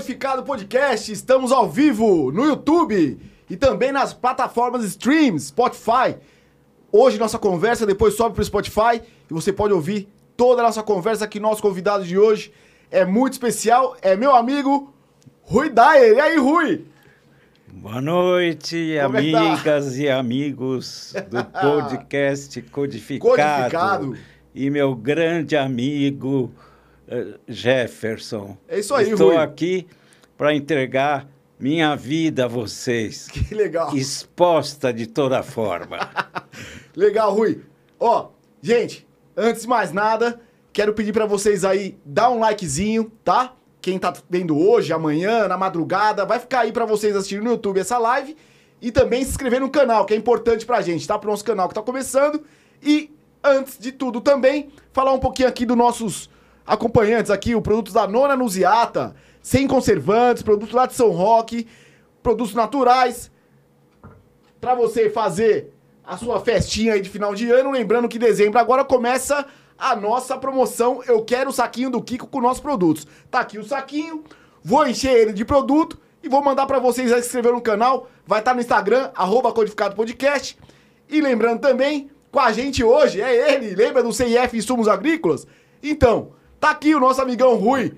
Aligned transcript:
Codificado 0.00 0.42
Podcast. 0.44 1.12
Estamos 1.12 1.52
ao 1.52 1.68
vivo 1.68 2.32
no 2.32 2.46
YouTube 2.46 3.18
e 3.50 3.54
também 3.54 3.92
nas 3.92 4.14
plataformas 4.14 4.82
streams, 4.82 5.48
Spotify. 5.48 6.16
Hoje 6.90 7.18
nossa 7.18 7.38
conversa 7.38 7.84
depois 7.84 8.14
sobe 8.14 8.34
para 8.34 8.40
o 8.40 8.44
Spotify 8.44 9.02
e 9.30 9.34
você 9.34 9.52
pode 9.52 9.74
ouvir 9.74 10.08
toda 10.38 10.62
a 10.62 10.64
nossa 10.64 10.82
conversa 10.82 11.26
aqui. 11.26 11.38
Nosso 11.38 11.60
convidado 11.60 12.02
de 12.04 12.16
hoje 12.16 12.50
é 12.90 13.04
muito 13.04 13.34
especial, 13.34 13.94
é 14.00 14.16
meu 14.16 14.34
amigo 14.34 14.90
Rui 15.42 15.68
Dyer. 15.68 16.16
E 16.16 16.20
aí, 16.20 16.38
Rui? 16.38 16.86
Boa 17.70 18.00
noite, 18.00 18.96
Como 19.02 19.18
é 19.18 19.22
que 19.22 19.32
tá? 19.32 19.52
amigas 19.52 19.98
e 19.98 20.08
amigos 20.08 21.14
do 21.28 21.44
podcast 21.60 22.62
Codificado. 22.62 23.36
Codificado. 23.36 24.16
E 24.54 24.70
meu 24.70 24.94
grande 24.94 25.56
amigo 25.58 26.50
eh, 27.06 27.34
Jefferson. 27.46 28.56
É 28.66 28.78
isso 28.80 28.94
aí, 28.94 29.10
Estou 29.10 29.28
Rui. 29.28 29.36
aqui 29.36 29.86
para 30.40 30.54
entregar 30.54 31.28
minha 31.58 31.94
vida 31.94 32.46
a 32.46 32.48
vocês, 32.48 33.28
Que 33.28 33.54
legal. 33.54 33.94
exposta 33.94 34.90
de 34.90 35.06
toda 35.06 35.42
forma. 35.42 35.98
Legal, 36.96 37.34
Rui. 37.34 37.60
Ó, 37.98 38.28
gente, 38.62 39.06
antes 39.36 39.60
de 39.62 39.68
mais 39.68 39.92
nada, 39.92 40.40
quero 40.72 40.94
pedir 40.94 41.12
pra 41.12 41.26
vocês 41.26 41.62
aí 41.62 41.98
dar 42.06 42.30
um 42.30 42.38
likezinho, 42.40 43.12
tá? 43.22 43.52
Quem 43.82 43.98
tá 43.98 44.14
vendo 44.30 44.58
hoje, 44.58 44.94
amanhã, 44.94 45.46
na 45.46 45.58
madrugada, 45.58 46.24
vai 46.24 46.38
ficar 46.38 46.60
aí 46.60 46.72
pra 46.72 46.86
vocês 46.86 47.14
assistirem 47.14 47.44
no 47.44 47.50
YouTube 47.50 47.78
essa 47.78 47.98
live 47.98 48.34
e 48.80 48.90
também 48.90 49.22
se 49.22 49.32
inscrever 49.32 49.60
no 49.60 49.68
canal, 49.68 50.06
que 50.06 50.14
é 50.14 50.16
importante 50.16 50.64
pra 50.64 50.80
gente, 50.80 51.06
tá? 51.06 51.18
Pro 51.18 51.30
nosso 51.30 51.44
canal 51.44 51.68
que 51.68 51.74
tá 51.74 51.82
começando. 51.82 52.42
E 52.82 53.14
antes 53.44 53.78
de 53.78 53.92
tudo 53.92 54.22
também, 54.22 54.70
falar 54.90 55.12
um 55.12 55.18
pouquinho 55.18 55.50
aqui 55.50 55.66
dos 55.66 55.76
nossos 55.76 56.30
acompanhantes 56.66 57.30
aqui, 57.30 57.54
o 57.54 57.60
produtos 57.60 57.92
da 57.92 58.08
Nona 58.08 58.34
Nuziata, 58.34 59.14
sem 59.42 59.66
conservantes, 59.66 60.42
produtos 60.42 60.74
lá 60.74 60.86
de 60.86 60.94
São 60.94 61.10
Roque, 61.10 61.66
produtos 62.22 62.54
naturais, 62.54 63.30
para 64.60 64.74
você 64.74 65.08
fazer 65.08 65.72
a 66.04 66.16
sua 66.16 66.40
festinha 66.40 66.94
aí 66.94 67.00
de 67.00 67.08
final 67.08 67.34
de 67.34 67.50
ano. 67.50 67.70
Lembrando 67.70 68.08
que 68.08 68.18
dezembro 68.18 68.58
agora 68.58 68.84
começa 68.84 69.46
a 69.78 69.96
nossa 69.96 70.36
promoção. 70.36 71.02
Eu 71.06 71.24
quero 71.24 71.50
o 71.50 71.52
saquinho 71.52 71.90
do 71.90 72.02
Kiko 72.02 72.26
com 72.26 72.40
nossos 72.40 72.60
produtos. 72.60 73.06
Tá 73.30 73.40
aqui 73.40 73.58
o 73.58 73.64
saquinho, 73.64 74.22
vou 74.62 74.86
encher 74.86 75.16
ele 75.16 75.32
de 75.32 75.44
produto 75.44 75.98
e 76.22 76.28
vou 76.28 76.42
mandar 76.42 76.66
para 76.66 76.78
vocês 76.78 77.10
aí 77.12 77.20
se 77.22 77.28
inscrever 77.28 77.52
no 77.52 77.60
canal. 77.60 78.08
Vai 78.26 78.40
estar 78.40 78.54
no 78.54 78.60
Instagram, 78.60 79.10
arroba 79.14 79.52
Codificado 79.52 79.96
Podcast. 79.96 80.58
E 81.08 81.20
lembrando 81.20 81.60
também, 81.60 82.10
com 82.30 82.38
a 82.38 82.52
gente 82.52 82.84
hoje 82.84 83.20
é 83.20 83.54
ele, 83.54 83.74
lembra 83.74 84.02
do 84.02 84.12
CIF 84.12 84.56
Insumos 84.56 84.86
Agrícolas? 84.86 85.46
Então, 85.82 86.32
tá 86.60 86.70
aqui 86.70 86.94
o 86.94 87.00
nosso 87.00 87.20
amigão 87.20 87.56
Rui. 87.56 87.92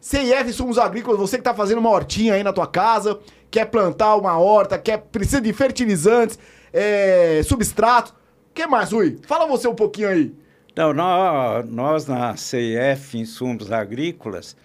CIF 0.00 0.50
Insumos 0.50 0.76
Agrícolas, 0.76 1.20
você 1.20 1.38
que 1.38 1.44
tá 1.44 1.54
fazendo 1.54 1.78
uma 1.78 1.90
hortinha 1.90 2.34
aí 2.34 2.42
na 2.42 2.52
tua 2.52 2.66
casa, 2.66 3.18
quer 3.50 3.66
plantar 3.66 4.16
uma 4.16 4.36
horta, 4.38 4.78
quer 4.78 4.98
precisa 4.98 5.40
de 5.40 5.52
fertilizantes, 5.52 6.38
é, 6.72 7.40
substrato. 7.44 8.12
O 8.50 8.54
que 8.54 8.66
mais, 8.66 8.90
Rui? 8.90 9.18
Fala 9.26 9.46
você 9.46 9.68
um 9.68 9.74
pouquinho 9.74 10.08
aí. 10.08 10.34
Então, 10.72 10.92
nós, 10.92 11.68
nós 11.68 12.06
na 12.06 12.36
CIF 12.36 13.18
Insumos 13.18 13.70
Agrícolas, 13.70 14.56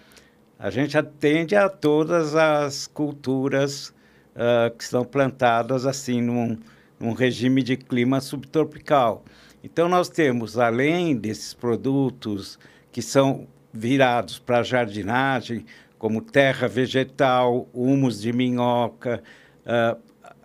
a 0.58 0.70
gente 0.70 0.96
atende 0.96 1.56
a 1.56 1.68
todas 1.68 2.34
as 2.34 2.86
culturas 2.86 3.92
ah, 4.34 4.70
que 4.76 4.82
estão 4.82 5.04
plantadas 5.04 5.86
assim 5.86 6.20
num, 6.20 6.58
num 6.98 7.12
regime 7.12 7.62
de 7.62 7.76
clima 7.76 8.20
subtropical. 8.20 9.24
Então, 9.62 9.88
nós 9.88 10.08
temos, 10.08 10.58
além 10.58 11.16
desses 11.16 11.54
produtos 11.54 12.58
que 12.94 13.02
são 13.02 13.48
virados 13.72 14.38
para 14.38 14.62
jardinagem, 14.62 15.66
como 15.98 16.20
terra 16.20 16.68
vegetal, 16.68 17.68
humus 17.74 18.20
de 18.20 18.32
minhoca, 18.32 19.20
ah, 19.66 19.96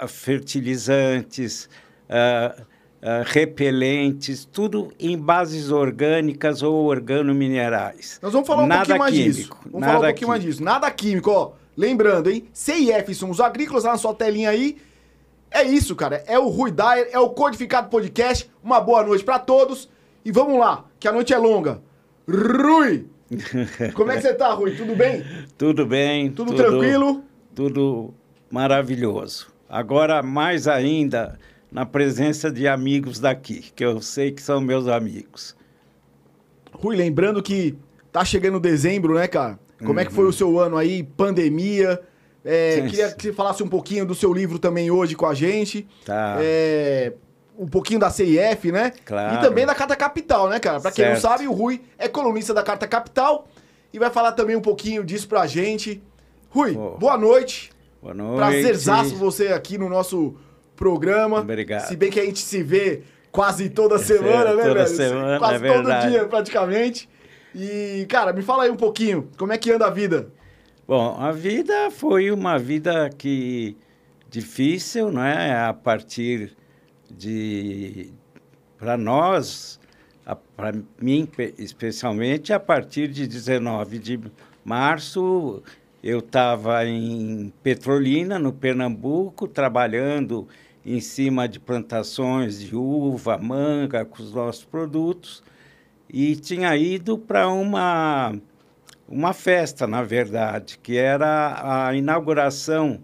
fertilizantes, 0.07 1.69
ah, 2.09 2.55
ah, 3.03 3.23
repelentes, 3.23 4.45
tudo 4.45 4.91
em 4.99 5.15
bases 5.15 5.69
orgânicas 5.69 6.63
ou 6.63 6.85
organominerais. 6.85 8.17
Nós 8.19 8.33
vamos 8.33 8.47
falar 8.47 8.63
um 8.63 8.65
Nada 8.65 8.79
pouquinho 8.79 8.97
mais 8.97 9.13
químico, 9.13 9.35
disso. 9.35 9.49
Vamos 9.65 9.81
nada 9.81 9.93
falar 9.93 9.99
um 9.99 10.09
pouquinho 10.09 10.27
mais 10.29 10.39
químico. 10.41 10.57
disso. 10.57 10.65
Nada 10.65 10.89
químico, 10.89 11.29
ó. 11.29 11.51
Lembrando, 11.77 12.31
hein? 12.31 12.47
CIF 12.51 13.11
Insumos 13.11 13.39
Agrícolas, 13.39 13.83
lá 13.83 13.91
na 13.91 13.97
sua 13.99 14.15
telinha 14.15 14.49
aí. 14.49 14.75
É 15.51 15.61
isso, 15.61 15.95
cara. 15.95 16.23
É 16.25 16.39
o 16.39 16.47
Rui 16.47 16.71
Dyer, 16.71 17.09
é 17.11 17.19
o 17.19 17.29
Codificado 17.29 17.89
Podcast. 17.89 18.49
Uma 18.63 18.81
boa 18.81 19.03
noite 19.03 19.23
pra 19.23 19.37
todos. 19.37 19.87
E 20.25 20.31
vamos 20.31 20.59
lá, 20.59 20.85
que 20.99 21.07
a 21.07 21.11
noite 21.11 21.31
é 21.31 21.37
longa. 21.37 21.87
Rui! 22.29 23.07
Como 23.93 24.11
é 24.11 24.15
que 24.15 24.21
você 24.21 24.33
tá, 24.33 24.53
Rui? 24.53 24.75
Tudo 24.75 24.95
bem? 24.95 25.23
Tudo 25.57 25.85
bem. 25.85 26.31
Tudo 26.31 26.53
tranquilo? 26.53 27.23
Tudo 27.55 28.13
maravilhoso. 28.49 29.47
Agora, 29.67 30.23
mais 30.23 30.67
ainda, 30.67 31.37
na 31.71 31.85
presença 31.85 32.51
de 32.51 32.67
amigos 32.67 33.19
daqui, 33.19 33.65
que 33.75 33.83
eu 33.83 34.01
sei 34.01 34.31
que 34.31 34.41
são 34.41 34.59
meus 34.59 34.87
amigos. 34.87 35.55
Rui, 36.71 36.95
lembrando 36.95 37.41
que 37.41 37.75
tá 38.11 38.23
chegando 38.25 38.59
dezembro, 38.59 39.15
né, 39.15 39.27
cara? 39.27 39.59
Como 39.85 39.99
é 39.99 40.05
que 40.05 40.11
foi 40.11 40.25
o 40.25 40.33
seu 40.33 40.59
ano 40.59 40.77
aí? 40.77 41.03
Pandemia. 41.03 41.99
É, 42.43 42.81
queria 42.89 43.11
que 43.11 43.23
você 43.23 43.33
falasse 43.33 43.63
um 43.63 43.67
pouquinho 43.67 44.05
do 44.05 44.15
seu 44.15 44.33
livro 44.33 44.59
também 44.59 44.91
hoje 44.91 45.15
com 45.15 45.25
a 45.25 45.33
gente. 45.33 45.87
Tá. 46.05 46.37
É, 46.39 47.13
um 47.59 47.67
pouquinho 47.67 47.99
da 47.99 48.09
CIF, 48.09 48.71
né? 48.71 48.93
Claro. 49.05 49.35
E 49.35 49.41
também 49.41 49.65
da 49.65 49.75
Carta 49.75 49.93
Capital, 49.95 50.47
né, 50.49 50.59
cara? 50.59 50.79
Pra 50.79 50.91
quem 50.91 51.03
não 51.05 51.11
Certo. 51.11 51.21
sabe, 51.23 51.45
o 51.47 51.51
Rui 51.51 51.81
é 51.97 52.07
colunista 52.07 52.53
da 52.53 52.63
Carta 52.63 52.87
Capital 52.87 53.47
e 53.93 53.99
vai 53.99 54.09
falar 54.09 54.31
também 54.31 54.55
um 54.55 54.61
pouquinho 54.61 55.03
disso 55.03 55.27
pra 55.27 55.45
gente. 55.45 56.01
Rui, 56.49 56.71
Boa. 56.73 56.97
boa 56.97 57.17
noite. 57.17 57.71
Boa 58.01 58.13
noite. 58.13 58.37
Prazerzaço 58.37 59.15
você 59.17 59.49
aqui 59.49 59.77
no 59.77 59.89
nosso 59.89 60.35
programa. 60.75 61.39
Obrigado. 61.41 61.85
Se 61.87 61.97
bem 61.97 62.09
que 62.09 62.19
a 62.19 62.23
gente 62.25 62.39
se 62.39 62.63
vê 62.63 63.01
quase 63.29 63.69
toda 63.69 63.99
semana, 63.99 64.55
né, 64.55 64.63
toda 64.63 64.85
velho? 64.85 64.87
semana, 64.87 65.37
quase 65.37 65.55
é 65.65 65.73
todo 65.73 65.85
verdade. 65.85 66.11
dia, 66.11 66.25
praticamente. 66.25 67.09
E, 67.53 68.05
cara, 68.07 68.31
me 68.31 68.41
fala 68.41 68.63
aí 68.63 68.69
um 68.71 68.77
pouquinho, 68.77 69.27
como 69.37 69.51
é 69.51 69.57
que 69.57 69.69
anda 69.69 69.85
a 69.85 69.89
vida? 69.89 70.31
Bom, 70.87 71.17
a 71.19 71.31
vida 71.33 71.91
foi 71.91 72.31
uma 72.31 72.57
vida 72.57 73.09
que 73.17 73.75
difícil, 74.29 75.11
não 75.11 75.23
é? 75.23 75.67
A 75.67 75.73
partir 75.73 76.55
de 77.11 78.11
para 78.77 78.97
nós, 78.97 79.79
para 80.55 80.73
mim 81.01 81.25
pe- 81.25 81.53
especialmente, 81.57 82.53
a 82.53 82.59
partir 82.59 83.07
de 83.09 83.27
19 83.27 83.99
de 83.99 84.19
março, 84.63 85.61
eu 86.03 86.19
estava 86.19 86.85
em 86.85 87.51
Petrolina, 87.61 88.39
no 88.39 88.53
Pernambuco, 88.53 89.47
trabalhando 89.47 90.47
em 90.85 91.01
cima 91.01 91.47
de 91.47 91.59
plantações 91.59 92.59
de 92.59 92.75
uva, 92.75 93.37
manga, 93.37 94.05
com 94.05 94.23
os 94.23 94.33
nossos 94.33 94.63
produtos, 94.63 95.43
e 96.09 96.35
tinha 96.35 96.75
ido 96.77 97.17
para 97.17 97.47
uma 97.49 98.33
uma 99.07 99.33
festa, 99.33 99.87
na 99.87 100.03
verdade, 100.03 100.79
que 100.81 100.95
era 100.95 101.87
a 101.87 101.95
inauguração 101.95 103.01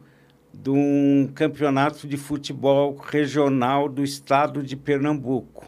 de 0.61 0.69
um 0.69 1.29
campeonato 1.33 2.07
de 2.07 2.17
futebol 2.17 2.95
regional 2.95 3.89
do 3.89 4.03
estado 4.03 4.63
de 4.63 4.75
Pernambuco. 4.75 5.65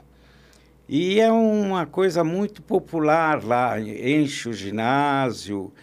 E 0.88 1.20
é 1.20 1.30
uma 1.32 1.86
coisa 1.86 2.24
muito 2.24 2.62
popular 2.62 3.44
lá, 3.44 3.80
enche 3.80 4.48
o 4.48 4.54
ginásio. 4.54 5.74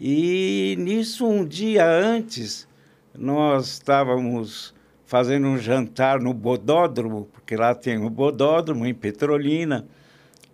E 0.00 0.74
nisso, 0.78 1.26
um 1.26 1.44
dia 1.44 1.86
antes, 1.86 2.66
nós 3.14 3.68
estávamos 3.68 4.74
fazendo 5.04 5.46
um 5.48 5.58
jantar 5.58 6.20
no 6.20 6.32
Bodódromo, 6.32 7.28
porque 7.32 7.56
lá 7.56 7.74
tem 7.74 7.98
o 7.98 8.08
Bodódromo, 8.08 8.86
em 8.86 8.94
Petrolina. 8.94 9.86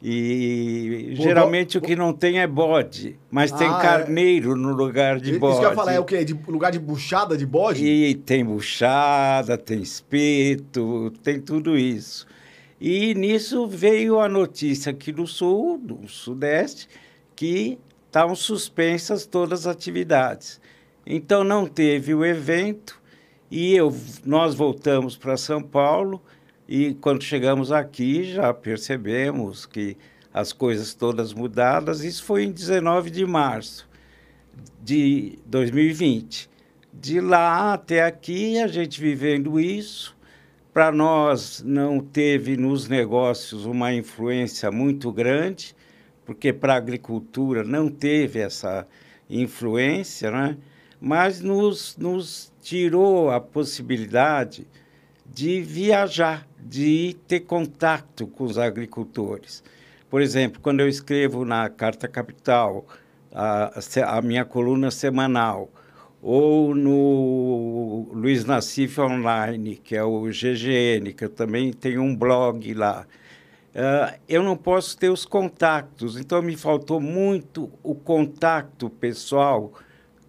E 0.06 1.12
Bodó- 1.16 1.22
geralmente 1.22 1.78
o 1.78 1.80
que 1.80 1.96
não 1.96 2.12
tem 2.12 2.38
é 2.38 2.46
bode, 2.46 3.18
mas 3.30 3.50
tem 3.50 3.66
Ah, 3.66 3.78
é. 3.78 3.82
carneiro 3.82 4.54
no 4.54 4.74
lugar 4.74 5.18
de 5.18 5.30
Isso 5.30 5.40
bode. 5.40 5.58
que 5.58 5.64
eu 5.64 5.70
ia 5.70 5.74
falar, 5.74 5.94
é 5.94 5.98
o 6.00 6.04
quê? 6.04 6.22
De 6.22 6.34
lugar 6.46 6.70
de 6.70 6.78
buchada 6.78 7.38
de 7.38 7.46
bode? 7.46 7.82
E 7.86 8.14
tem 8.14 8.44
buchada, 8.44 9.56
tem 9.56 9.80
espeto, 9.80 11.10
tem 11.22 11.40
tudo 11.40 11.74
isso. 11.78 12.26
E 12.78 13.14
nisso 13.14 13.66
veio 13.66 14.20
a 14.20 14.28
notícia 14.28 14.90
aqui 14.90 15.10
do 15.10 15.26
sul, 15.26 15.78
do 15.78 16.06
sudeste, 16.06 16.86
que 17.34 17.78
estavam 18.06 18.34
suspensas 18.34 19.24
todas 19.24 19.66
as 19.66 19.74
atividades. 19.74 20.60
Então 21.06 21.42
não 21.42 21.66
teve 21.66 22.14
o 22.14 22.22
evento 22.24 23.00
e 23.50 23.74
eu, 23.74 23.94
nós 24.24 24.54
voltamos 24.54 25.16
para 25.16 25.36
São 25.38 25.62
Paulo 25.62 26.20
e 26.68 26.94
quando 26.94 27.22
chegamos 27.22 27.70
aqui 27.70 28.24
já 28.24 28.52
percebemos 28.54 29.66
que 29.66 29.96
as 30.34 30.52
coisas 30.52 30.94
todas 30.94 31.32
mudadas. 31.32 32.02
Isso 32.02 32.24
foi 32.24 32.42
em 32.42 32.50
19 32.50 33.08
de 33.10 33.24
março 33.24 33.88
de 34.82 35.38
2020. 35.46 36.50
De 36.92 37.20
lá 37.20 37.72
até 37.74 38.04
aqui, 38.04 38.58
a 38.58 38.66
gente 38.66 39.00
vivendo 39.00 39.60
isso, 39.60 40.16
para 40.72 40.90
nós 40.90 41.62
não 41.64 42.00
teve 42.00 42.56
nos 42.56 42.88
negócios 42.88 43.64
uma 43.64 43.94
influência 43.94 44.72
muito 44.72 45.12
grande, 45.12 45.74
porque 46.24 46.52
para 46.52 46.74
a 46.74 46.78
agricultura 46.78 47.62
não 47.62 47.88
teve 47.88 48.40
essa 48.40 48.86
influência, 49.30 50.30
né? 50.30 50.56
mas 51.00 51.40
nos, 51.40 51.96
nos 51.96 52.52
tirou 52.60 53.30
a 53.30 53.40
possibilidade 53.40 54.66
de 55.26 55.60
viajar, 55.62 56.46
de 56.64 57.16
ter 57.28 57.40
contato 57.40 58.26
com 58.26 58.44
os 58.44 58.56
agricultores. 58.58 59.62
Por 60.08 60.22
exemplo, 60.22 60.60
quando 60.62 60.80
eu 60.80 60.88
escrevo 60.88 61.44
na 61.44 61.68
Carta 61.68 62.08
Capital, 62.08 62.86
a, 63.32 63.70
a 64.06 64.22
minha 64.22 64.44
coluna 64.44 64.90
semanal, 64.90 65.70
ou 66.22 66.74
no 66.74 68.08
Luiz 68.12 68.46
Nassif 68.46 68.98
Online, 68.98 69.76
que 69.76 69.94
é 69.94 70.02
o 70.02 70.22
GGN, 70.22 71.12
que 71.12 71.24
eu 71.24 71.28
também 71.28 71.70
tenho 71.70 72.00
um 72.00 72.16
blog 72.16 72.72
lá. 72.72 73.06
Uh, 73.74 74.18
eu 74.26 74.42
não 74.42 74.56
posso 74.56 74.96
ter 74.96 75.10
os 75.10 75.26
contatos, 75.26 76.16
então 76.16 76.40
me 76.40 76.56
faltou 76.56 76.98
muito 77.00 77.70
o 77.82 77.94
contato 77.94 78.88
pessoal 78.88 79.72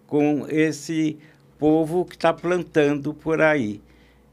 com 0.06 0.46
esse 0.48 1.16
povo 1.58 2.04
que 2.04 2.16
está 2.16 2.32
plantando 2.32 3.14
por 3.14 3.40
aí. 3.40 3.80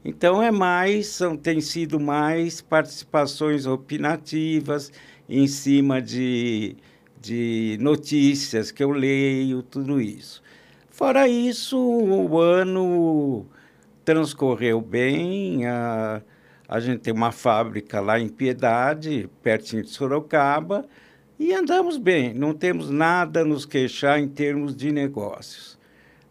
Então 0.04 0.42
é 0.42 0.50
mais, 0.50 1.06
são, 1.06 1.34
tem 1.36 1.60
sido 1.62 1.98
mais 1.98 2.60
participações 2.60 3.64
opinativas 3.66 4.92
em 5.26 5.46
cima 5.46 6.02
de, 6.02 6.76
de 7.18 7.78
notícias 7.80 8.70
que 8.70 8.84
eu 8.84 8.90
leio, 8.90 9.62
tudo 9.62 9.98
isso. 10.00 10.42
Fora 10.90 11.26
isso, 11.26 11.78
o 11.78 12.38
ano 12.38 13.46
transcorreu 14.04 14.80
bem. 14.80 15.66
A, 15.66 16.22
a 16.68 16.80
gente 16.80 17.00
tem 17.00 17.12
uma 17.12 17.32
fábrica 17.32 18.00
lá 18.00 18.20
em 18.20 18.28
Piedade, 18.28 19.28
pertinho 19.42 19.82
de 19.82 19.90
Sorocaba, 19.90 20.86
e 21.38 21.54
andamos 21.54 21.96
bem. 21.96 22.34
Não 22.34 22.52
temos 22.52 22.90
nada 22.90 23.40
a 23.40 23.44
nos 23.44 23.64
queixar 23.64 24.20
em 24.20 24.28
termos 24.28 24.76
de 24.76 24.92
negócios. 24.92 25.78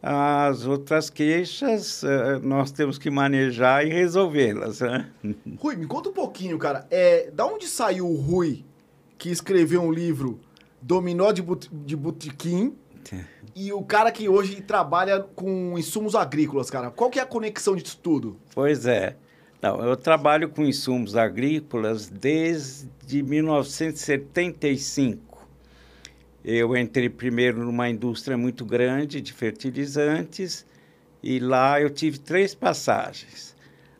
As 0.06 0.66
outras 0.66 1.10
queixas, 1.10 2.04
eh, 2.04 2.38
nós 2.44 2.72
temos 2.72 2.98
que 2.98 3.10
manejar 3.10 3.88
e 3.88 3.90
resolvê-las. 3.90 4.82
Né? 4.82 5.10
Rui, 5.58 5.78
me 5.78 5.88
conta 5.88 6.10
um 6.10 6.14
pouquinho, 6.14 6.60
cara. 6.60 6.86
É, 6.92 7.32
da 7.32 7.46
onde 7.46 7.68
saiu 7.68 8.10
o 8.10 8.18
Rui 8.18 8.66
que 9.18 9.30
escreveu 9.30 9.82
um 9.82 9.90
livro 9.90 10.42
Dominó 10.82 11.32
de, 11.32 11.42
but 11.42 11.70
de 11.72 11.96
Botequim 11.96 12.76
e 13.56 13.72
o 13.72 13.82
cara 13.82 14.12
que 14.12 14.28
hoje 14.28 14.62
trabalha 14.62 15.22
com 15.22 15.80
insumos 15.80 16.16
agrícolas, 16.16 16.70
cara. 16.70 16.92
Qual 16.92 17.10
que 17.10 17.18
é 17.18 17.22
a 17.22 17.26
conexão 17.26 17.74
disso 17.74 17.98
tudo? 18.04 18.38
Pois 18.54 18.86
é. 18.86 19.16
Não, 19.62 19.82
eu 19.82 19.96
trabalho 19.96 20.50
com 20.50 20.66
insumos 20.66 21.16
agrícolas 21.16 22.10
desde 22.10 23.24
1975. 23.24 25.33
Eu 26.44 26.76
entrei 26.76 27.08
primeiro 27.08 27.64
numa 27.64 27.90
indústria 27.90 28.38
muito 28.38 28.66
grande 28.66 29.22
de 29.22 29.32
fertilizantes 29.32 30.66
e 31.22 31.40
lá 31.40 31.80
eu 31.80 31.90
tive 31.90 32.20
três 32.20 32.54
passagens. 32.54 33.56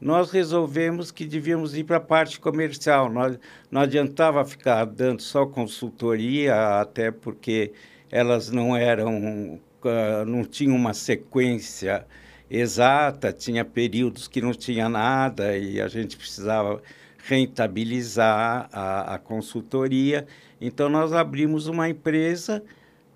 nós 0.00 0.30
resolvemos 0.30 1.10
que 1.10 1.24
devíamos 1.24 1.76
ir 1.76 1.84
para 1.84 1.96
a 1.96 2.00
parte 2.00 2.40
comercial. 2.40 3.08
Nós, 3.08 3.38
não 3.70 3.80
adiantava 3.80 4.44
ficar 4.44 4.84
dando 4.84 5.22
só 5.22 5.46
consultoria, 5.46 6.80
até 6.80 7.10
porque 7.10 7.72
elas 8.10 8.50
não 8.50 8.76
eram 8.76 9.60
uh, 9.84 10.24
não 10.26 10.44
tinha 10.44 10.74
uma 10.74 10.94
sequência 10.94 12.06
exata, 12.50 13.32
tinha 13.32 13.64
períodos 13.64 14.28
que 14.28 14.40
não 14.40 14.52
tinha 14.52 14.88
nada 14.88 15.56
e 15.56 15.80
a 15.80 15.88
gente 15.88 16.16
precisava 16.16 16.82
rentabilizar 17.24 18.68
a, 18.72 19.14
a 19.14 19.18
consultoria. 19.18 20.26
Então, 20.60 20.88
nós 20.88 21.12
abrimos 21.12 21.66
uma 21.66 21.88
empresa 21.88 22.62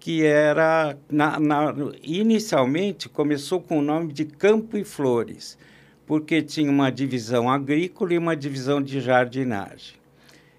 que 0.06 0.23
era, 0.25 0.97
na, 1.11 1.41
na, 1.41 1.75
inicialmente, 2.00 3.08
começou 3.08 3.61
com 3.61 3.81
o 3.81 3.82
nome 3.82 4.12
de 4.12 4.25
Campo 4.25 4.79
e 4.79 4.85
Flores, 4.85 5.58
porque 6.06 6.41
tinha 6.41 6.70
uma 6.70 6.93
divisão 6.93 7.50
agrícola 7.50 8.14
e 8.14 8.19
uma 8.19 8.37
divisão 8.37 8.81
de 8.81 9.00
jardinagem. 9.00 9.97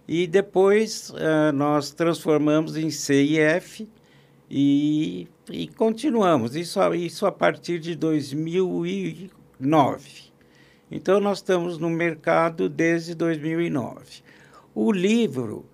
E 0.06 0.28
depois 0.28 1.12
uh, 1.12 1.54
nós 1.54 1.92
transformamos 1.92 2.76
em 2.76 2.90
CIF, 2.90 3.88
e, 4.52 5.30
e 5.50 5.70
continuamos, 5.70 6.54
isso, 6.54 6.82
isso 6.96 7.26
a 7.26 7.32
partir 7.32 7.80
de 7.80 7.96
2009. 7.96 9.30
Então, 10.92 11.22
nós 11.22 11.38
estamos 11.38 11.78
no 11.78 11.90
mercado 11.90 12.68
desde 12.68 13.16
2009. 13.16 14.24
O 14.76 14.92
livro 14.92 15.66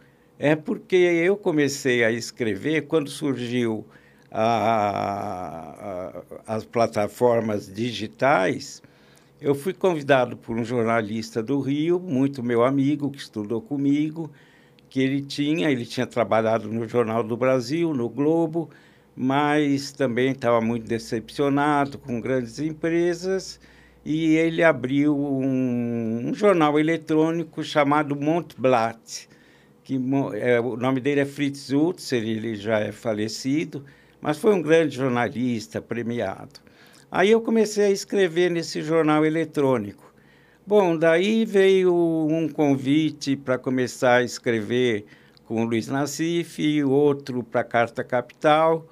é 0.44 0.57
porque 0.57 0.98
eu 0.98 1.38
comecei 1.38 2.04
a 2.04 2.12
escrever 2.12 2.81
quando 2.81 3.10
surgiu 3.10 3.86
a, 4.30 6.22
a, 6.45 6.56
as 6.56 6.66
plataformas 6.66 7.74
digitais. 7.74 8.84
Eu 9.40 9.56
fui 9.56 9.74
convidado 9.74 10.36
por 10.36 10.57
um 10.57 10.66
jornalista 10.66 11.42
do 11.42 11.62
Rio, 11.62 11.98
muito 11.98 12.44
meu 12.44 12.62
amigo, 12.62 13.10
que 13.10 13.19
estudou 13.19 13.62
comigo, 13.62 14.30
que 14.90 15.00
ele 15.00 15.22
tinha, 15.22 15.72
ele 15.72 15.86
tinha 15.86 16.06
trabalhado 16.06 16.68
no 16.68 16.90
Jornal 16.90 17.24
do 17.24 17.38
Brasil, 17.38 17.94
no 17.94 18.10
Globo, 18.10 18.69
mas 19.16 19.94
também 19.94 20.31
estava 20.31 20.60
muito 20.60 20.86
decepcionado 20.86 21.98
com 21.98 22.19
grandes 22.19 22.60
empresas 22.60 23.62
e 24.04 24.36
ele 24.36 24.62
abriu 24.62 25.18
um, 25.18 26.28
um 26.28 26.34
jornal 26.34 26.78
eletrônico 26.78 27.63
chamado 27.63 28.13
Montblatt, 28.13 29.30
que 29.83 30.00
é, 30.35 30.59
o 30.59 30.77
nome 30.77 31.01
dele 31.01 31.21
é 31.21 31.25
Fritz 31.25 31.71
Utzer, 31.71 32.24
ele 32.24 32.56
já 32.56 32.80
é 32.80 32.91
falecido, 32.91 33.83
mas 34.21 34.37
foi 34.37 34.54
um 34.54 34.61
grande 34.61 34.95
jornalista 34.95 35.81
premiado. 35.81 36.61
Aí 37.11 37.30
eu 37.30 37.42
comecei 37.42 37.85
a 37.85 37.92
escrever 37.92 38.49
nesse 38.49 38.81
jornal 38.81 39.25
eletrônico. 39.25 40.13
Bom, 40.66 40.97
daí 40.97 41.44
veio 41.44 41.94
um 41.94 42.47
convite 42.47 43.35
para 43.35 43.57
começar 43.57 44.16
a 44.16 44.23
escrever 44.23 45.06
com 45.45 45.61
o 45.61 45.66
Luiz 45.66 45.87
Nassif, 45.90 46.81
outro 46.83 47.44
para 47.44 47.61
a 47.61 47.66
Carta 47.66 48.04
Capital, 48.04 48.87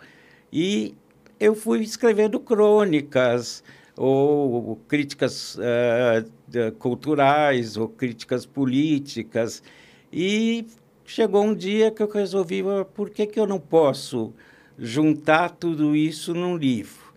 e 0.51 0.93
eu 1.39 1.55
fui 1.55 1.79
escrevendo 1.79 2.39
crônicas, 2.39 3.63
ou 3.95 4.75
críticas 4.87 5.55
uh, 5.55 6.71
culturais, 6.77 7.77
ou 7.77 7.87
críticas 7.87 8.45
políticas, 8.45 9.63
e 10.11 10.67
chegou 11.05 11.43
um 11.43 11.55
dia 11.55 11.91
que 11.91 12.01
eu 12.01 12.09
resolvi, 12.09 12.63
por 12.93 13.09
que, 13.09 13.25
que 13.25 13.39
eu 13.39 13.47
não 13.47 13.59
posso 13.59 14.33
juntar 14.77 15.49
tudo 15.49 15.95
isso 15.95 16.33
num 16.33 16.55
livro? 16.55 17.13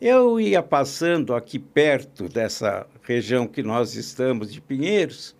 Eu 0.00 0.40
ia 0.40 0.62
passando 0.62 1.34
aqui 1.34 1.58
perto 1.58 2.28
dessa 2.28 2.86
região 3.02 3.46
que 3.46 3.62
nós 3.62 3.94
estamos, 3.94 4.52
de 4.52 4.60
Pinheiros, 4.60 5.34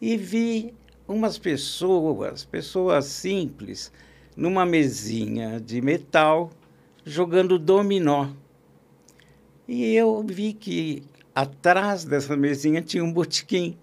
e 0.00 0.16
vi 0.16 0.74
umas 1.06 1.38
pessoas, 1.38 2.44
pessoas 2.44 3.04
simples, 3.06 3.92
numa 4.36 4.66
mesinha 4.66 5.60
de 5.60 5.80
metal, 5.80 6.50
jogando 7.04 7.58
dominó. 7.58 8.28
E 9.68 9.94
eu 9.94 10.22
vi 10.26 10.52
que 10.52 11.02
atrás 11.34 12.04
dessa 12.04 12.36
mesinha 12.36 12.82
tinha 12.82 13.04
um 13.04 13.12
botequim. 13.12 13.76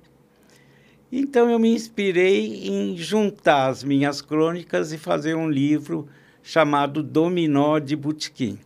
Então 1.15 1.47
eu 1.47 1.59
me 1.59 1.71
inspirei 1.71 2.67
em 2.67 2.97
juntar 2.97 3.67
as 3.67 3.83
minhas 3.83 4.19
crônicas 4.19 4.91
e 4.91 4.97
fazer 4.97 5.35
um 5.35 5.47
livro 5.47 6.07
chamado 6.41 7.03
Dominó 7.03 7.77
de 7.77 7.95
Botequim. 7.95 8.57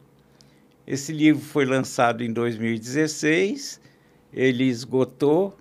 Esse 0.87 1.11
livro 1.11 1.41
foi 1.41 1.65
lançado 1.65 2.23
em 2.23 2.31
2016, 2.31 3.81
ele 4.31 4.63
esgotou, 4.63 5.57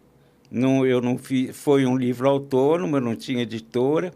não, 0.49 0.87
eu 0.87 1.01
não 1.01 1.19
fi, 1.19 1.53
foi 1.53 1.85
um 1.85 1.97
livro 1.97 2.29
autônomo, 2.29 2.99
eu 2.99 3.01
não 3.01 3.17
tinha 3.17 3.43
editora, 3.43 4.15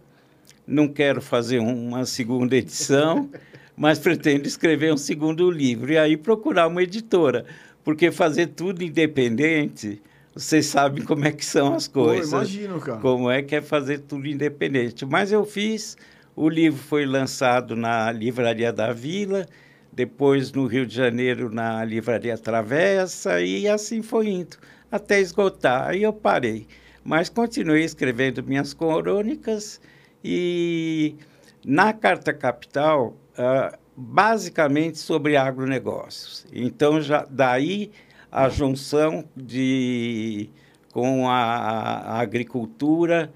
não 0.65 0.87
quero 0.87 1.21
fazer 1.21 1.59
uma 1.59 2.07
segunda 2.07 2.55
edição, 2.55 3.29
mas 3.77 3.99
pretendo 3.99 4.47
escrever 4.47 4.95
um 4.95 4.97
segundo 4.97 5.51
livro 5.51 5.91
e 5.91 5.99
aí 5.99 6.17
procurar 6.17 6.69
uma 6.69 6.85
editora, 6.85 7.45
porque 7.83 8.13
fazer 8.13 8.47
tudo 8.47 8.85
independente, 8.85 10.01
vocês 10.35 10.67
sabem 10.67 11.05
como 11.05 11.25
é 11.25 11.33
que 11.33 11.45
são 11.45 11.75
as 11.75 11.89
coisas. 11.89 12.31
Pô, 12.31 12.37
imagino, 12.37 12.81
cara. 12.81 13.01
Como 13.01 13.31
é 13.31 13.43
que 13.43 13.57
é 13.57 13.63
fazer 13.63 13.99
tudo 14.01 14.27
independente. 14.27 15.05
Mas 15.05 15.33
eu 15.33 15.45
fiz, 15.45 15.97
o 16.37 16.49
livro 16.49 16.81
foi 16.81 17.05
lançado 17.05 17.75
na 17.75 18.11
Livraria 18.13 18.73
da 18.73 18.93
Vila, 18.93 19.47
depois 19.93 20.53
no 20.53 20.67
Rio 20.67 20.87
de 20.87 20.95
Janeiro 20.95 21.53
na 21.53 21.85
Livraria 21.85 22.39
Travessa 22.39 23.41
e 23.41 23.69
assim 23.69 24.03
foi 24.03 24.29
indo. 24.29 24.57
até 24.91 25.21
esgotar. 25.21 25.89
Aí 25.89 26.03
eu 26.03 26.13
parei. 26.13 26.67
Mas 27.03 27.29
continuei 27.29 27.85
escrevendo 27.85 28.43
minhas 28.43 28.75
crônicas 28.75 29.81
e 30.23 31.17
na 31.65 31.93
Carta 31.93 32.33
Capital, 32.33 33.17
uh, 33.39 33.77
basicamente 33.97 34.99
sobre 34.99 35.37
agronegócios. 35.37 36.47
Então, 36.53 37.01
já 37.01 37.27
daí 37.29 37.91
a 38.31 38.49
junção 38.49 39.25
de, 39.37 40.49
com 40.93 41.29
a, 41.29 41.35
a 41.35 42.21
agricultura 42.21 43.33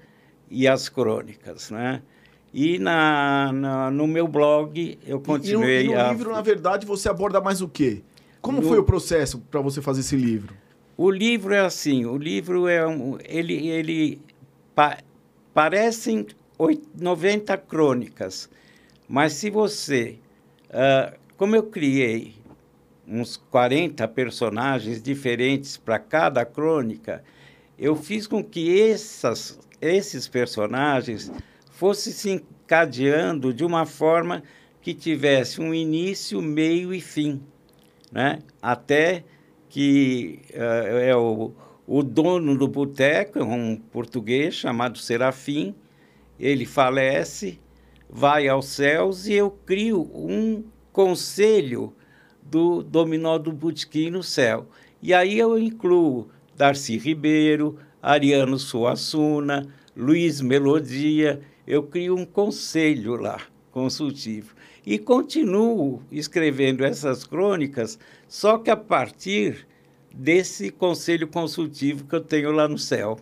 e 0.49 0.67
as 0.67 0.87
crônicas, 0.87 1.71
né? 1.71 2.01
E 2.53 2.79
na, 2.79 3.51
na, 3.51 3.91
no 3.91 4.07
meu 4.07 4.27
blog 4.27 4.97
eu 5.05 5.19
continuei 5.19 5.81
e, 5.81 5.85
e 5.87 5.93
no, 5.93 5.99
a... 5.99 6.11
livro, 6.11 6.31
na 6.31 6.41
verdade, 6.41 6.85
você 6.85 7.09
aborda 7.09 7.41
mais 7.41 7.61
o 7.61 7.67
quê? 7.67 8.01
Como 8.41 8.61
no... 8.61 8.67
foi 8.67 8.77
o 8.77 8.83
processo 8.83 9.39
para 9.51 9.59
você 9.59 9.81
fazer 9.81 9.99
esse 9.99 10.15
livro? 10.15 10.55
O 10.95 11.11
livro 11.11 11.53
é 11.53 11.59
assim, 11.59 12.05
o 12.05 12.17
livro 12.17 12.69
é 12.69 12.87
um, 12.87 13.17
ele 13.25 13.67
ele 13.67 14.21
pa, 14.73 14.99
parecem 15.53 16.25
90 16.97 17.57
crônicas, 17.57 18.49
mas 19.09 19.33
se 19.33 19.49
você, 19.49 20.17
uh, 20.69 21.13
como 21.35 21.53
eu 21.57 21.63
criei 21.63 22.33
uns 23.07 23.37
40 23.37 24.07
personagens 24.07 25.01
diferentes 25.01 25.77
para 25.77 25.99
cada 25.99 26.45
crônica, 26.45 27.23
eu 27.77 27.95
fiz 27.95 28.25
com 28.25 28.43
que 28.43 28.81
essas, 28.81 29.59
esses 29.81 30.27
personagens 30.27 31.31
fossem 31.71 32.13
se 32.13 32.31
encadeando 32.31 33.53
de 33.53 33.63
uma 33.63 33.85
forma 33.85 34.43
que 34.81 34.93
tivesse 34.93 35.61
um 35.61 35.73
início, 35.73 36.41
meio 36.41 36.93
e 36.93 37.01
fim, 37.01 37.41
né? 38.11 38.39
Até 38.61 39.23
que 39.67 40.39
uh, 40.53 40.97
é 40.97 41.15
o, 41.15 41.51
o 41.87 42.01
dono 42.01 42.57
do 42.57 42.67
boteco, 42.67 43.43
um 43.43 43.75
português 43.75 44.55
chamado 44.55 44.97
Serafim, 44.97 45.75
ele 46.39 46.65
falece, 46.65 47.59
vai 48.09 48.47
aos 48.47 48.67
céus 48.67 49.27
e 49.27 49.33
eu 49.33 49.51
crio 49.51 50.01
um 50.13 50.63
conselho 50.93 51.93
do 52.45 52.83
dominó 52.83 53.37
do 53.37 53.51
botequim 53.51 54.09
no 54.11 54.23
céu. 54.23 54.67
E 55.01 55.13
aí 55.13 55.37
eu 55.37 55.57
incluo 55.57 56.29
Darcy 56.55 56.97
Ribeiro, 56.97 57.77
Ariano 58.01 58.57
Suassuna, 58.59 59.67
Luiz 59.95 60.41
Melodia, 60.41 61.41
eu 61.67 61.83
crio 61.83 62.15
um 62.15 62.25
conselho 62.25 63.15
lá, 63.15 63.41
consultivo. 63.71 64.55
E 64.85 64.99
continuo 64.99 66.03
escrevendo 66.11 66.85
essas 66.85 67.25
crônicas, 67.25 67.97
só 68.27 68.57
que 68.59 68.69
a 68.69 68.77
partir 68.77 69.67
desse 70.13 70.69
conselho 70.69 71.27
consultivo 71.27 72.05
que 72.05 72.15
eu 72.15 72.21
tenho 72.21 72.51
lá 72.51 72.67
no 72.67 72.77
céu. 72.77 73.17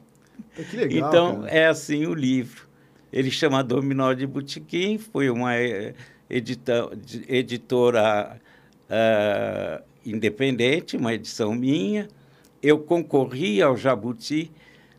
Que 0.56 0.76
legal, 0.76 1.10
então, 1.10 1.42
cara. 1.42 1.52
é 1.52 1.68
assim 1.68 2.06
o 2.06 2.14
livro. 2.14 2.68
Ele 3.12 3.32
chama 3.32 3.64
Dominó 3.64 4.14
de 4.14 4.28
Botequim, 4.28 4.98
foi 4.98 5.30
uma 5.30 5.56
eh, 5.56 5.94
edita, 6.30 6.90
editora 7.28 8.42
uh, 8.90 9.84
independente, 10.06 10.98
uma 10.98 11.14
edição 11.14 11.54
minha. 11.54 12.08
Eu 12.62 12.80
concorri 12.80 13.62
ao 13.62 13.76
Jabuti, 13.76 14.52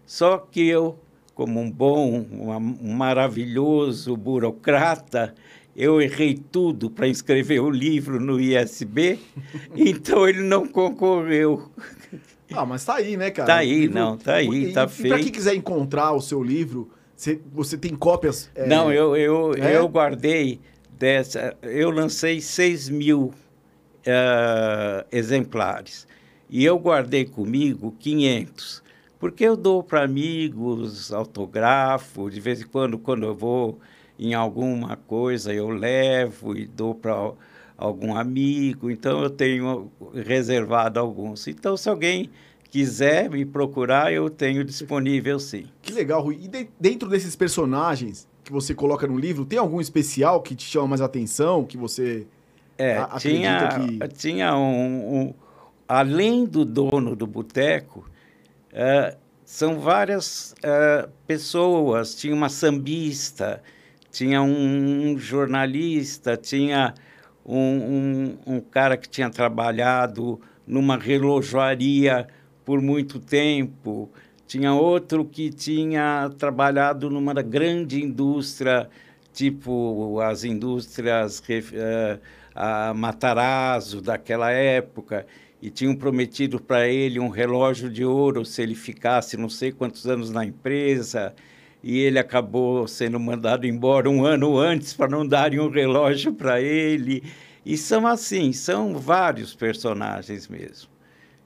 só 0.07 0.39
que 0.39 0.67
eu, 0.67 0.99
como 1.35 1.61
um 1.61 1.71
bom, 1.71 2.27
um 2.31 2.93
maravilhoso 2.93 4.17
burocrata, 4.17 5.35
eu 5.77 6.01
errei 6.01 6.35
tudo 6.35 6.91
para 6.91 7.09
escrever 7.09 7.61
o 7.61 7.71
livro 7.71 8.21
no 8.21 8.41
ISB, 8.41 9.19
então 9.75 10.29
ele 10.29 10.43
não 10.43 10.67
concorreu. 10.67 11.71
Ah, 12.53 12.65
mas 12.65 12.85
tá 12.85 12.97
aí, 12.97 13.17
né, 13.17 13.31
cara? 13.31 13.47
Tá 13.47 13.57
aí, 13.57 13.81
livro... 13.81 13.95
não, 13.95 14.17
tá 14.17 14.35
aí, 14.35 14.49
e, 14.49 14.73
tá 14.73 14.85
e, 14.85 14.89
feito. 14.89 15.15
Para 15.15 15.23
quem 15.23 15.33
quiser 15.33 15.55
encontrar 15.55 16.13
o 16.13 16.21
seu 16.21 16.43
livro, 16.43 16.91
você, 17.17 17.41
você 17.53 17.77
tem 17.77 17.95
cópias? 17.97 18.51
É... 18.55 18.67
Não, 18.67 18.93
eu, 18.93 19.17
eu, 19.17 19.55
é? 19.55 19.77
eu 19.77 19.89
guardei 19.89 20.61
dessa. 20.91 21.57
Eu 21.63 21.91
lancei 21.91 22.41
6 22.41 22.89
mil 22.91 23.33
uh, 24.07 25.07
exemplares. 25.11 26.07
E 26.49 26.65
eu 26.65 26.79
guardei 26.79 27.25
comigo 27.25 27.95
500. 27.99 28.83
Porque 29.19 29.45
eu 29.45 29.57
dou 29.57 29.83
para 29.83 30.03
amigos, 30.03 31.13
autografo, 31.13 32.31
de 32.31 32.41
vez 32.41 32.61
em 32.61 32.67
quando, 32.67 32.99
quando 32.99 33.25
eu 33.25 33.35
vou 33.35 33.79
em 34.19 34.35
alguma 34.35 34.97
coisa, 34.97 35.53
eu 35.53 35.69
levo 35.71 36.57
e 36.57 36.67
dou 36.67 36.95
para 36.95 37.33
algum 37.77 38.15
amigo. 38.17 38.91
Então, 38.91 39.23
eu 39.23 39.31
tenho 39.31 39.91
reservado 40.13 41.01
alguns. 41.01 41.49
Então, 41.49 41.77
se 41.77 41.89
alguém 41.89 42.31
quiser 42.71 43.31
me 43.31 43.45
procurar, 43.45 44.13
eu 44.13 44.29
tenho 44.29 44.65
disponível 44.65 45.39
sim. 45.39 45.65
Que 45.81 45.93
legal, 45.93 46.23
Rui. 46.23 46.41
E 46.43 46.49
de, 46.49 46.69
dentro 46.79 47.09
desses 47.09 47.35
personagens 47.35 48.29
que 48.45 48.53
você 48.53 48.75
coloca 48.75 49.07
no 49.07 49.17
livro, 49.17 49.47
tem 49.47 49.59
algum 49.59 49.81
especial 49.81 50.43
que 50.43 50.55
te 50.55 50.65
chama 50.65 50.89
mais 50.89 51.01
atenção, 51.01 51.65
que 51.65 51.79
você 51.79 52.27
é, 52.77 52.97
a, 52.99 53.07
tinha, 53.19 53.69
que... 53.69 54.09
tinha 54.09 54.57
um, 54.57 55.21
um, 55.21 55.35
Além 55.87 56.47
do 56.47 56.65
dono 56.65 57.15
do 57.15 57.27
boteco, 57.27 58.09
uh, 58.73 59.17
são 59.45 59.79
várias 59.79 60.55
uh, 60.65 61.11
pessoas. 61.27 62.15
Tinha 62.15 62.35
uma 62.35 62.49
sambista, 62.49 63.63
tinha 64.11 64.41
um, 64.41 65.13
um 65.13 65.19
jornalista, 65.19 66.39
tinha 66.39 66.95
um, 67.45 68.37
um, 68.47 68.61
cara 68.61 68.97
que 68.97 69.09
tinha 69.09 69.29
trabalhado 69.29 70.41
numa 70.67 70.97
relojoaria 70.97 72.27
por 72.65 72.81
muito 72.81 73.19
tempo, 73.19 74.11
tinha 74.47 74.73
outro 74.73 75.23
que 75.25 75.51
tinha 75.51 76.31
trabalhado 76.39 77.11
numa 77.11 77.35
grande 77.35 78.03
indústria, 78.03 78.89
tipo 79.35 80.19
as 80.21 80.45
indústrias 80.45 81.41
uh, 81.41 82.19
a 82.55 82.95
Matarazzo 82.95 84.01
daquela 84.01 84.51
época, 84.51 85.27
e 85.61 85.71
tinham 85.71 85.97
prometido 85.97 86.61
para 86.61 86.87
ele 86.87 87.19
um 87.19 87.29
relógio 87.29 87.91
de 87.91 88.05
ouro 88.05 88.45
se 88.45 88.63
ele 88.63 88.75
ficasse 88.75 89.37
não 89.37 89.49
sei 89.49 89.73
quantos 89.73 90.07
anos 90.07 90.31
na 90.31 90.45
empresa, 90.45 91.35
e 91.83 91.99
ele 91.99 92.19
acabou 92.19 92.87
sendo 92.87 93.19
mandado 93.19 93.67
embora 93.67 94.09
um 94.09 94.25
ano 94.25 94.59
antes 94.59 94.95
para 94.95 95.09
não 95.09 95.27
darem 95.27 95.61
um 95.61 95.69
relógio 95.69 96.33
para 96.33 96.61
ele. 96.61 97.23
E 97.65 97.77
são 97.77 98.07
assim, 98.07 98.53
são 98.53 98.99
vários 98.99 99.55
personagens 99.55 100.49
mesmo. 100.49 100.91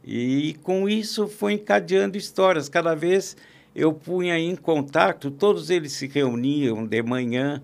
E 0.04 0.56
com 0.62 0.88
isso 0.88 1.28
foi 1.28 1.54
encadeando 1.54 2.16
histórias. 2.16 2.68
Cada 2.68 2.94
vez 2.94 3.36
eu 3.74 3.92
punha 3.92 4.38
em 4.38 4.56
contato, 4.56 5.30
todos 5.30 5.70
eles 5.70 5.92
se 5.92 6.06
reuniam 6.06 6.86
de 6.86 7.02
manhã 7.02 7.62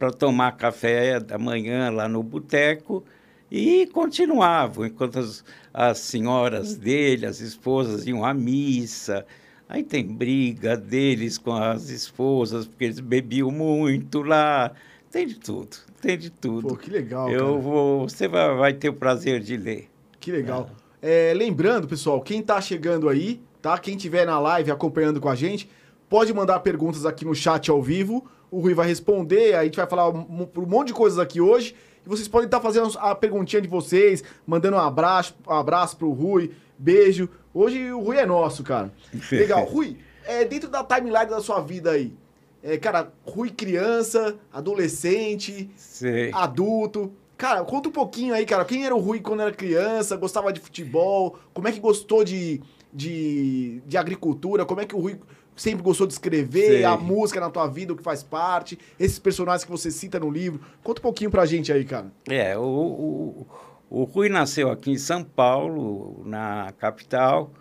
para 0.00 0.10
tomar 0.10 0.52
café 0.52 1.20
da 1.20 1.36
manhã 1.36 1.90
lá 1.90 2.08
no 2.08 2.22
boteco 2.22 3.04
e 3.50 3.86
continuavam, 3.88 4.86
enquanto 4.86 5.18
as, 5.18 5.44
as 5.74 5.98
senhoras 5.98 6.74
dele, 6.74 7.26
as 7.26 7.40
esposas, 7.40 8.06
iam 8.06 8.24
à 8.24 8.32
missa. 8.32 9.26
Aí 9.68 9.82
tem 9.82 10.06
briga 10.06 10.74
deles 10.74 11.36
com 11.36 11.52
as 11.52 11.90
esposas, 11.90 12.66
porque 12.66 12.84
eles 12.84 12.98
bebiam 12.98 13.50
muito 13.50 14.22
lá. 14.22 14.72
Tem 15.10 15.26
de 15.26 15.34
tudo, 15.34 15.76
tem 16.00 16.16
de 16.16 16.30
tudo. 16.30 16.68
Pô, 16.68 16.76
que 16.76 16.88
legal. 16.88 17.28
Eu 17.28 17.48
cara. 17.48 17.58
vou. 17.58 18.08
Você 18.08 18.26
vai, 18.26 18.56
vai 18.56 18.72
ter 18.72 18.88
o 18.88 18.94
prazer 18.94 19.40
de 19.40 19.58
ler. 19.58 19.90
Que 20.18 20.32
legal. 20.32 20.70
É. 21.02 21.30
É, 21.30 21.34
lembrando, 21.34 21.86
pessoal, 21.86 22.22
quem 22.22 22.40
está 22.40 22.58
chegando 22.58 23.06
aí, 23.06 23.38
tá? 23.60 23.76
Quem 23.76 23.98
tiver 23.98 24.24
na 24.24 24.40
live 24.40 24.70
acompanhando 24.70 25.20
com 25.20 25.28
a 25.28 25.34
gente, 25.34 25.68
pode 26.08 26.32
mandar 26.32 26.60
perguntas 26.60 27.04
aqui 27.04 27.26
no 27.26 27.34
chat 27.34 27.70
ao 27.70 27.82
vivo. 27.82 28.26
O 28.50 28.60
Rui 28.60 28.74
vai 28.74 28.86
responder, 28.86 29.54
a 29.54 29.64
gente 29.64 29.76
vai 29.76 29.86
falar 29.86 30.08
um, 30.08 30.48
um 30.56 30.66
monte 30.66 30.88
de 30.88 30.94
coisas 30.94 31.18
aqui 31.18 31.40
hoje. 31.40 31.74
E 32.04 32.08
vocês 32.08 32.26
podem 32.26 32.46
estar 32.46 32.60
fazendo 32.60 32.90
a 32.98 33.14
perguntinha 33.14 33.60
de 33.60 33.68
vocês, 33.68 34.24
mandando 34.46 34.76
um 34.76 34.80
abraço, 34.80 35.34
um 35.46 35.52
abraço 35.52 35.96
pro 35.96 36.10
Rui, 36.10 36.50
beijo. 36.78 37.28
Hoje 37.52 37.92
o 37.92 38.00
Rui 38.00 38.16
é 38.16 38.26
nosso, 38.26 38.62
cara. 38.62 38.92
Legal. 39.30 39.64
Rui, 39.64 39.98
é, 40.24 40.44
dentro 40.44 40.68
da 40.68 40.82
timeline 40.82 41.26
da 41.26 41.40
sua 41.40 41.60
vida 41.60 41.90
aí, 41.92 42.12
é, 42.62 42.76
cara, 42.76 43.12
Rui 43.24 43.50
criança, 43.50 44.36
adolescente, 44.52 45.70
Sim. 45.76 46.30
adulto. 46.32 47.12
Cara, 47.36 47.64
conta 47.64 47.88
um 47.88 47.92
pouquinho 47.92 48.34
aí, 48.34 48.44
cara. 48.44 48.64
Quem 48.66 48.84
era 48.84 48.94
o 48.94 49.00
Rui 49.00 49.20
quando 49.20 49.40
era 49.40 49.52
criança? 49.52 50.16
Gostava 50.16 50.52
de 50.52 50.60
futebol? 50.60 51.38
Como 51.54 51.66
é 51.68 51.72
que 51.72 51.80
gostou 51.80 52.22
de, 52.22 52.60
de, 52.92 53.80
de 53.86 53.96
agricultura? 53.96 54.66
Como 54.66 54.80
é 54.80 54.84
que 54.84 54.94
o 54.94 55.00
Rui 55.00 55.18
sempre 55.60 55.82
gostou 55.82 56.06
de 56.06 56.14
escrever? 56.14 56.68
Sei. 56.68 56.84
A 56.84 56.96
música 56.96 57.38
na 57.40 57.50
tua 57.50 57.66
vida, 57.66 57.92
o 57.92 57.96
que 57.96 58.02
faz 58.02 58.22
parte? 58.22 58.78
Esses 58.98 59.18
personagens 59.18 59.64
que 59.64 59.70
você 59.70 59.90
cita 59.90 60.18
no 60.18 60.30
livro. 60.30 60.60
Conta 60.82 61.00
um 61.00 61.02
pouquinho 61.02 61.30
pra 61.30 61.44
gente 61.44 61.72
aí, 61.72 61.84
cara. 61.84 62.10
É, 62.28 62.56
o, 62.56 62.62
o, 62.62 63.46
o 63.90 64.04
Rui 64.04 64.28
nasceu 64.28 64.70
aqui 64.70 64.90
em 64.90 64.98
São 64.98 65.22
Paulo, 65.22 66.22
na 66.24 66.72
capital. 66.78 67.52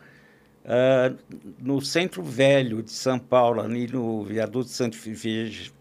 Uh, 0.64 1.18
no 1.60 1.82
centro 1.82 2.22
velho 2.22 2.84
de 2.84 2.92
São 2.92 3.18
Paulo, 3.18 3.60
ali 3.60 3.88
no 3.88 4.24
viaduto 4.24 4.70
Santo 4.70 4.98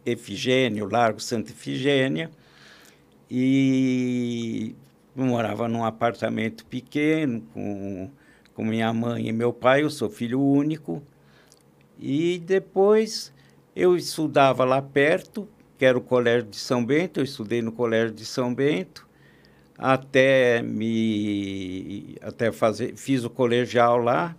Efigênio, 0.06 0.88
Largo 0.90 1.20
Santa 1.20 1.50
Efigênia 1.50 2.30
e 3.30 4.74
morava 5.14 5.68
num 5.68 5.84
apartamento 5.84 6.64
pequeno, 6.64 7.42
com, 7.52 8.10
com 8.54 8.64
minha 8.64 8.92
mãe 8.92 9.28
e 9.28 9.32
meu 9.32 9.52
pai, 9.52 9.82
eu 9.82 9.90
sou 9.90 10.08
filho 10.08 10.40
único. 10.40 11.02
E 11.98 12.38
depois 12.38 13.32
eu 13.74 13.96
estudava 13.96 14.64
lá 14.64 14.80
perto, 14.80 15.48
que 15.76 15.84
era 15.84 15.96
o 15.96 16.00
Colégio 16.00 16.48
de 16.48 16.56
São 16.56 16.84
Bento, 16.84 17.20
eu 17.20 17.24
estudei 17.24 17.60
no 17.60 17.72
Colégio 17.72 18.14
de 18.14 18.24
São 18.24 18.54
Bento, 18.54 19.06
até 19.76 20.60
me 20.62 22.16
até 22.20 22.50
fazer, 22.50 22.96
fiz 22.96 23.24
o 23.24 23.30
colegial 23.30 23.98
lá, 23.98 24.36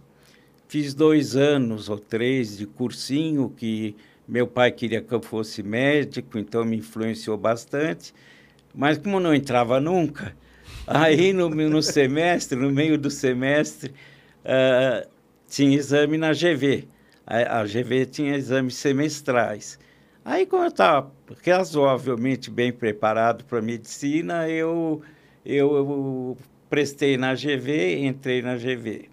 fiz 0.68 0.94
dois 0.94 1.36
anos 1.36 1.90
ou 1.90 1.98
três 1.98 2.58
de 2.58 2.66
cursinho, 2.66 3.50
que 3.50 3.96
meu 4.28 4.46
pai 4.46 4.72
queria 4.72 5.02
que 5.02 5.14
eu 5.14 5.22
fosse 5.22 5.64
médico, 5.64 6.38
então 6.38 6.64
me 6.66 6.78
influenciou 6.78 7.38
bastante, 7.38 8.14
mas 8.76 8.98
como 8.98 9.20
não 9.20 9.34
entrava 9.34 9.80
nunca, 9.80 10.36
aí 10.86 11.34
no, 11.34 11.50
no 11.50 11.82
semestre, 11.82 12.58
no 12.58 12.70
meio 12.70 12.98
do 12.98 13.10
semestre, 13.10 13.94
uh, 14.44 15.10
tinha 15.48 15.78
exame 15.78 16.18
na 16.18 16.32
GV, 16.32 16.88
a, 17.30 17.62
a 17.62 17.64
GV 17.64 18.08
tinha 18.08 18.36
exames 18.36 18.76
semestrais, 18.76 19.80
Aí, 20.32 20.46
como 20.46 20.64
eu 20.64 20.70
estava 20.70 21.12
razoavelmente 21.44 22.52
bem 22.52 22.72
preparado 22.72 23.44
para 23.46 23.62
medicina, 23.64 24.48
eu, 24.48 25.02
eu, 25.46 25.76
eu 25.76 26.38
prestei 26.70 27.18
na 27.18 27.34
GV, 27.34 28.06
entrei 28.06 28.42
na 28.42 28.56
GV. 28.56 29.10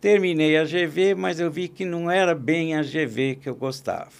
Terminei 0.00 0.56
a 0.56 0.64
GV, 0.64 1.16
mas 1.16 1.40
eu 1.40 1.50
vi 1.50 1.68
que 1.68 1.84
não 1.84 2.08
era 2.08 2.34
bem 2.34 2.76
a 2.76 2.82
GV 2.82 3.40
que 3.42 3.48
eu 3.48 3.56
gostava. 3.56 4.12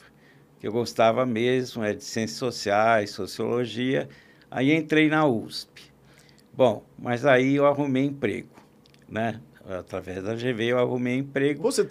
Que 0.58 0.66
eu 0.66 0.72
gostava 0.72 1.24
mesmo 1.24 1.84
é 1.84 1.92
de 1.94 2.02
ciências 2.02 2.38
sociais, 2.38 3.10
sociologia. 3.10 4.08
Aí 4.50 4.74
entrei 4.74 5.08
na 5.08 5.26
USP. 5.26 5.92
Bom, 6.52 6.84
mas 6.98 7.24
aí 7.24 7.54
eu 7.54 7.66
arrumei 7.66 8.04
emprego, 8.04 8.48
né? 9.08 9.40
Através 9.68 10.22
da 10.22 10.34
GV 10.34 10.64
eu 10.64 10.78
arrumei 10.78 11.16
emprego. 11.16 11.62
Você, 11.62 11.88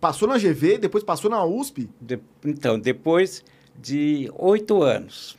passou 0.00 0.26
na 0.26 0.38
GV, 0.38 0.78
depois 0.78 1.04
passou 1.04 1.30
na 1.30 1.44
USP? 1.44 1.88
De, 2.00 2.18
então, 2.44 2.78
depois 2.78 3.44
de 3.78 4.30
oito 4.36 4.82
anos, 4.82 5.38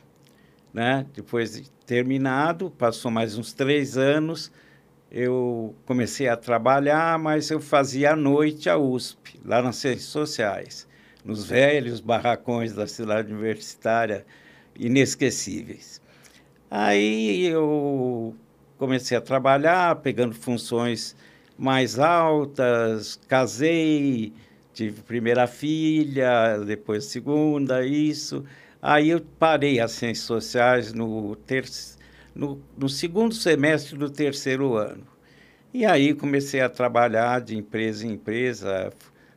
né? 0.72 1.06
Depois 1.14 1.54
de 1.54 1.70
terminado, 1.86 2.70
passou 2.70 3.10
mais 3.10 3.36
uns 3.36 3.52
três 3.52 3.96
anos, 3.96 4.50
eu 5.10 5.74
comecei 5.86 6.28
a 6.28 6.36
trabalhar, 6.36 7.18
mas 7.18 7.50
eu 7.50 7.60
fazia 7.60 8.12
à 8.12 8.16
noite 8.16 8.68
a 8.68 8.76
USP, 8.76 9.40
lá 9.44 9.62
nas 9.62 9.76
Ciências 9.76 10.08
Sociais, 10.08 10.88
nos 11.24 11.44
velhos 11.44 12.00
barracões 12.00 12.74
da 12.74 12.86
cidade 12.86 13.32
universitária, 13.32 14.26
inesquecíveis. 14.76 16.00
Aí 16.70 17.46
eu 17.46 18.34
comecei 18.78 19.16
a 19.16 19.20
trabalhar, 19.20 19.96
pegando 19.96 20.34
funções 20.34 21.16
mais 21.56 21.98
altas, 21.98 23.18
casei, 23.28 24.32
tive 24.72 25.02
primeira 25.02 25.46
filha, 25.46 26.58
depois 26.66 27.04
segunda, 27.04 27.86
isso. 27.86 28.44
Aí 28.82 29.10
eu 29.10 29.20
parei 29.38 29.80
as 29.80 29.92
ciências 29.92 30.26
sociais 30.26 30.92
no, 30.92 31.36
ter... 31.36 31.64
no, 32.34 32.60
no 32.76 32.88
segundo 32.88 33.34
semestre 33.34 33.96
do 33.96 34.10
terceiro 34.10 34.76
ano. 34.76 35.06
E 35.72 35.84
aí 35.84 36.14
comecei 36.14 36.60
a 36.60 36.68
trabalhar 36.68 37.40
de 37.40 37.56
empresa 37.56 38.06
em 38.06 38.12
empresa. 38.12 38.92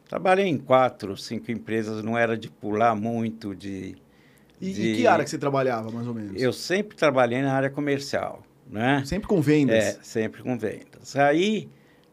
Trabalhei 0.07 0.45
em 0.45 0.57
quatro, 0.57 1.17
cinco 1.17 1.51
empresas, 1.51 2.03
não 2.03 2.17
era 2.17 2.37
de 2.37 2.49
pular 2.49 2.95
muito, 2.95 3.55
de... 3.55 3.95
E, 4.59 4.73
de... 4.73 4.81
e 4.81 4.95
que 4.97 5.07
área 5.07 5.23
que 5.23 5.29
você 5.29 5.37
trabalhava, 5.37 5.91
mais 5.91 6.07
ou 6.07 6.13
menos? 6.13 6.41
Eu 6.41 6.51
sempre 6.53 6.97
trabalhei 6.97 7.41
na 7.41 7.53
área 7.53 7.69
comercial, 7.69 8.43
né? 8.69 9.03
Sempre 9.05 9.27
com 9.27 9.41
vendas? 9.41 9.75
É, 9.75 9.97
sempre 10.01 10.41
com 10.41 10.57
vendas. 10.57 11.15
Aí 11.15 11.69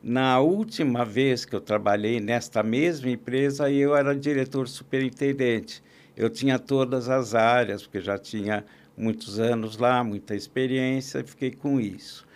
na 0.07 0.39
última 0.39 1.03
vez 1.03 1.47
que 1.47 1.57
eu 1.57 1.61
trabalhei 1.63 2.21
nesta 2.21 2.63
mesma 2.63 3.09
empresa, 3.09 3.71
eu 3.71 3.97
era 3.97 4.15
diretor 4.15 4.69
superintendente. 4.69 5.83
Eu 6.15 6.29
tinha 6.29 6.59
todas 6.59 7.09
as 7.09 7.35
áreas, 7.35 7.85
porque 7.85 8.03
já 8.03 8.19
tinha 8.19 8.67
muitos 8.95 9.41
anos 9.41 9.79
lá, 9.79 10.05
muita 10.05 10.37
experiência, 10.37 11.21
e 11.21 11.25
fiquei 11.25 11.51
com 11.51 11.81
isso. 11.81 12.27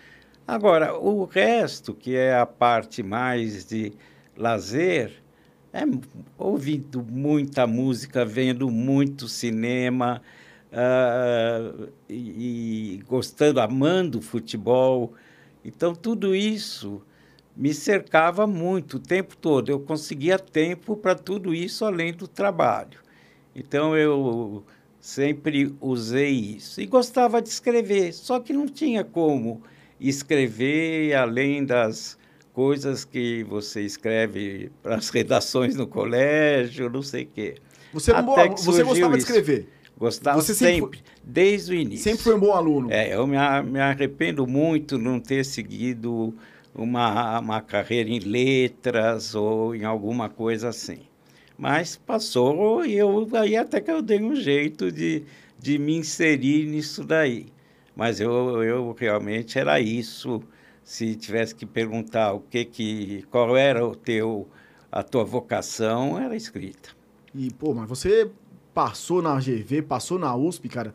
Agora, 0.46 0.98
o 0.98 1.26
resto, 1.26 1.92
que 1.92 2.16
é 2.16 2.34
a 2.34 2.46
parte 2.46 3.02
mais 3.02 3.66
de 3.66 3.92
lazer, 4.34 5.12
é 5.70 5.82
ouvindo 6.38 7.02
muita 7.02 7.66
música, 7.66 8.24
vendo 8.24 8.70
muito 8.70 9.28
cinema, 9.28 10.22
uh, 10.72 11.88
e, 12.08 12.96
e 12.96 13.02
gostando, 13.06 13.60
amando 13.60 14.20
futebol. 14.20 15.14
Então, 15.64 15.94
tudo 15.94 16.34
isso 16.34 17.02
me 17.58 17.74
cercava 17.74 18.46
muito 18.46 18.98
o 18.98 19.00
tempo 19.00 19.36
todo. 19.36 19.68
Eu 19.68 19.80
conseguia 19.80 20.38
tempo 20.38 20.96
para 20.96 21.16
tudo 21.16 21.52
isso 21.52 21.84
além 21.84 22.12
do 22.12 22.28
trabalho. 22.28 23.00
Então 23.54 23.96
eu 23.96 24.64
sempre 25.00 25.74
usei 25.80 26.30
isso. 26.30 26.80
E 26.80 26.86
gostava 26.86 27.42
de 27.42 27.48
escrever, 27.48 28.12
só 28.12 28.38
que 28.38 28.52
não 28.52 28.66
tinha 28.66 29.02
como 29.02 29.60
escrever 30.00 31.14
além 31.14 31.64
das 31.64 32.16
coisas 32.52 33.04
que 33.04 33.42
você 33.44 33.82
escreve 33.82 34.70
para 34.80 34.94
as 34.94 35.08
redações 35.10 35.74
no 35.74 35.88
colégio, 35.88 36.88
não 36.88 37.02
sei 37.02 37.24
o 37.24 37.28
quê. 37.34 37.54
Você, 37.92 38.12
bom, 38.22 38.36
você 38.54 38.84
gostava 38.84 39.16
isso. 39.16 39.26
de 39.26 39.32
escrever? 39.32 39.68
Gostava 39.98 40.40
você 40.40 40.54
sempre, 40.54 40.98
sempre 40.98 41.00
desde 41.24 41.72
o 41.72 41.74
início. 41.74 42.04
Sempre 42.04 42.22
foi 42.22 42.34
um 42.36 42.38
bom 42.38 42.52
aluno. 42.52 42.92
É, 42.92 43.12
eu 43.14 43.26
me, 43.26 43.36
me 43.64 43.80
arrependo 43.80 44.46
muito 44.46 44.96
não 44.96 45.18
ter 45.18 45.44
seguido 45.44 46.32
uma, 46.72 47.40
uma 47.40 47.60
carreira 47.60 48.08
em 48.08 48.20
letras 48.20 49.34
ou 49.34 49.74
em 49.74 49.84
alguma 49.84 50.28
coisa 50.28 50.68
assim. 50.68 51.00
Mas 51.58 51.96
passou 51.96 52.86
e 52.86 52.96
eu 52.96 53.28
aí 53.32 53.56
até 53.56 53.80
que 53.80 53.90
eu 53.90 54.00
dei 54.00 54.22
um 54.22 54.36
jeito 54.36 54.92
de, 54.92 55.24
de 55.58 55.76
me 55.76 55.96
inserir 55.96 56.66
nisso 56.66 57.02
daí. 57.02 57.46
Mas 57.96 58.20
eu, 58.20 58.62
eu 58.62 58.94
realmente 58.96 59.58
era 59.58 59.80
isso. 59.80 60.40
Se 60.84 61.16
tivesse 61.16 61.56
que 61.56 61.66
perguntar 61.66 62.32
o 62.32 62.40
que 62.40 62.64
que 62.64 63.24
qual 63.30 63.56
era 63.56 63.84
o 63.84 63.96
teu 63.96 64.48
a 64.90 65.02
tua 65.02 65.24
vocação, 65.24 66.18
era 66.18 66.36
escrita. 66.36 66.90
E 67.34 67.50
pô, 67.50 67.74
mas 67.74 67.88
você 67.88 68.30
passou 68.78 69.20
na 69.20 69.34
GV, 69.40 69.82
passou 69.82 70.20
na 70.20 70.36
USP, 70.36 70.68
cara. 70.68 70.94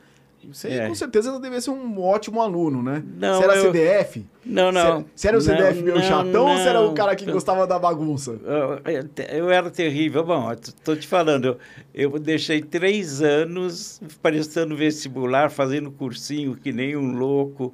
Você 0.50 0.69
é. 0.69 0.88
com 0.88 0.96
certeza 0.96 1.38
deve 1.38 1.60
ser 1.60 1.72
um 1.72 2.02
ótimo 2.02 2.41
aluno, 2.41 2.82
né? 2.82 3.04
Não, 3.17 3.38
você 3.38 3.43
era 3.43 3.56
eu... 3.58 3.62
CDF? 3.74 4.26
Não, 4.46 4.72
não. 4.72 5.06
Você 5.13 5.28
era 5.28 5.38
o 5.38 5.41
CDF 5.41 5.76
não, 5.76 5.84
meio 5.84 6.02
chatão 6.02 6.32
não, 6.32 6.52
ou 6.52 6.58
você 6.58 6.69
era 6.69 6.82
o 6.82 6.93
cara 6.93 7.13
que 7.13 7.30
gostava 7.30 7.67
da 7.67 7.78
bagunça? 7.78 8.39
Eu, 8.86 9.10
eu 9.38 9.50
era 9.50 9.69
terrível. 9.69 10.24
Bom, 10.24 10.50
estou 10.54 10.96
te 10.96 11.06
falando, 11.06 11.58
eu, 11.93 12.12
eu 12.13 12.19
deixei 12.19 12.62
três 12.62 13.22
anos 13.22 14.02
prestando 14.22 14.78
vestibular, 14.78 15.52
fazendo 15.52 15.91
cursinho 15.91 16.56
que 16.56 16.72
nem 16.72 16.96
um 16.96 17.17
louco 17.17 17.74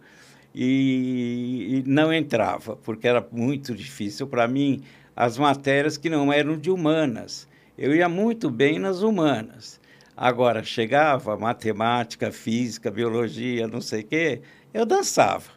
e, 0.55 1.83
e 1.85 1.89
não 1.89 2.11
entrava, 2.11 2.75
porque 2.77 3.07
era 3.07 3.23
muito 3.31 3.75
difícil 3.75 4.25
para 4.25 4.47
mim 4.47 4.81
as 5.15 5.37
matérias 5.37 5.97
que 5.97 6.09
não 6.09 6.33
eram 6.33 6.57
de 6.57 6.71
humanas. 6.71 7.47
Eu 7.77 7.93
ia 7.93 8.09
muito 8.09 8.49
bem 8.49 8.79
nas 8.79 9.03
humanas 9.03 9.79
Agora, 10.21 10.61
chegava 10.65 11.37
matemática, 11.37 12.29
física, 12.29 12.91
biologia, 12.91 13.69
não 13.69 13.79
sei 13.79 14.01
o 14.01 14.05
quê, 14.05 14.41
eu 14.73 14.85
dançava. 14.85 15.49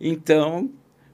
Então, 0.00 0.72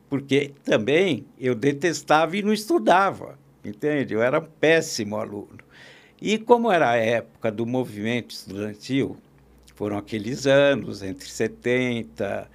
porque 0.08 0.52
também 0.62 1.26
eu 1.36 1.56
detestava 1.56 2.36
e 2.36 2.42
não 2.42 2.52
estudava, 2.52 3.36
entende? 3.64 4.14
Eu 4.14 4.22
era 4.22 4.38
um 4.38 4.44
péssimo 4.44 5.16
aluno. 5.16 5.58
E 6.20 6.38
como 6.38 6.70
era 6.70 6.90
a 6.90 6.96
época 6.96 7.50
do 7.50 7.66
movimento 7.66 8.30
estudantil, 8.30 9.16
foram 9.74 9.98
aqueles 9.98 10.46
anos, 10.46 11.02
entre 11.02 11.28
70, 11.28 12.48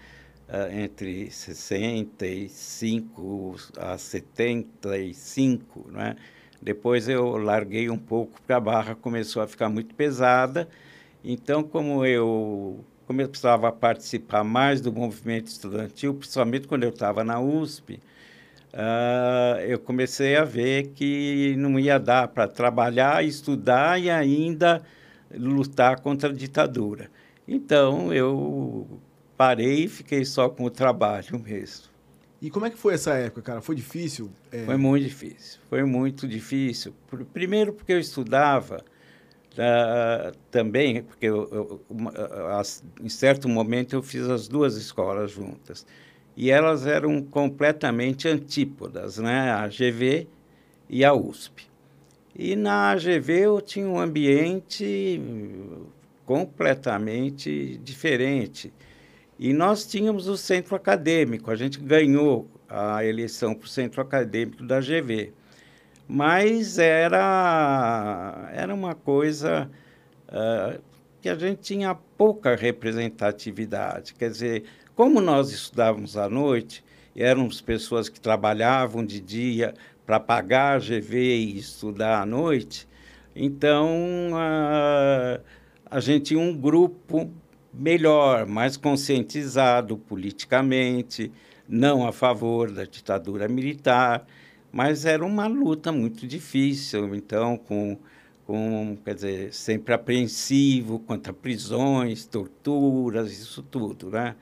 uh, 0.47 0.73
entre 0.73 1.29
65 1.29 3.57
a 3.75 3.97
75, 3.97 5.89
não 5.91 5.99
é? 5.99 6.15
Depois 6.61 7.07
eu 7.07 7.37
larguei 7.37 7.89
um 7.89 7.97
pouco 7.97 8.33
porque 8.33 8.53
a 8.53 8.59
barra 8.59 8.95
começou 8.95 9.41
a 9.41 9.47
ficar 9.47 9.69
muito 9.69 9.93
pesada. 9.95 10.67
Então, 11.23 11.63
como 11.63 12.05
eu 12.05 12.83
começava 13.05 13.69
a 13.69 13.71
participar 13.71 14.43
mais 14.43 14.81
do 14.81 14.91
movimento 14.91 15.47
estudantil, 15.47 16.13
principalmente 16.13 16.67
quando 16.67 16.83
eu 16.83 16.89
estava 16.89 17.23
na 17.23 17.39
USP, 17.39 17.99
uh, 18.73 19.59
eu 19.61 19.79
comecei 19.79 20.35
a 20.35 20.43
ver 20.43 20.89
que 20.89 21.55
não 21.57 21.79
ia 21.79 21.97
dar 21.97 22.27
para 22.27 22.47
trabalhar, 22.47 23.23
estudar 23.23 23.99
e 23.99 24.09
ainda 24.09 24.81
lutar 25.33 26.01
contra 26.01 26.29
a 26.29 26.33
ditadura. 26.33 27.09
Então, 27.47 28.13
eu 28.13 28.87
parei 29.37 29.85
e 29.85 29.87
fiquei 29.87 30.25
só 30.25 30.49
com 30.49 30.65
o 30.65 30.69
trabalho 30.69 31.39
mesmo. 31.39 31.96
E 32.41 32.49
como 32.49 32.65
é 32.65 32.69
que 32.69 32.77
foi 32.77 32.93
essa 32.93 33.13
época, 33.15 33.41
cara? 33.41 33.61
Foi 33.61 33.75
difícil? 33.75 34.29
É... 34.51 34.63
Foi 34.65 34.77
muito 34.77 35.03
difícil. 35.03 35.59
Foi 35.69 35.83
muito 35.83 36.27
difícil. 36.27 36.93
Primeiro 37.33 37.73
porque 37.73 37.93
eu 37.93 37.99
estudava 37.99 38.83
uh, 39.53 40.37
também, 40.51 41.03
porque 41.03 41.25
eu, 41.25 41.49
eu, 41.51 41.81
uma, 41.89 42.11
uh, 42.11 42.61
em 43.01 43.09
certo 43.09 43.49
momento 43.49 43.95
eu 43.95 44.03
fiz 44.03 44.29
as 44.29 44.47
duas 44.47 44.75
escolas 44.75 45.31
juntas. 45.31 45.85
e 46.35 46.51
elas 46.51 46.85
eram 46.85 47.23
completamente 47.23 48.27
antípodas, 48.27 49.17
né? 49.17 49.51
A 49.51 49.67
GV 49.67 50.27
e 50.87 51.03
a 51.03 51.13
USP. 51.13 51.67
E 52.39 52.55
na 52.55 52.91
AGV 52.91 53.33
eu 53.33 53.59
tinha 53.59 53.87
um 53.87 53.99
ambiente 53.99 55.19
completamente 56.23 57.79
diferente. 57.83 58.71
E 59.39 59.53
nós 59.53 59.85
tínhamos 59.85 60.27
o 60.27 60.35
centro 60.35 60.75
acadêmico, 60.75 61.51
a 61.51 61.55
gente 61.55 61.79
ganhou 61.79 62.49
a 62.67 63.05
eleição 63.05 63.53
para 63.53 63.65
o 63.65 63.69
centro 63.69 64.01
acadêmico 64.01 64.63
da 64.63 64.77
AGV. 64.77 65.31
Mas 66.07 66.79
era, 66.79 68.49
era 68.53 68.73
uma 68.73 68.95
coisa 68.95 69.69
uh, 70.29 70.81
que 71.21 71.29
a 71.29 71.35
gente 71.35 71.61
tinha 71.61 71.93
pouca 71.93 72.55
representatividade. 72.55 74.13
Quer 74.13 74.29
dizer, 74.29 74.63
como 74.95 75.21
nós 75.21 75.51
estudávamos 75.51 76.17
à 76.17 76.29
noite, 76.29 76.83
éramos 77.15 77.61
pessoas 77.61 78.09
que 78.09 78.19
trabalhavam 78.19 79.05
de 79.05 79.19
dia, 79.19 79.73
para 80.07 80.21
pagar 80.21 80.77
a 80.77 80.79
GV 80.79 81.17
e 81.17 81.57
estudar 81.57 82.21
à 82.21 82.25
noite, 82.25 82.87
então 83.35 84.29
a, 84.33 85.41
a 85.85 85.99
gente 85.99 86.27
tinha 86.27 86.39
um 86.39 86.57
grupo 86.57 87.29
melhor, 87.77 88.45
mais 88.45 88.77
conscientizado 88.77 89.97
politicamente, 89.97 91.31
não 91.67 92.07
a 92.07 92.11
favor 92.11 92.71
da 92.71 92.85
ditadura 92.85 93.47
militar, 93.47 94.25
mas 94.71 95.05
era 95.05 95.25
uma 95.25 95.47
luta 95.47 95.91
muito 95.91 96.27
difícil, 96.27 97.15
então 97.15 97.57
com 97.57 97.97
com, 98.47 98.97
quer 99.03 99.13
dizer, 99.13 99.53
sempre 99.53 99.93
apreensivo 99.93 100.99
quanto 100.99 101.29
a 101.29 101.33
prisões, 101.33 102.25
torturas, 102.25 103.29
isso 103.29 103.61
tudo, 103.61 104.09
né? 104.09 104.37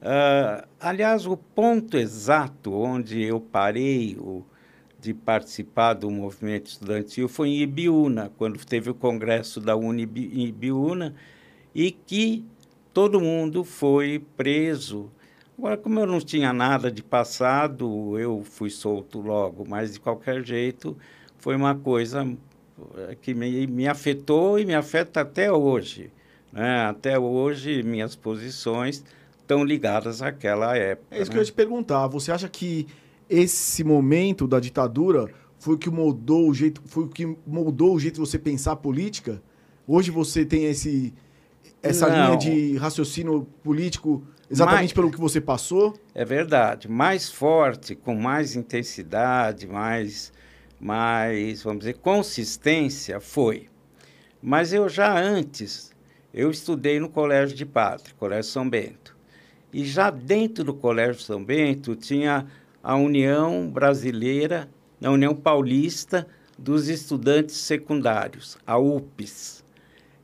Uh, 0.00 0.68
aliás, 0.78 1.26
o 1.26 1.36
ponto 1.36 1.96
exato 1.96 2.72
onde 2.72 3.20
eu 3.20 3.40
parei 3.40 4.16
o, 4.20 4.44
de 5.00 5.12
participar 5.12 5.94
do 5.94 6.08
movimento 6.12 6.66
estudantil 6.68 7.28
foi 7.28 7.48
em 7.48 7.62
Ibiúna, 7.62 8.30
quando 8.38 8.64
teve 8.64 8.90
o 8.90 8.94
congresso 8.94 9.60
da 9.60 9.74
Unibi, 9.74 10.30
em 10.32 10.46
Ibiúna, 10.46 11.16
e 11.74 11.90
que 11.90 12.44
todo 12.94 13.20
mundo 13.20 13.64
foi 13.64 14.24
preso. 14.36 15.10
Agora, 15.58 15.76
como 15.76 15.98
eu 15.98 16.06
não 16.06 16.20
tinha 16.20 16.52
nada 16.52 16.90
de 16.90 17.02
passado, 17.02 18.18
eu 18.18 18.42
fui 18.44 18.70
solto 18.70 19.20
logo, 19.20 19.64
mas 19.68 19.94
de 19.94 20.00
qualquer 20.00 20.44
jeito 20.44 20.96
foi 21.36 21.56
uma 21.56 21.74
coisa 21.74 22.26
eh, 22.96 23.16
que 23.20 23.34
me, 23.34 23.66
me 23.66 23.88
afetou 23.88 24.58
e 24.58 24.64
me 24.64 24.74
afeta 24.74 25.20
até 25.20 25.52
hoje. 25.52 26.10
Né? 26.52 26.86
Até 26.86 27.18
hoje, 27.18 27.82
minhas 27.82 28.14
posições 28.14 29.04
estão 29.40 29.64
ligadas 29.64 30.22
àquela 30.22 30.76
época. 30.76 31.16
É 31.16 31.20
isso 31.20 31.30
né? 31.30 31.32
que 31.32 31.38
eu 31.38 31.42
ia 31.42 31.46
te 31.46 31.52
perguntar. 31.52 32.06
Você 32.06 32.30
acha 32.30 32.48
que 32.48 32.86
esse 33.28 33.82
momento 33.82 34.46
da 34.46 34.60
ditadura 34.60 35.28
foi 35.58 35.74
o 35.74 35.78
que 35.78 35.90
moldou 35.90 36.48
o 36.48 36.54
jeito, 36.54 36.80
foi 36.86 37.04
o 37.04 37.08
que 37.08 37.36
moldou 37.46 37.94
o 37.94 38.00
jeito 38.00 38.14
de 38.14 38.20
você 38.20 38.38
pensar 38.38 38.76
política? 38.76 39.42
Hoje 39.86 40.10
você 40.10 40.44
tem 40.44 40.64
esse 40.64 41.12
essa 41.84 42.08
Não. 42.08 42.26
linha 42.26 42.36
de 42.36 42.76
raciocínio 42.76 43.46
político 43.62 44.22
exatamente 44.50 44.80
mais, 44.80 44.92
pelo 44.92 45.10
que 45.10 45.20
você 45.20 45.40
passou? 45.40 45.94
É 46.14 46.24
verdade, 46.24 46.88
mais 46.88 47.30
forte, 47.30 47.94
com 47.94 48.14
mais 48.14 48.56
intensidade, 48.56 49.66
mais 49.66 50.32
mais, 50.80 51.62
vamos 51.62 51.80
dizer, 51.80 51.94
consistência 51.94 53.18
foi. 53.18 53.68
Mas 54.42 54.72
eu 54.72 54.86
já 54.86 55.18
antes, 55.18 55.92
eu 56.32 56.50
estudei 56.50 57.00
no 57.00 57.08
Colégio 57.08 57.56
de 57.56 57.64
Padre, 57.64 58.12
Colégio 58.18 58.50
São 58.50 58.68
Bento. 58.68 59.16
E 59.72 59.82
já 59.84 60.10
dentro 60.10 60.62
do 60.62 60.74
Colégio 60.74 61.22
São 61.22 61.42
Bento 61.42 61.96
tinha 61.96 62.46
a 62.82 62.96
União 62.96 63.66
Brasileira, 63.70 64.68
a 65.02 65.10
União 65.10 65.34
Paulista 65.34 66.26
dos 66.58 66.88
Estudantes 66.88 67.56
Secundários, 67.56 68.58
a 68.66 68.76
UPS. 68.76 69.63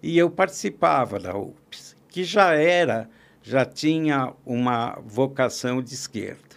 E 0.03 0.17
eu 0.17 0.31
participava 0.31 1.19
da 1.19 1.37
UPS, 1.37 1.97
que 2.09 2.25
já 2.25 2.55
era, 2.55 3.09
já 3.43 3.65
tinha 3.65 4.33
uma 4.45 4.99
vocação 5.05 5.83
de 5.83 5.95
esquerda. 5.95 6.57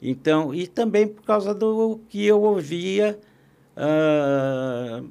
Então, 0.00 0.54
e 0.54 0.66
também 0.66 1.08
por 1.08 1.22
causa 1.22 1.54
do 1.54 2.00
que 2.08 2.24
eu 2.24 2.42
ouvia 2.42 3.18
uh, 3.76 5.08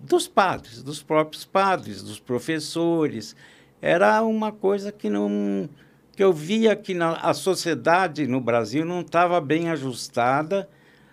dos 0.00 0.28
padres, 0.28 0.82
dos 0.82 1.02
próprios 1.02 1.44
padres, 1.44 2.02
dos 2.02 2.20
professores. 2.20 3.34
Era 3.80 4.22
uma 4.22 4.52
coisa 4.52 4.92
que 4.92 5.08
não 5.08 5.68
que 6.12 6.22
eu 6.22 6.32
via 6.32 6.76
que 6.76 6.94
na, 6.94 7.14
a 7.14 7.34
sociedade 7.34 8.26
no 8.28 8.40
Brasil 8.40 8.84
não 8.84 9.00
estava 9.00 9.40
bem 9.40 9.68
ajustada 9.70 10.68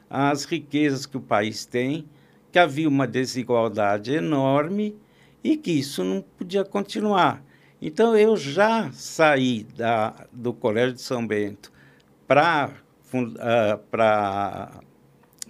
às 0.07 0.43
riquezas 0.45 1.07
que 1.07 1.17
o 1.17 1.21
país 1.21 1.65
tem, 1.65 2.05
que 2.51 2.59
havia 2.59 2.87
uma 2.87 3.07
desigualdade 3.07 4.13
enorme 4.13 4.95
e 5.43 5.57
que 5.57 5.71
isso 5.71 6.03
não 6.03 6.21
podia 6.21 6.63
continuar. 6.63 7.43
Então, 7.81 8.15
eu 8.15 8.37
já 8.37 8.91
saí 8.91 9.63
da, 9.75 10.27
do 10.31 10.53
Colégio 10.53 10.93
de 10.93 11.01
São 11.01 11.25
Bento 11.25 11.71
para 12.27 12.71
uh, 13.13 14.85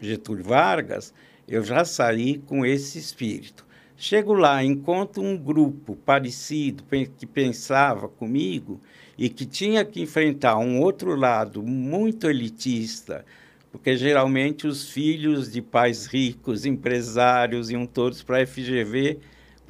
Getúlio 0.01 0.43
Vargas, 0.43 1.13
eu 1.47 1.63
já 1.63 1.83
saí 1.83 2.37
com 2.37 2.65
esse 2.65 2.97
espírito. 2.97 3.65
Chego 3.97 4.33
lá, 4.33 4.63
encontro 4.63 5.21
um 5.21 5.37
grupo 5.37 5.95
parecido, 5.95 6.83
que 7.17 7.25
pensava 7.27 8.07
comigo, 8.07 8.81
e 9.17 9.29
que 9.29 9.45
tinha 9.45 9.85
que 9.85 10.01
enfrentar 10.01 10.57
um 10.57 10.79
outro 10.79 11.13
lado 11.15 11.61
muito 11.61 12.27
elitista, 12.27 13.23
porque 13.71 13.95
geralmente 13.95 14.65
os 14.65 14.89
filhos 14.89 15.51
de 15.51 15.61
pais 15.61 16.07
ricos, 16.07 16.65
empresários, 16.65 17.69
iam 17.69 17.85
todos 17.85 18.23
para 18.23 18.41
a 18.41 18.47
FGV 18.47 19.19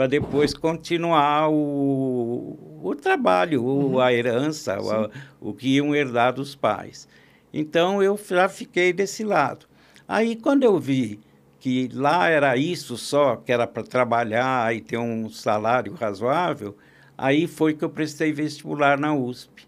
para 0.01 0.07
depois 0.07 0.51
continuar 0.51 1.47
o, 1.51 2.57
o 2.81 2.95
trabalho, 2.95 3.63
uhum. 3.63 3.99
a 3.99 4.11
herança, 4.11 4.79
o, 4.81 5.51
o 5.51 5.53
que 5.53 5.75
iam 5.75 5.93
herdar 5.93 6.33
dos 6.33 6.55
pais. 6.55 7.07
Então 7.53 8.01
eu 8.01 8.19
já 8.27 8.49
fiquei 8.49 8.91
desse 8.91 9.23
lado. 9.23 9.67
Aí 10.07 10.35
quando 10.35 10.63
eu 10.63 10.79
vi 10.79 11.19
que 11.59 11.87
lá 11.93 12.27
era 12.27 12.57
isso 12.57 12.97
só, 12.97 13.35
que 13.35 13.51
era 13.51 13.67
para 13.67 13.83
trabalhar 13.83 14.75
e 14.75 14.81
ter 14.81 14.97
um 14.97 15.29
salário 15.29 15.93
razoável, 15.93 16.75
Aí 17.15 17.45
foi 17.45 17.75
que 17.75 17.83
eu 17.83 17.89
prestei 17.89 18.33
vestibular 18.33 18.97
na 18.97 19.13
USP 19.13 19.67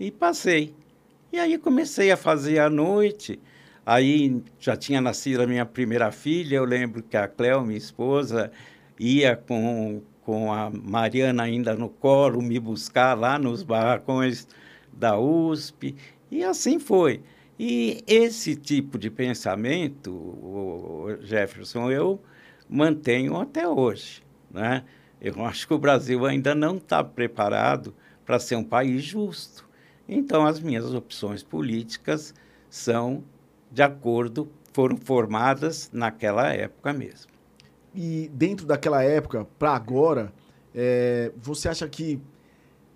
e 0.00 0.10
passei. 0.10 0.74
E 1.30 1.38
aí 1.38 1.58
comecei 1.58 2.10
a 2.10 2.16
fazer 2.16 2.58
à 2.60 2.70
noite. 2.70 3.38
Aí 3.84 4.42
já 4.58 4.74
tinha 4.74 5.02
nascido 5.02 5.42
a 5.42 5.46
minha 5.46 5.66
primeira 5.66 6.10
filha. 6.10 6.56
Eu 6.56 6.64
lembro 6.64 7.02
que 7.02 7.14
a 7.14 7.28
Cléo, 7.28 7.62
minha 7.62 7.76
esposa, 7.76 8.50
ia 9.04 9.36
com, 9.36 10.02
com 10.22 10.52
a 10.52 10.70
Mariana 10.70 11.42
ainda 11.42 11.74
no 11.74 11.88
colo 11.88 12.40
me 12.40 12.58
buscar 12.58 13.18
lá 13.18 13.38
nos 13.38 13.62
barracões 13.62 14.48
da 14.92 15.18
USP. 15.18 15.94
E 16.30 16.42
assim 16.42 16.78
foi. 16.78 17.20
E 17.58 18.02
esse 18.06 18.56
tipo 18.56 18.98
de 18.98 19.10
pensamento, 19.10 21.18
Jefferson, 21.22 21.90
eu 21.90 22.20
mantenho 22.68 23.36
até 23.36 23.68
hoje. 23.68 24.22
Né? 24.50 24.82
Eu 25.20 25.44
acho 25.44 25.68
que 25.68 25.74
o 25.74 25.78
Brasil 25.78 26.24
ainda 26.26 26.54
não 26.54 26.76
está 26.76 27.04
preparado 27.04 27.94
para 28.24 28.38
ser 28.38 28.56
um 28.56 28.64
país 28.64 29.04
justo. 29.04 29.68
Então, 30.08 30.46
as 30.46 30.60
minhas 30.60 30.92
opções 30.92 31.42
políticas 31.42 32.34
são 32.68 33.22
de 33.70 33.82
acordo, 33.82 34.48
foram 34.72 34.96
formadas 34.96 35.90
naquela 35.92 36.52
época 36.52 36.92
mesmo. 36.92 37.33
E 37.94 38.30
dentro 38.32 38.66
daquela 38.66 39.02
época, 39.02 39.46
para 39.58 39.74
agora, 39.74 40.32
é, 40.74 41.30
você 41.36 41.68
acha 41.68 41.88
que 41.88 42.20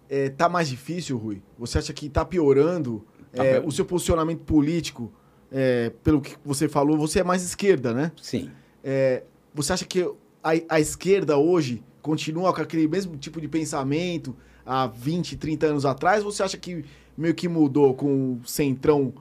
é, 0.09 0.33
mais 0.49 0.69
difícil, 0.69 1.17
Rui? 1.17 1.43
Você 1.59 1.79
acha 1.79 1.93
que 1.93 2.07
está 2.07 2.25
piorando 2.25 3.05
tá 3.33 3.45
é, 3.45 3.61
o 3.61 3.71
seu 3.71 3.85
posicionamento 3.85 4.41
político? 4.41 5.13
É, 5.51 5.93
pelo 6.03 6.21
que 6.21 6.37
você 6.45 6.69
falou, 6.69 6.99
você 6.99 7.21
é 7.21 7.25
mais 7.25 7.43
esquerda, 7.43 7.95
né? 7.95 8.13
Sim. 8.21 8.51
É, 8.83 9.23
você 9.55 9.73
acha 9.73 9.85
que 9.85 10.03
a, 10.43 10.51
a 10.69 10.81
esquerda 10.81 11.39
hoje 11.39 11.83
continua 12.03 12.53
com 12.53 12.61
aquele 12.61 12.87
mesmo 12.89 13.17
tipo 13.17 13.41
de 13.41 13.49
pensamento 13.49 14.37
há 14.65 14.87
20, 14.87 15.37
30 15.37 15.67
anos 15.67 15.87
atrás? 15.87 16.25
Ou 16.25 16.33
você 16.33 16.43
acha 16.43 16.57
que 16.57 16.85
meio 17.17 17.35
que 17.35 17.49
mudou 17.49 17.95
com 17.95 18.35
o 18.35 18.41
centrão 18.47 19.13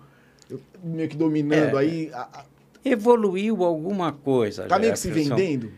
meio 0.84 1.10
que 1.10 1.18
dominando 1.18 1.78
é, 1.78 1.82
aí? 1.82 2.12
A, 2.14 2.22
a... 2.22 2.46
Evoluiu 2.92 3.64
alguma 3.64 4.12
coisa. 4.12 4.66
Tá 4.66 4.80
meio 4.80 4.94
que 4.94 5.00
se 5.00 5.12
vendendo? 5.12 5.72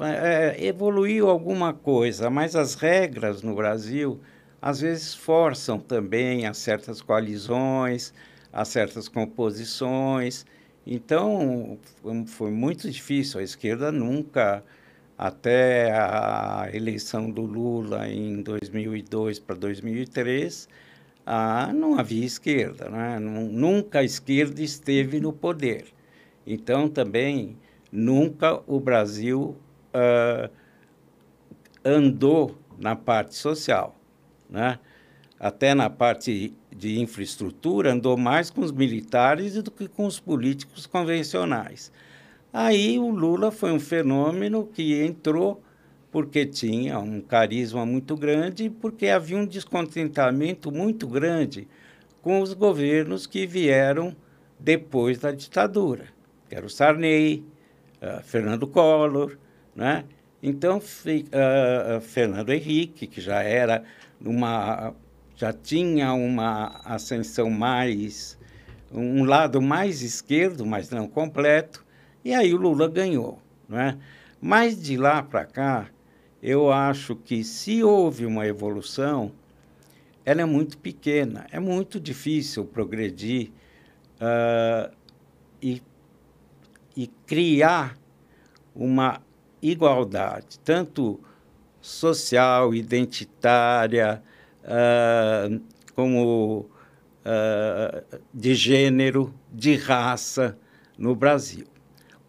É, 0.00 0.56
evoluiu 0.66 1.28
alguma 1.28 1.72
coisa, 1.72 2.28
mas 2.28 2.54
as 2.54 2.74
regras 2.74 3.42
no 3.42 3.54
Brasil 3.54 4.20
às 4.60 4.80
vezes 4.80 5.14
forçam 5.14 5.78
também 5.78 6.46
a 6.46 6.52
certas 6.52 7.00
coalizões, 7.00 8.12
a 8.52 8.64
certas 8.64 9.08
composições. 9.08 10.44
Então, 10.86 11.78
foi 12.26 12.50
muito 12.50 12.90
difícil. 12.90 13.40
A 13.40 13.42
esquerda 13.42 13.90
nunca 13.90 14.62
até 15.16 15.92
a 15.92 16.68
eleição 16.72 17.30
do 17.30 17.42
Lula 17.42 18.08
em 18.08 18.42
2002 18.42 19.38
para 19.38 19.56
2003, 19.56 20.68
ah, 21.24 21.72
não 21.74 21.98
havia 21.98 22.24
esquerda, 22.24 22.88
né? 22.90 23.18
nunca 23.18 24.00
a 24.00 24.04
esquerda 24.04 24.62
esteve 24.62 25.18
no 25.18 25.32
poder. 25.32 25.86
Então, 26.46 26.88
também, 26.88 27.56
nunca 27.90 28.62
o 28.66 28.78
Brasil 28.78 29.56
uh, 29.94 30.50
andou 31.84 32.56
na 32.78 32.94
parte 32.94 33.34
social. 33.34 33.96
Né? 34.48 34.78
Até 35.38 35.74
na 35.74 35.90
parte 35.90 36.54
de 36.74 37.00
infraestrutura, 37.00 37.92
andou 37.92 38.16
mais 38.16 38.50
com 38.50 38.60
os 38.60 38.72
militares 38.72 39.54
do 39.62 39.70
que 39.70 39.88
com 39.88 40.06
os 40.06 40.20
políticos 40.20 40.86
convencionais. 40.86 41.90
Aí 42.52 42.98
o 42.98 43.10
Lula 43.10 43.50
foi 43.50 43.72
um 43.72 43.80
fenômeno 43.80 44.66
que 44.66 45.02
entrou 45.02 45.62
porque 46.10 46.46
tinha 46.46 46.98
um 46.98 47.20
carisma 47.20 47.84
muito 47.84 48.16
grande 48.16 48.64
e 48.64 48.70
porque 48.70 49.08
havia 49.08 49.36
um 49.36 49.44
descontentamento 49.44 50.72
muito 50.72 51.06
grande 51.06 51.68
com 52.22 52.40
os 52.40 52.54
governos 52.54 53.26
que 53.26 53.46
vieram 53.46 54.16
depois 54.58 55.18
da 55.18 55.30
ditadura, 55.30 56.06
que 56.48 56.54
era 56.54 56.64
o 56.64 56.70
Sarney, 56.70 57.44
uh, 58.02 58.22
Fernando 58.22 58.66
Collor, 58.66 59.36
né? 59.74 60.04
Então, 60.42 60.78
uh, 60.78 62.00
Fernando 62.00 62.50
Henrique, 62.50 63.06
que 63.06 63.20
já 63.20 63.42
era 63.42 63.82
uma, 64.20 64.94
já 65.34 65.52
tinha 65.52 66.12
uma 66.12 66.80
ascensão 66.84 67.50
mais, 67.50 68.38
um 68.92 69.24
lado 69.24 69.60
mais 69.60 70.02
esquerdo, 70.02 70.64
mas 70.64 70.90
não 70.90 71.08
completo, 71.08 71.84
e 72.24 72.34
aí 72.34 72.52
o 72.52 72.56
Lula 72.56 72.88
ganhou, 72.88 73.40
né? 73.68 73.98
Mas 74.40 74.80
de 74.80 74.96
lá 74.96 75.22
para 75.22 75.44
cá, 75.44 75.88
eu 76.42 76.70
acho 76.70 77.16
que 77.16 77.42
se 77.42 77.82
houve 77.82 78.26
uma 78.26 78.46
evolução, 78.46 79.32
ela 80.24 80.42
é 80.42 80.44
muito 80.44 80.78
pequena, 80.78 81.46
é 81.50 81.58
muito 81.58 81.98
difícil 81.98 82.64
progredir 82.64 83.50
uh, 84.20 84.94
e, 85.62 85.82
e 86.96 87.06
criar 87.26 87.96
uma 88.74 89.20
igualdade, 89.60 90.58
tanto 90.64 91.20
social, 91.80 92.74
identitária, 92.74 94.22
uh, 94.64 95.60
como 95.94 96.60
uh, 96.60 98.20
de 98.32 98.54
gênero, 98.54 99.34
de 99.52 99.76
raça 99.76 100.58
no 100.98 101.14
Brasil. 101.14 101.66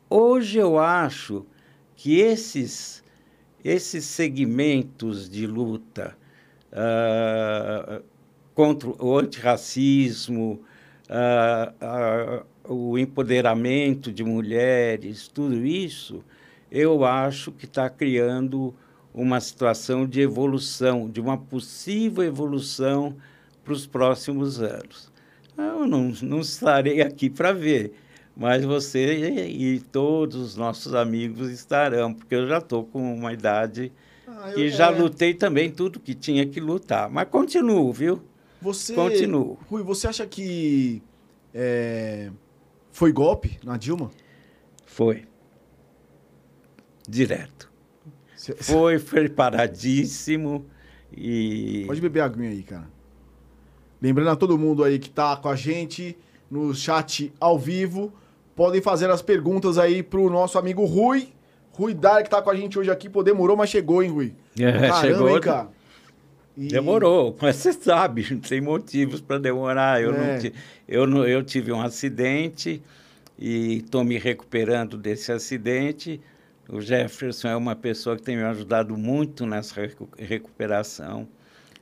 Hoje 0.09 0.57
eu 0.57 0.77
acho 0.77 1.45
que 1.95 2.19
esses 2.19 3.03
esses 3.63 4.05
segmentos 4.05 5.29
de 5.29 5.45
luta 5.45 6.15
uh, 6.71 8.01
contra 8.53 8.89
o 9.03 9.17
antirracismo, 9.17 10.61
uh, 11.09 12.45
o 12.67 12.97
empoderamento 12.97 14.11
de 14.11 14.23
mulheres, 14.23 15.27
tudo 15.27 15.65
isso, 15.65 16.23
eu 16.71 17.05
acho 17.05 17.51
que 17.51 17.65
está 17.65 17.89
criando 17.89 18.73
uma 19.13 19.39
situação 19.39 20.05
de 20.05 20.21
evolução, 20.21 21.09
de 21.09 21.19
uma 21.19 21.37
possível 21.37 22.23
evolução 22.23 23.15
para 23.63 23.73
os 23.73 23.87
próximos 23.87 24.61
anos. 24.61 25.11
Eu 25.57 25.87
não, 25.87 26.13
não 26.21 26.39
estarei 26.39 27.01
aqui 27.01 27.29
para 27.29 27.51
ver, 27.51 27.93
mas 28.35 28.63
você 28.63 29.47
e 29.47 29.79
todos 29.79 30.35
os 30.35 30.55
nossos 30.55 30.93
amigos 30.93 31.49
estarão, 31.49 32.13
porque 32.13 32.35
eu 32.35 32.47
já 32.47 32.59
estou 32.59 32.83
com 32.83 33.15
uma 33.15 33.33
idade 33.33 33.91
ah, 34.27 34.51
que 34.53 34.69
já 34.69 34.91
é... 34.91 34.99
lutei 34.99 35.33
também 35.33 35.71
tudo 35.71 35.99
que 35.99 36.13
tinha 36.13 36.45
que 36.45 36.59
lutar. 36.59 37.09
Mas 37.09 37.27
continuo, 37.29 37.91
viu? 37.91 38.21
Você, 38.61 38.93
continuo. 38.93 39.57
Rui, 39.69 39.81
você 39.81 40.07
acha 40.07 40.25
que 40.27 41.01
é, 41.53 42.29
foi 42.97 43.11
golpe 43.11 43.59
na 43.63 43.77
Dilma? 43.77 44.09
Foi. 44.87 45.25
Direto. 47.07 47.71
Cê, 48.35 48.55
foi 48.55 48.97
preparadíssimo 48.97 50.65
e... 51.15 51.83
Pode 51.85 52.01
beber 52.01 52.21
aguinha 52.21 52.49
aí, 52.49 52.63
cara. 52.63 52.89
Lembrando 54.01 54.31
a 54.31 54.35
todo 54.35 54.57
mundo 54.57 54.83
aí 54.83 54.97
que 54.97 55.09
está 55.09 55.37
com 55.37 55.47
a 55.47 55.55
gente 55.55 56.17
no 56.49 56.73
chat 56.73 57.31
ao 57.39 57.59
vivo, 57.59 58.11
podem 58.55 58.81
fazer 58.81 59.11
as 59.11 59.21
perguntas 59.21 59.77
aí 59.77 60.01
pro 60.01 60.27
nosso 60.27 60.57
amigo 60.57 60.83
Rui. 60.83 61.29
Rui 61.73 61.93
Dar, 61.93 62.23
que 62.23 62.31
tá 62.31 62.41
com 62.41 62.49
a 62.49 62.55
gente 62.55 62.79
hoje 62.79 62.89
aqui. 62.89 63.07
Pô, 63.07 63.21
demorou, 63.21 63.55
mas 63.55 63.69
chegou, 63.69 64.01
hein, 64.01 64.09
Rui? 64.09 64.35
É, 64.59 64.71
Caramba, 64.71 65.01
chegou. 65.01 65.29
Hein, 65.29 65.39
cara? 65.39 65.69
E... 66.57 66.67
Demorou, 66.69 67.37
mas 67.41 67.57
você 67.57 67.71
sabe, 67.71 68.25
não 68.31 68.39
tem 68.39 68.59
motivos 68.59 69.21
para 69.21 69.37
demorar. 69.37 70.01
Eu, 70.01 70.13
é. 70.13 70.17
não, 70.17 70.51
eu, 70.87 71.07
não, 71.07 71.27
eu 71.27 71.43
tive 71.43 71.71
um 71.71 71.79
acidente 71.79 72.81
e 73.37 73.77
estou 73.77 74.03
me 74.03 74.17
recuperando 74.17 74.97
desse 74.97 75.31
acidente. 75.31 76.19
O 76.67 76.81
Jefferson 76.81 77.47
é 77.49 77.55
uma 77.55 77.75
pessoa 77.75 78.17
que 78.17 78.23
tem 78.23 78.35
me 78.35 78.43
ajudado 78.43 78.97
muito 78.97 79.45
nessa 79.45 79.75
recuperação. 80.17 81.27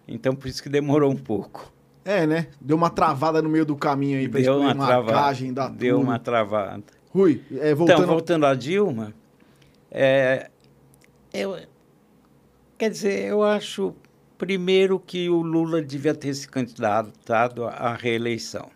Então, 0.07 0.35
por 0.35 0.47
isso 0.47 0.61
que 0.61 0.69
demorou 0.69 1.11
um 1.11 1.17
pouco. 1.17 1.73
É, 2.03 2.27
né? 2.27 2.47
Deu 2.61 2.77
uma 2.77 2.91
travada 2.91 3.41
no 3.41 3.49
meio 3.49 3.65
do 3.65 3.75
caminho 3.75 4.19
aí 4.19 4.29
pra 4.29 4.39
Deu 4.39 4.59
uma 4.59 4.75
marcagem 4.75 5.51
da 5.51 5.67
Deu 5.67 5.99
uma 5.99 6.19
travada. 6.19 6.83
Rui, 7.09 7.41
é, 7.59 7.73
voltando... 7.73 7.97
Então, 7.97 8.13
voltando 8.13 8.45
a 8.45 8.53
Dilma, 8.53 9.13
é, 9.89 10.49
eu, 11.33 11.57
quer 12.77 12.89
dizer, 12.89 13.25
eu 13.25 13.41
acho, 13.41 13.95
primeiro, 14.37 14.99
que 14.99 15.29
o 15.29 15.41
Lula 15.41 15.81
devia 15.81 16.13
ter 16.13 16.33
se 16.33 16.47
candidatado 16.47 17.65
à 17.65 17.93
reeleição. 17.95 18.69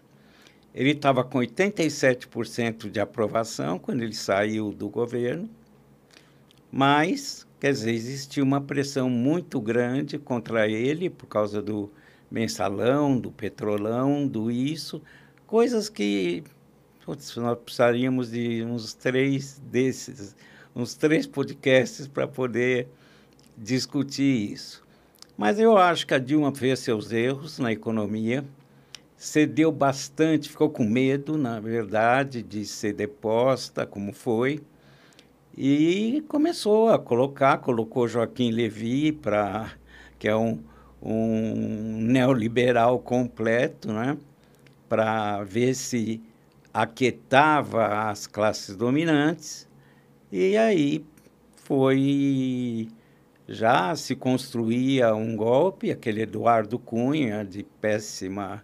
Ele 0.74 0.91
estava 0.91 1.24
com 1.24 1.39
87% 1.39 2.89
de 2.89 3.00
aprovação 3.00 3.80
quando 3.80 4.02
ele 4.02 4.13
saiu 4.13 4.72
do 4.72 4.88
governo, 4.88 5.50
mas, 6.72 7.48
quer 7.60 7.72
dizer, 7.72 7.91
existia 7.91 8.43
uma 8.43 8.62
pressão 8.62 9.10
muito 9.10 9.60
grande 9.60 10.17
contra 10.17 10.67
ele 10.67 11.10
por 11.10 11.28
causa 11.28 11.62
do 11.62 11.91
mensalão, 12.30 13.19
do 13.19 13.32
petrolão, 13.32 14.28
do 14.28 14.52
isso, 14.52 15.02
coisas 15.48 15.89
que 15.89 16.43
putz, 17.10 17.36
nós 17.38 17.58
precisaríamos 17.58 18.30
de 18.30 18.63
uns 18.63 18.93
três 18.93 19.60
desses, 19.65 20.36
uns 20.76 20.93
três 20.93 21.26
podcasts 21.26 22.08
para 22.08 22.28
poder 22.28 22.88
discutir 23.58 24.52
isso. 24.54 24.86
Mas 25.39 25.58
eu 25.58 25.78
acho 25.78 26.06
que 26.06 26.13
a 26.13 26.19
Dilma 26.19 26.54
fez 26.54 26.80
seus 26.80 27.13
erros 27.13 27.60
na 27.60 27.71
economia, 27.71 28.43
cedeu 29.15 29.71
bastante, 29.71 30.49
ficou 30.49 30.69
com 30.69 30.84
medo, 30.84 31.38
na 31.38 31.62
verdade, 31.62 32.43
de 32.43 32.65
ser 32.65 32.91
deposta, 32.91 33.86
como 33.86 34.12
foi, 34.12 34.60
e 35.58 36.21
começou 36.28 36.89
a 36.89 36.99
colocar, 36.99 37.60
colocou 37.60 38.06
Joaquim 38.06 38.52
Levy 38.52 39.13
para 39.13 39.71
que 40.19 40.28
é 40.28 40.36
um 40.36 40.60
um 41.02 42.02
neoliberal 42.02 42.99
completo, 42.99 43.93
né? 43.93 44.17
para 44.89 45.41
ver 45.45 45.73
se 45.73 46.21
aquietava 46.73 48.10
as 48.10 48.28
classes 48.28 48.75
dominantes. 48.75 49.65
E 50.30 50.58
aí 50.58 51.06
foi 51.56 52.89
já 53.50 53.96
se 53.96 54.16
construía 54.16 55.16
um 55.16 55.36
golpe, 55.36 55.90
aquele 55.90 56.22
Eduardo 56.22 56.78
Cunha, 56.78 57.44
de 57.44 57.64
péssima 57.64 58.64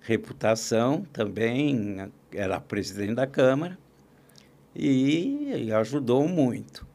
reputação, 0.00 1.06
também 1.12 2.10
era 2.32 2.58
presidente 2.58 3.14
da 3.14 3.26
Câmara, 3.26 3.78
e 4.74 5.70
ajudou 5.70 6.26
muito. 6.26 6.86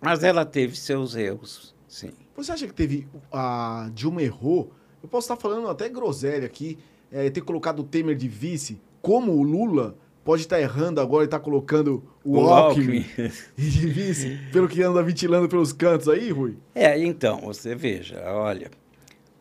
Mas 0.00 0.24
ela 0.24 0.46
teve 0.46 0.76
seus 0.76 1.14
erros, 1.14 1.74
sim. 1.86 2.12
Você 2.34 2.52
acha 2.52 2.66
que 2.66 2.72
teve. 2.72 3.06
A 3.30 3.90
Dilma 3.92 4.22
errou? 4.22 4.72
Eu 5.02 5.08
posso 5.10 5.26
estar 5.26 5.36
falando 5.36 5.68
até 5.68 5.90
groselha 5.90 6.46
aqui, 6.46 6.78
é, 7.12 7.28
ter 7.28 7.42
colocado 7.42 7.80
o 7.80 7.84
Temer 7.84 8.16
de 8.16 8.28
vice, 8.28 8.80
como 9.02 9.32
o 9.32 9.42
Lula 9.42 9.94
pode 10.24 10.42
estar 10.42 10.60
errando 10.60 11.00
agora 11.00 11.24
e 11.24 11.26
está 11.26 11.38
colocando 11.38 12.02
o, 12.24 12.38
o 12.38 12.48
Alckmin, 12.48 13.04
Alckmin. 13.04 14.38
pelo 14.52 14.68
que 14.68 14.82
anda 14.82 15.02
ventilando 15.02 15.48
pelos 15.48 15.72
cantos 15.72 16.08
aí, 16.08 16.30
Rui? 16.30 16.56
É, 16.74 16.98
então, 17.02 17.40
você 17.40 17.74
veja, 17.74 18.20
olha, 18.32 18.70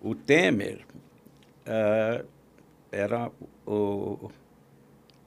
o 0.01 0.15
Temer 0.15 0.85
uh, 1.67 2.25
era 2.91 3.31
o. 3.65 4.29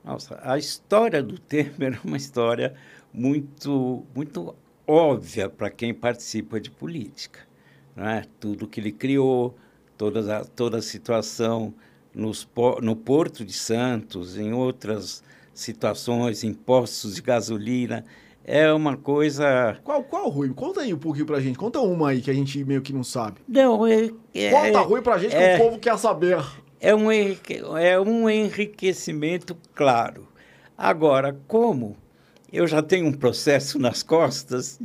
Nossa, 0.05 0.41
a 0.43 0.59
história 0.59 1.23
do 1.23 1.39
Temer 1.39 1.95
é 2.03 2.07
uma 2.07 2.17
história 2.17 2.75
muito, 3.13 4.05
muito 4.15 4.55
óbvia 4.87 5.49
para 5.49 5.71
quem 5.71 5.95
participa 5.95 6.61
de 6.61 6.71
política 6.71 7.53
né? 7.95 8.25
tudo 8.41 8.67
que 8.67 8.81
ele 8.81 8.93
criou, 8.93 9.57
toda 9.97 10.39
a, 10.39 10.45
toda 10.45 10.79
a 10.79 10.83
situação 10.83 11.75
nos, 12.15 12.49
no 12.83 12.97
Porto 12.97 13.45
de 13.45 13.53
Santos, 13.53 14.37
em 14.37 14.53
outras 14.53 15.23
situações, 15.55 16.45
em 16.45 16.53
postos 16.53 17.17
de 17.17 17.23
gasolina. 17.23 18.05
é 18.45 18.73
uma 18.73 18.97
coisa. 18.97 19.79
Qual, 19.85 20.03
qual, 20.05 20.29
Rui? 20.29 20.51
Conta 20.51 20.81
aí 20.81 20.93
um 20.93 20.99
pouquinho 20.99 21.27
pra 21.27 21.41
gente. 21.41 21.59
Conta 21.59 21.81
uma 21.81 22.11
aí 22.11 22.21
que 22.21 22.31
a 22.31 22.35
gente 22.35 22.63
meio 22.65 22.83
que 22.83 22.93
não 22.93 23.05
sabe. 23.05 23.41
Não, 23.47 23.87
é. 23.87 24.11
é 24.35 24.51
Conta, 24.51 24.81
Rui, 24.81 25.03
pra 25.03 25.19
gente 25.19 25.35
é, 25.35 25.57
que 25.57 25.63
o 25.63 25.67
povo 25.67 25.79
quer 25.79 25.99
saber. 25.99 26.43
É 26.81 26.95
um, 26.95 27.11
é 27.13 28.01
um 28.01 28.29
enriquecimento 28.29 29.57
claro. 29.75 30.27
Agora, 30.77 31.39
como 31.47 31.97
eu 32.53 32.67
já 32.67 32.83
tenho 32.83 33.07
um 33.07 33.13
processo 33.13 33.79
nas 33.79 34.03
costas 34.03 34.81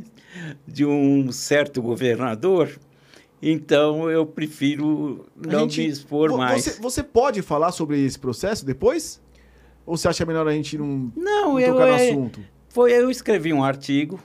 de 0.66 0.86
um 0.86 1.32
certo 1.32 1.82
governador, 1.82 2.78
então 3.42 4.10
eu 4.10 4.24
prefiro 4.24 5.26
não 5.36 5.60
gente, 5.60 5.82
me 5.82 5.88
expor 5.88 6.36
mais. 6.36 6.64
Você, 6.64 6.80
você 6.80 7.02
pode 7.02 7.42
falar 7.42 7.72
sobre 7.72 8.04
esse 8.04 8.18
processo 8.18 8.64
depois? 8.64 9.20
Ou 9.88 9.96
você 9.96 10.06
acha 10.06 10.26
melhor 10.26 10.46
a 10.46 10.52
gente 10.52 10.76
não, 10.76 11.10
não, 11.16 11.52
não 11.54 11.60
eu, 11.60 11.72
tocar 11.72 11.86
no 11.86 11.92
é, 11.94 12.10
assunto? 12.10 12.40
Foi, 12.68 12.92
eu 12.92 13.10
escrevi 13.10 13.54
um 13.54 13.64
artigo 13.64 14.20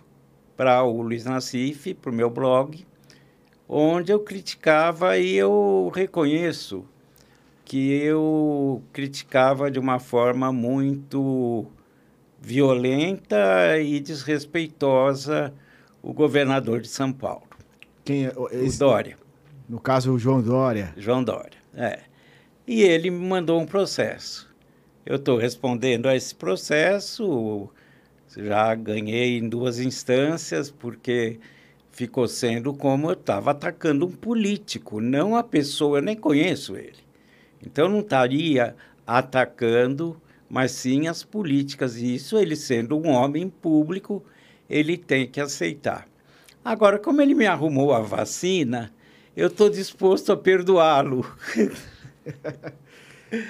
para 0.58 0.84
o 0.84 1.02
Luiz 1.02 1.24
Nassif, 1.24 1.94
para 1.94 2.12
o 2.12 2.14
meu 2.14 2.30
blog, 2.30 2.86
onde 3.68 4.12
eu 4.12 4.20
criticava 4.20 5.18
e 5.18 5.34
eu 5.34 5.90
reconheço 5.96 6.84
que 7.64 7.94
eu 7.94 8.84
criticava 8.92 9.72
de 9.72 9.80
uma 9.80 10.00
forma 10.00 10.52
muito 10.52 11.66
violenta 12.42 13.80
e 13.80 14.02
desrespeitosa 14.02 15.54
o 16.02 16.12
governador 16.12 16.82
de 16.82 16.90
São 16.90 17.14
Paulo. 17.14 17.48
Quem 18.04 18.26
é? 18.26 18.34
Esse, 18.52 18.76
o 18.76 18.80
Dória. 18.80 19.18
No 19.70 19.80
caso, 19.80 20.12
o 20.12 20.20
João 20.20 20.42
Dória. 20.42 20.94
João 20.98 21.24
Dória, 21.24 21.58
é. 21.74 22.02
E 22.68 22.82
ele 22.82 23.10
me 23.10 23.26
mandou 23.26 23.62
um 23.62 23.66
processo. 23.66 24.53
Eu 25.06 25.18
estou 25.18 25.38
respondendo 25.38 26.08
a 26.08 26.16
esse 26.16 26.34
processo, 26.34 27.70
já 28.38 28.74
ganhei 28.74 29.38
em 29.38 29.50
duas 29.50 29.78
instâncias, 29.78 30.72
porque 30.72 31.40
ficou 31.92 32.26
sendo 32.26 32.74
como 32.74 33.10
eu 33.10 33.14
estava 33.14 33.52
atacando 33.52 34.06
um 34.06 34.12
político, 34.12 35.02
não 35.02 35.36
a 35.36 35.44
pessoa, 35.44 35.98
eu 35.98 36.02
nem 36.02 36.16
conheço 36.16 36.78
ele. 36.78 37.04
Então, 37.62 37.90
não 37.90 38.00
estaria 38.00 38.78
atacando, 39.06 40.20
mas 40.50 40.72
sim 40.72 41.08
as 41.08 41.22
políticas. 41.22 41.98
E 41.98 42.16
isso, 42.16 42.38
ele 42.38 42.56
sendo 42.56 42.98
um 42.98 43.10
homem 43.10 43.50
público, 43.50 44.24
ele 44.70 44.98
tem 44.98 45.28
que 45.28 45.42
aceitar. 45.42 46.08
Agora, 46.64 46.98
como 46.98 47.22
ele 47.22 47.34
me 47.34 47.46
arrumou 47.46 47.94
a 47.94 48.00
vacina, 48.00 48.94
eu 49.36 49.48
estou 49.48 49.70
disposto 49.70 50.32
a 50.32 50.38
perdoá-lo. 50.38 51.26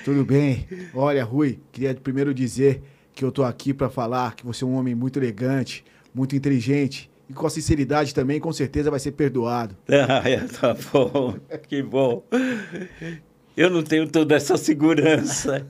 Tudo 0.03 0.23
bem. 0.23 0.65
Olha, 0.93 1.23
Rui, 1.23 1.59
queria 1.71 1.93
primeiro 1.93 2.33
dizer 2.33 2.81
que 3.13 3.23
eu 3.23 3.29
estou 3.29 3.45
aqui 3.45 3.73
para 3.73 3.89
falar 3.89 4.35
que 4.35 4.45
você 4.45 4.63
é 4.63 4.67
um 4.67 4.75
homem 4.75 4.95
muito 4.95 5.19
elegante, 5.19 5.83
muito 6.13 6.35
inteligente 6.35 7.09
e 7.29 7.33
com 7.33 7.47
a 7.47 7.49
sinceridade 7.49 8.13
também, 8.13 8.39
com 8.39 8.51
certeza 8.51 8.89
vai 8.89 8.99
ser 8.99 9.11
perdoado. 9.11 9.75
Ah, 9.89 10.29
é, 10.29 10.37
tá 10.39 10.75
bom. 10.91 11.35
Que 11.67 11.81
bom. 11.81 12.23
Eu 13.55 13.69
não 13.69 13.83
tenho 13.83 14.07
toda 14.07 14.35
essa 14.35 14.57
segurança. 14.57 15.67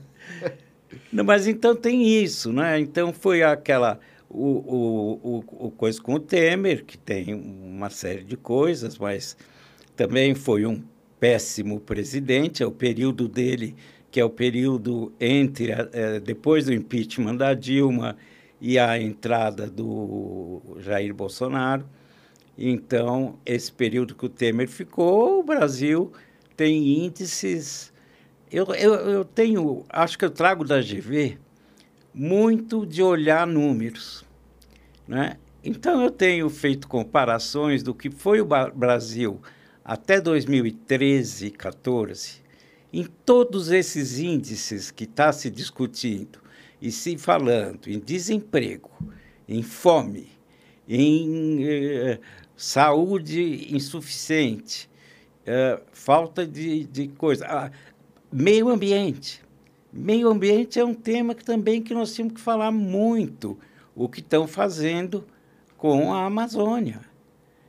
Não, 1.12 1.24
mas 1.24 1.46
então 1.46 1.76
tem 1.76 2.06
isso, 2.06 2.52
né? 2.52 2.78
Então 2.80 3.12
foi 3.12 3.42
aquela 3.42 4.00
o, 4.28 4.48
o, 4.48 5.20
o, 5.22 5.66
o 5.66 5.70
coisa 5.70 6.00
com 6.00 6.14
o 6.14 6.20
Temer, 6.20 6.84
que 6.84 6.98
tem 6.98 7.34
uma 7.34 7.90
série 7.90 8.24
de 8.24 8.36
coisas, 8.36 8.98
mas 8.98 9.36
também 9.94 10.34
foi 10.34 10.66
um 10.66 10.82
péssimo 11.20 11.78
presidente, 11.80 12.62
é 12.62 12.66
o 12.66 12.72
período 12.72 13.28
dele 13.28 13.76
que 14.14 14.20
é 14.20 14.24
o 14.24 14.30
período 14.30 15.12
entre 15.18 15.72
é, 15.72 16.20
depois 16.20 16.66
do 16.66 16.72
impeachment 16.72 17.34
da 17.34 17.52
Dilma 17.52 18.16
e 18.60 18.78
a 18.78 18.96
entrada 18.96 19.68
do 19.68 20.62
Jair 20.78 21.12
Bolsonaro. 21.12 21.84
Então, 22.56 23.36
esse 23.44 23.72
período 23.72 24.14
que 24.14 24.24
o 24.24 24.28
Temer 24.28 24.68
ficou, 24.68 25.40
o 25.40 25.42
Brasil 25.42 26.12
tem 26.56 27.04
índices. 27.04 27.92
Eu, 28.52 28.66
eu, 28.76 28.94
eu 28.94 29.24
tenho, 29.24 29.84
acho 29.88 30.16
que 30.16 30.24
eu 30.24 30.30
trago 30.30 30.62
da 30.62 30.80
GV 30.80 31.36
muito 32.14 32.86
de 32.86 33.02
olhar 33.02 33.44
números. 33.44 34.24
Né? 35.08 35.38
Então, 35.64 36.00
eu 36.00 36.10
tenho 36.12 36.48
feito 36.48 36.86
comparações 36.86 37.82
do 37.82 37.92
que 37.92 38.10
foi 38.10 38.40
o 38.40 38.46
Brasil 38.46 39.42
até 39.84 40.20
2013, 40.20 41.50
14 41.50 42.43
em 42.94 43.08
todos 43.26 43.72
esses 43.72 44.20
índices 44.20 44.92
que 44.92 45.02
está 45.02 45.32
se 45.32 45.50
discutindo 45.50 46.38
e 46.80 46.92
se 46.92 47.18
falando 47.18 47.88
em 47.88 47.98
desemprego, 47.98 48.88
em 49.48 49.64
fome, 49.64 50.28
em 50.88 51.64
eh, 51.64 52.20
saúde 52.56 53.74
insuficiente, 53.74 54.88
eh, 55.44 55.82
falta 55.92 56.46
de, 56.46 56.84
de 56.84 57.08
coisa, 57.08 57.44
ah, 57.48 57.70
meio 58.30 58.68
ambiente. 58.68 59.42
Meio 59.92 60.28
ambiente 60.28 60.78
é 60.78 60.84
um 60.84 60.94
tema 60.94 61.34
que 61.34 61.44
também 61.44 61.82
que 61.82 61.92
nós 61.92 62.14
temos 62.14 62.34
que 62.34 62.40
falar 62.40 62.70
muito 62.70 63.58
o 63.92 64.08
que 64.08 64.20
estão 64.20 64.46
fazendo 64.46 65.24
com 65.76 66.14
a 66.14 66.26
Amazônia. 66.26 67.00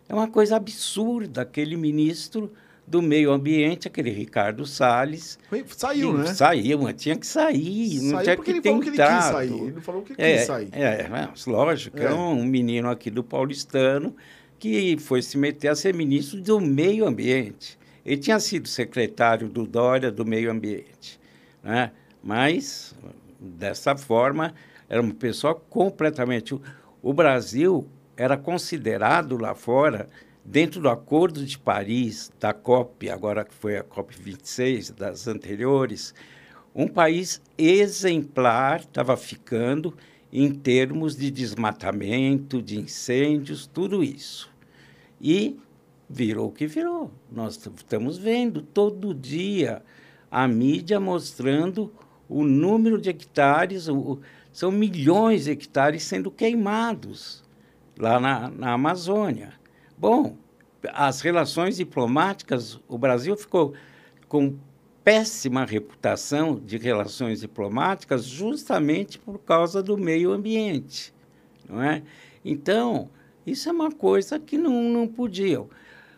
É 0.08 0.14
uma 0.14 0.28
coisa 0.28 0.56
absurda 0.56 1.42
aquele 1.42 1.76
ministro 1.76 2.54
do 2.88 3.02
meio 3.02 3.32
ambiente, 3.32 3.88
aquele 3.88 4.12
Ricardo 4.12 4.66
Salles. 4.66 5.40
Saiu, 5.68 6.14
né? 6.14 6.26
Saiu, 6.28 6.80
mas 6.82 7.02
tinha 7.02 7.16
que 7.16 7.26
sair. 7.26 8.00
Saiu 8.00 8.12
não 8.12 8.24
tinha 8.24 8.38
que 8.38 8.52
ele 8.52 8.62
ter 8.62 8.70
falou 8.70 8.82
que 8.82 8.90
ele 8.90 8.98
quis 8.98 9.24
sair. 9.26 9.62
Ele 9.62 9.82
falou 9.82 10.02
que 10.04 10.14
é, 10.18 10.38
quis 10.38 10.46
sair. 10.46 10.70
É, 10.72 11.08
mas, 11.08 11.46
lógico, 11.46 12.00
é. 12.00 12.06
é 12.06 12.14
um 12.14 12.44
menino 12.46 12.90
aqui 12.90 13.10
do 13.10 13.24
paulistano 13.24 14.16
que 14.60 14.98
foi 14.98 15.22
se 15.22 15.38
meter 15.38 15.70
a 15.70 15.76
ser 15.76 15.94
ministro 15.94 16.40
do 16.42 16.62
meio 16.62 17.08
ambiente. 17.08 17.78
Ele 18.06 18.18
tinha 18.18 18.40
sido 18.40 18.68
secretário 18.68 19.50
do 19.50 19.66
Dória 19.66 20.12
do 20.12 20.24
meio 20.24 20.52
ambiente, 20.52 21.20
né? 21.64 21.92
mas, 22.24 22.96
dessa 23.40 23.96
forma, 23.96 24.54
era 24.88 25.02
uma 25.02 25.14
pessoa 25.14 25.56
completamente... 25.56 26.56
O 27.02 27.14
Brasil 27.14 27.88
era 28.18 28.38
considerado 28.38 29.38
lá 29.38 29.54
fora 29.54 30.08
dentro 30.46 30.80
do 30.80 30.88
Acordo 30.88 31.44
de 31.44 31.58
Paris, 31.58 32.32
da 32.40 32.54
COP, 32.54 33.10
agora 33.10 33.44
que 33.44 33.54
foi 33.54 33.78
a 33.78 33.84
COP 33.84 34.16
26, 34.16 34.92
das 34.92 35.28
anteriores, 35.28 36.14
um 36.74 36.88
país 36.88 37.42
exemplar 37.58 38.82
estava 38.82 39.18
ficando 39.18 39.98
em 40.32 40.54
termos 40.54 41.16
de 41.16 41.32
desmatamento, 41.32 42.62
de 42.62 42.78
incêndios, 42.78 43.66
tudo 43.66 44.04
isso. 44.04 44.50
E 45.20 45.58
virou 46.08 46.50
o 46.50 46.52
que 46.52 46.68
virou. 46.68 47.10
Nós 47.32 47.56
estamos 47.56 48.18
vendo 48.18 48.62
todo 48.62 49.16
dia 49.16 49.82
a 50.30 50.48
mídia 50.48 51.00
mostrando 51.00 51.92
o 52.28 52.44
número 52.44 53.00
de 53.00 53.10
hectares, 53.10 53.88
o, 53.88 54.20
são 54.52 54.72
milhões 54.72 55.46
de 55.46 55.52
hectares 55.52 56.04
sendo 56.04 56.30
queimados 56.30 57.44
lá 57.98 58.20
na, 58.20 58.50
na 58.50 58.74
Amazônia. 58.74 59.54
Bom, 59.98 60.36
as 60.94 61.22
relações 61.22 61.78
diplomáticas, 61.78 62.80
o 62.88 62.98
Brasil 62.98 63.38
ficou 63.38 63.74
com 64.28 64.58
péssima 65.04 65.66
reputação 65.66 66.60
de 66.60 66.78
relações 66.78 67.42
diplomáticas 67.42 68.26
justamente 68.26 69.20
por 69.20 69.38
causa 69.40 69.84
do 69.84 69.98
meio 69.98 70.32
ambiente, 70.32 71.14
não 71.70 71.82
é? 71.82 72.04
Então, 72.44 73.10
isso 73.46 73.70
é 73.70 73.72
uma 73.72 73.92
coisa 73.92 74.40
que 74.40 74.58
não, 74.58 74.90
não 74.90 75.08
podiam. 75.08 75.70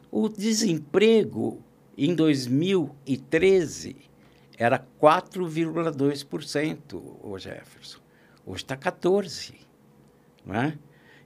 O 0.10 0.30
desemprego 0.30 1.62
em 1.98 2.16
2013 2.16 3.98
era 4.58 4.80
4,2%, 5.02 7.18
o 7.22 7.38
Jefferson. 7.38 8.00
Hoje 8.46 8.64
está 8.64 8.78
14%. 8.78 9.56
Não 10.46 10.56
é? 10.56 10.78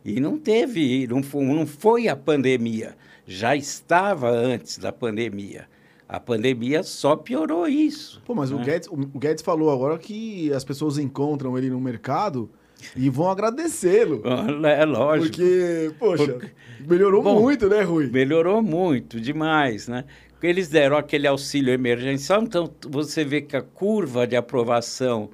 E 0.04 0.20
não 0.20 0.38
teve, 0.38 1.08
não 1.08 1.22
foi, 1.22 1.46
não 1.46 1.68
foi 1.68 2.08
a 2.08 2.16
pandemia, 2.16 2.96
já 3.26 3.56
estava 3.56 4.30
antes 4.30 4.78
da 4.78 4.92
pandemia. 4.92 5.68
A 6.10 6.20
pandemia 6.20 6.84
só 6.84 7.16
piorou 7.16 7.68
isso. 7.68 8.22
Pô, 8.26 8.36
mas 8.36 8.52
né? 8.52 8.58
o, 8.58 8.66
Guedes, 8.66 8.90
o 8.90 8.98
Guedes 9.18 9.44
falou 9.44 9.72
agora 9.72 9.98
que 9.98 10.52
as 10.52 10.64
pessoas 10.64 10.98
encontram 10.98 11.58
ele 11.58 11.70
no 11.70 11.80
mercado 11.80 12.50
e 12.96 13.10
vão 13.10 13.30
agradecê-lo. 13.30 14.22
É 14.68 14.84
lógico. 14.84 15.38
Porque, 15.38 15.94
poxa, 15.98 16.34
Porque... 16.34 16.52
melhorou 16.86 17.24
Bom, 17.24 17.42
muito, 17.42 17.70
né, 17.70 17.82
Rui? 17.82 18.08
Melhorou 18.08 18.62
muito, 18.62 19.22
demais, 19.22 19.88
né? 19.88 20.04
Eles 20.42 20.68
deram 20.68 20.98
aquele 20.98 21.28
auxílio 21.28 21.72
emergencial, 21.72 22.42
então 22.42 22.70
você 22.90 23.24
vê 23.24 23.42
que 23.42 23.56
a 23.56 23.62
curva 23.62 24.26
de 24.26 24.36
aprovação 24.36 25.30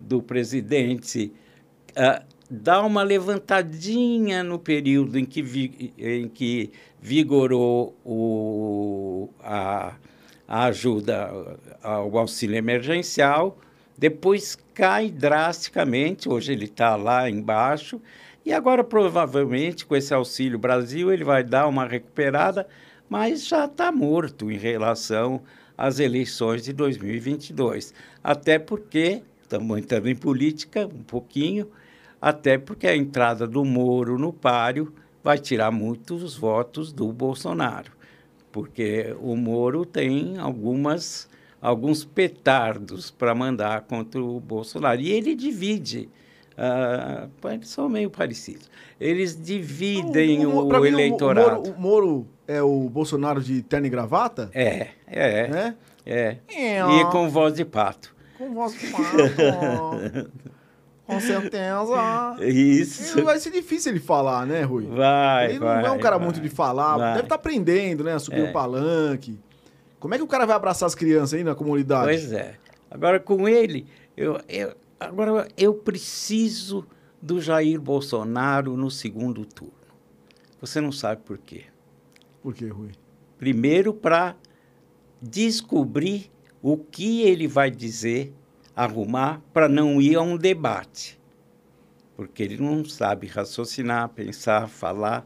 do 0.00 0.22
presidente 0.22 1.32
uh, 1.90 2.24
dá 2.52 2.82
uma 2.82 3.02
levantadinha 3.02 4.44
no 4.44 4.58
período 4.58 5.18
em 5.18 5.24
que, 5.24 5.40
vi, 5.40 5.94
em 5.96 6.28
que 6.28 6.70
vigorou 7.00 7.96
o, 8.04 9.30
a, 9.40 9.94
a 10.46 10.64
ajuda 10.64 11.58
ao 11.82 12.14
auxílio 12.18 12.56
emergencial, 12.56 13.58
depois 13.96 14.58
cai 14.74 15.10
drasticamente, 15.10 16.28
hoje 16.28 16.52
ele 16.52 16.66
está 16.66 16.94
lá 16.94 17.28
embaixo, 17.30 17.98
E 18.44 18.52
agora, 18.52 18.82
provavelmente, 18.82 19.86
com 19.86 19.94
esse 19.94 20.12
Auxílio 20.12 20.58
Brasil, 20.58 21.12
ele 21.12 21.22
vai 21.22 21.44
dar 21.44 21.68
uma 21.68 21.86
recuperada, 21.86 22.66
mas 23.08 23.46
já 23.46 23.66
está 23.66 23.92
morto 23.92 24.50
em 24.50 24.58
relação 24.58 25.40
às 25.78 26.00
eleições 26.00 26.64
de 26.64 26.72
2022. 26.72 27.94
Até 28.22 28.58
porque, 28.58 29.22
estamos 29.42 29.78
entrando 29.78 30.08
em 30.08 30.16
política 30.16 30.86
um 30.86 31.04
pouquinho, 31.04 31.68
até 32.22 32.56
porque 32.56 32.86
a 32.86 32.96
entrada 32.96 33.48
do 33.48 33.64
Moro 33.64 34.16
no 34.16 34.32
páreo 34.32 34.94
vai 35.24 35.38
tirar 35.38 35.72
muitos 35.72 36.36
votos 36.36 36.92
do 36.92 37.12
Bolsonaro, 37.12 37.90
porque 38.52 39.16
o 39.20 39.34
Moro 39.34 39.84
tem 39.84 40.38
algumas 40.38 41.28
alguns 41.60 42.04
petardos 42.04 43.10
para 43.10 43.34
mandar 43.34 43.82
contra 43.82 44.20
o 44.20 44.40
Bolsonaro. 44.40 45.00
E 45.00 45.10
ele 45.10 45.34
divide. 45.34 46.08
Uh, 46.52 47.48
eles 47.48 47.68
são 47.68 47.88
meio 47.88 48.10
parecidos. 48.10 48.68
Eles 49.00 49.40
dividem 49.40 50.44
o, 50.44 50.50
o, 50.50 50.64
o, 50.64 50.68
o 50.68 50.86
eleitorado. 50.86 51.70
O 51.70 51.78
Moro, 51.78 51.78
o 51.78 51.80
Moro, 51.80 52.26
é 52.48 52.60
o 52.60 52.88
Bolsonaro 52.88 53.40
de 53.40 53.62
terno 53.62 53.86
e 53.86 53.90
gravata? 53.90 54.50
É, 54.52 54.88
é. 55.06 55.74
É? 56.04 56.38
É. 56.50 56.80
E 57.00 57.04
com 57.10 57.30
voz 57.30 57.54
de 57.54 57.64
pato. 57.64 58.14
Com 58.36 58.52
voz 58.52 58.72
de 58.78 58.88
pato. 58.88 60.30
Com 61.14 61.20
certeza. 61.20 62.36
Isso. 62.46 63.18
E 63.18 63.22
vai 63.22 63.38
ser 63.38 63.50
difícil 63.50 63.92
ele 63.92 64.00
falar, 64.00 64.46
né, 64.46 64.62
Rui? 64.62 64.86
Vai, 64.86 65.50
Ele 65.50 65.58
vai, 65.58 65.82
não 65.82 65.88
é 65.88 65.92
um 65.92 65.98
cara 65.98 66.16
vai, 66.16 66.26
muito 66.26 66.40
de 66.40 66.48
falar. 66.48 66.96
vai. 66.96 67.12
Deve 67.14 67.24
estar 67.24 67.34
aprendendo, 67.34 68.04
né? 68.04 68.18
Subir 68.18 68.40
É. 68.46 68.50
o 68.50 68.52
palanque. 68.52 69.38
Como 70.00 70.14
é 70.14 70.18
que 70.18 70.24
o 70.24 70.26
cara 70.26 70.44
vai 70.46 70.56
abraçar 70.56 70.86
as 70.86 70.94
crianças 70.94 71.34
aí 71.34 71.44
na 71.44 71.54
comunidade? 71.54 72.04
Pois 72.06 72.32
é. 72.32 72.54
Agora, 72.90 73.20
com 73.20 73.48
ele, 73.48 73.86
eu, 74.16 74.40
eu, 74.48 74.74
agora 74.98 75.46
eu 75.56 75.74
preciso 75.74 76.84
do 77.20 77.40
Jair 77.40 77.80
Bolsonaro 77.80 78.76
no 78.76 78.90
segundo 78.90 79.46
turno. 79.46 79.72
Você 80.60 80.80
não 80.80 80.90
sabe 80.92 81.22
por 81.22 81.38
quê. 81.38 81.62
Por 82.42 82.52
quê, 82.54 82.66
Rui? 82.66 82.90
Primeiro, 83.38 83.94
para 83.94 84.34
descobrir 85.20 86.30
o 86.60 86.76
que 86.76 87.22
ele 87.22 87.46
vai 87.46 87.70
dizer, 87.70 88.32
arrumar, 88.74 89.40
para 89.52 89.68
não 89.68 90.00
ir 90.00 90.16
a 90.16 90.22
um 90.22 90.36
debate. 90.36 91.20
Porque 92.16 92.42
ele 92.42 92.56
não 92.58 92.84
sabe 92.84 93.26
raciocinar, 93.26 94.08
pensar, 94.10 94.68
falar. 94.68 95.24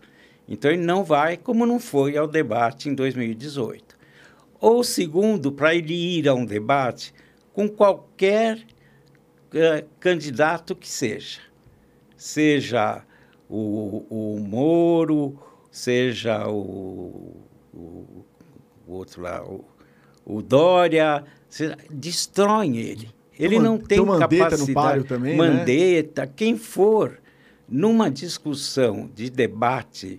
Então, 0.49 0.71
ele 0.71 0.83
não 0.83 1.05
vai, 1.05 1.37
como 1.37 1.67
não 1.67 1.81
foi 1.81 2.17
ao 2.17 2.27
debate 2.27 2.89
em 2.89 2.95
2018. 2.95 3.97
Ou 4.61 4.83
segundo, 4.83 5.53
para 5.53 5.75
ele 5.75 5.95
ir 5.95 6.29
a 6.29 6.35
um 6.35 6.45
debate 6.45 7.13
com 7.53 7.69
qualquer 7.69 8.65
eh, 9.55 9.85
candidato 9.99 10.75
que 10.75 10.89
seja. 10.89 11.41
Seja 12.17 13.05
o, 13.49 14.05
o 14.09 14.41
Moro, 14.41 15.39
seja 15.71 16.49
o, 16.49 17.37
o, 17.73 18.25
o 18.87 18.93
outro 18.93 19.23
lá, 19.23 19.45
o, 19.45 19.65
o 20.25 20.43
Dória, 20.43 21.25
seja, 21.49 21.77
destroem 21.91 22.77
ele. 22.77 23.16
Ele 23.39 23.57
Tem 23.57 23.59
não 23.61 23.79
tem 23.79 23.99
tem 23.99 24.07
Mandetta 24.07 24.35
no 24.37 24.41
capacidade. 24.41 24.73
páreo 24.75 25.05
também, 25.05 25.37
né? 25.37 25.49
Mandetta, 25.49 26.27
quem 26.27 26.57
for, 26.57 27.19
numa 27.69 28.11
discussão 28.11 29.11
de 29.15 29.29
debate 29.31 30.19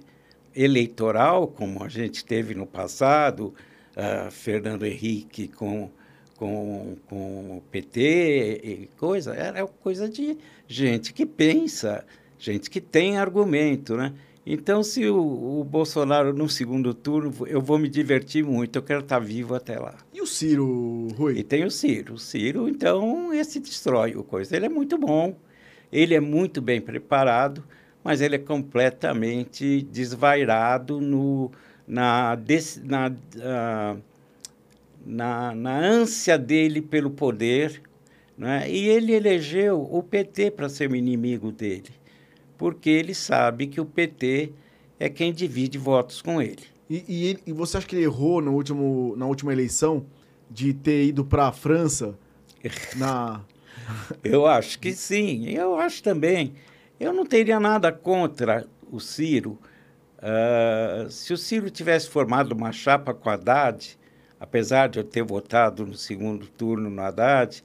eleitoral, 0.56 1.48
como 1.48 1.84
a 1.84 1.90
gente 1.90 2.26
teve 2.26 2.54
no 2.56 2.66
passado, 2.66 3.54
ah, 3.96 4.30
Fernando 4.32 4.86
Henrique 4.86 5.48
com, 5.48 5.90
com, 6.36 6.96
com 7.08 7.58
o 7.58 7.64
PT 7.72 8.62
e 8.64 8.90
coisa, 8.98 9.34
era 9.34 9.66
coisa 9.66 10.08
de 10.10 10.38
gente 10.68 11.14
que 11.14 11.26
pensa, 11.26 12.06
gente 12.38 12.70
que 12.70 12.80
tem 12.82 13.18
argumento, 13.18 13.96
né? 13.96 14.14
Então, 14.50 14.82
se 14.82 15.06
o, 15.08 15.60
o 15.60 15.64
Bolsonaro 15.66 16.34
no 16.34 16.48
segundo 16.48 16.94
turno, 16.94 17.34
eu 17.48 17.60
vou 17.62 17.78
me 17.78 17.90
divertir 17.90 18.46
muito, 18.46 18.78
eu 18.78 18.82
quero 18.82 19.02
estar 19.02 19.20
vivo 19.20 19.54
até 19.54 19.78
lá. 19.78 19.96
E 20.14 20.22
o 20.22 20.26
Ciro, 20.26 21.08
E 21.10 21.14
Rui? 21.14 21.44
tem 21.44 21.66
o 21.66 21.70
Ciro. 21.70 22.14
O 22.14 22.18
Ciro, 22.18 22.70
então, 22.70 23.34
esse 23.34 23.60
destrói 23.60 24.16
o 24.16 24.24
coisa. 24.24 24.56
Ele 24.56 24.66
é 24.66 24.70
muito 24.70 24.98
bom, 24.98 25.36
ele 25.92 26.16
é 26.16 26.22
muito 26.22 26.62
bem 26.62 26.80
preparado, 26.80 27.62
mas 28.02 28.22
ele 28.22 28.36
é 28.36 28.40
completamente 28.40 29.82
desvairado 29.92 31.02
no, 31.02 31.52
na, 31.86 32.34
des- 32.36 32.82
na, 32.86 33.12
ah, 33.42 33.98
na, 35.06 35.54
na 35.56 35.78
ânsia 35.78 36.38
dele 36.38 36.82
pelo 36.82 37.10
poder. 37.10 37.82
Né? 38.38 38.70
E 38.72 38.88
ele 38.88 39.14
elegeu 39.14 39.82
o 39.92 40.02
PT 40.04 40.52
para 40.52 40.70
ser 40.70 40.90
o 40.92 40.96
inimigo 40.96 41.52
dele, 41.52 41.90
porque 42.58 42.90
ele 42.90 43.14
sabe 43.14 43.68
que 43.68 43.80
o 43.80 43.86
PT 43.86 44.52
é 45.00 45.10
quem 45.10 45.32
divide 45.32 45.78
votos 45.78 46.22
com 46.22 46.42
ele. 46.42 46.64
E, 46.90 47.04
e 47.08 47.40
e 47.50 47.54
você 47.54 47.78
acha 47.78 47.88
que 47.88 47.96
ele 47.96 48.06
errou 48.06 48.42
no 48.42 48.54
último, 48.54 49.16
na 49.18 49.26
última 49.26 49.52
eleição 49.52 50.06
de 50.50 50.74
ter 50.74 51.06
ido 51.06 51.24
para 51.26 51.48
a 51.48 51.52
França 51.52 52.18
na... 52.96 53.42
Eu 54.24 54.46
acho 54.46 54.80
que 54.80 54.94
sim, 54.94 55.50
eu 55.50 55.76
acho 55.76 56.02
também. 56.02 56.54
Eu 57.00 57.14
não 57.14 57.26
teria 57.26 57.60
nada 57.60 57.92
contra 57.92 58.66
o 58.92 59.00
Ciro. 59.00 59.60
Ah, 60.20 61.08
se 61.10 61.32
o 61.34 61.38
Ciro 61.38 61.70
tivesse 61.70 62.10
formado 62.10 62.54
uma 62.54 62.72
chapa 62.72 63.14
com 63.14 63.30
Haddad, 63.30 63.98
apesar 64.40 64.88
de 64.88 65.00
eu 65.00 65.04
ter 65.04 65.24
votado 65.24 65.86
no 65.86 65.96
segundo 65.96 66.48
turno 66.48 66.90
no 66.90 67.02
Haddad, 67.02 67.64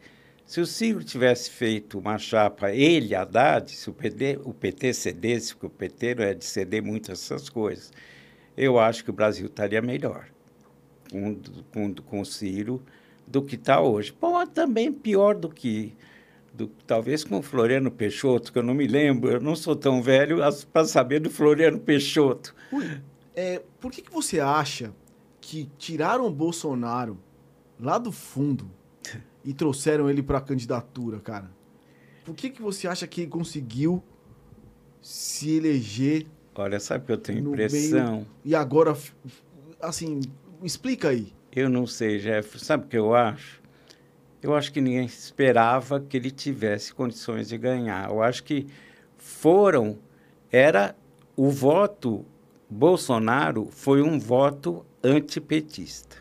se 0.53 0.61
o 0.61 0.67
Ciro 0.67 1.03
tivesse 1.03 1.49
feito 1.49 1.99
uma 1.99 2.19
chapa, 2.19 2.71
ele, 2.71 3.15
Haddad, 3.15 3.71
se 3.71 3.89
o 3.89 3.95
PT, 3.95 4.39
o 4.45 4.53
PT 4.53 4.93
cedesse, 4.93 5.55
porque 5.55 5.67
o 5.67 5.71
PT 5.71 6.15
não 6.15 6.25
é 6.25 6.35
de 6.35 6.45
ceder 6.45 6.83
muito 6.83 7.11
essas 7.11 7.49
coisas, 7.49 7.91
eu 8.55 8.79
acho 8.79 9.03
que 9.03 9.09
o 9.09 9.15
Brasil 9.15 9.47
estaria 9.47 9.81
melhor 9.81 10.27
com, 11.11 11.41
com, 11.73 11.95
com 11.95 12.21
o 12.21 12.27
Ciro 12.27 12.83
do 13.27 13.41
que 13.41 13.55
está 13.55 13.81
hoje. 13.81 14.15
Bom, 14.21 14.47
também 14.47 14.93
pior 14.93 15.35
do 15.35 15.49
que, 15.49 15.97
do, 16.53 16.67
talvez 16.87 17.25
com 17.25 17.39
o 17.39 17.43
Floriano 17.43 17.91
Peixoto, 17.91 18.53
que 18.53 18.59
eu 18.59 18.63
não 18.63 18.75
me 18.75 18.87
lembro, 18.87 19.31
eu 19.31 19.41
não 19.41 19.57
sou 19.57 19.75
tão 19.75 20.03
velho 20.03 20.41
para 20.71 20.85
saber 20.85 21.21
do 21.21 21.31
Floriano 21.31 21.79
Peixoto. 21.79 22.55
Rui, 22.71 23.01
é, 23.35 23.63
por 23.81 23.91
que, 23.91 24.03
que 24.03 24.13
você 24.13 24.39
acha 24.39 24.93
que 25.41 25.71
tiraram 25.79 26.27
o 26.27 26.31
Bolsonaro 26.31 27.17
lá 27.81 27.97
do 27.97 28.13
fundo 28.13 28.71
e 29.45 29.53
trouxeram 29.53 30.09
ele 30.09 30.23
para 30.23 30.39
a 30.39 30.41
candidatura, 30.41 31.21
cara? 31.21 31.51
Por 32.25 32.35
que, 32.35 32.51
que 32.51 32.63
você 32.63 32.87
acha 32.87 33.07
que 33.07 33.23
ele 33.23 33.31
conseguiu 33.31 34.03
se 35.01 35.57
eleger 35.57 36.27
Olha, 36.55 36.79
sabe 36.79 37.07
que 37.07 37.13
eu 37.13 37.19
tenho 37.19 37.49
impressão? 37.49 38.27
e 38.45 38.55
agora, 38.55 38.97
assim, 39.81 40.21
explica 40.63 41.09
aí. 41.09 41.33
Eu 41.51 41.69
não 41.69 41.87
sei, 41.87 42.19
Jeff, 42.19 42.59
sabe 42.59 42.85
o 42.85 42.89
que 42.89 42.97
eu 42.97 43.15
acho? 43.15 43.61
Eu 44.43 44.55
acho 44.55 44.73
que 44.73 44.81
ninguém 44.81 45.07
esperava 45.07 46.01
que 46.01 46.17
ele 46.17 46.31
tivesse 46.31 46.93
condições 46.93 47.49
de 47.49 47.57
ganhar. 47.57 48.11
Eu 48.11 48.23
acho 48.23 48.45
que 48.45 48.67
foram, 49.17 49.99
era 50.51 50.95
o 51.37 51.49
voto 51.49 52.27
Bolsonaro 52.73 53.69
foi 53.71 54.01
um 54.01 54.19
voto 54.19 54.85
antipetista. 55.05 56.17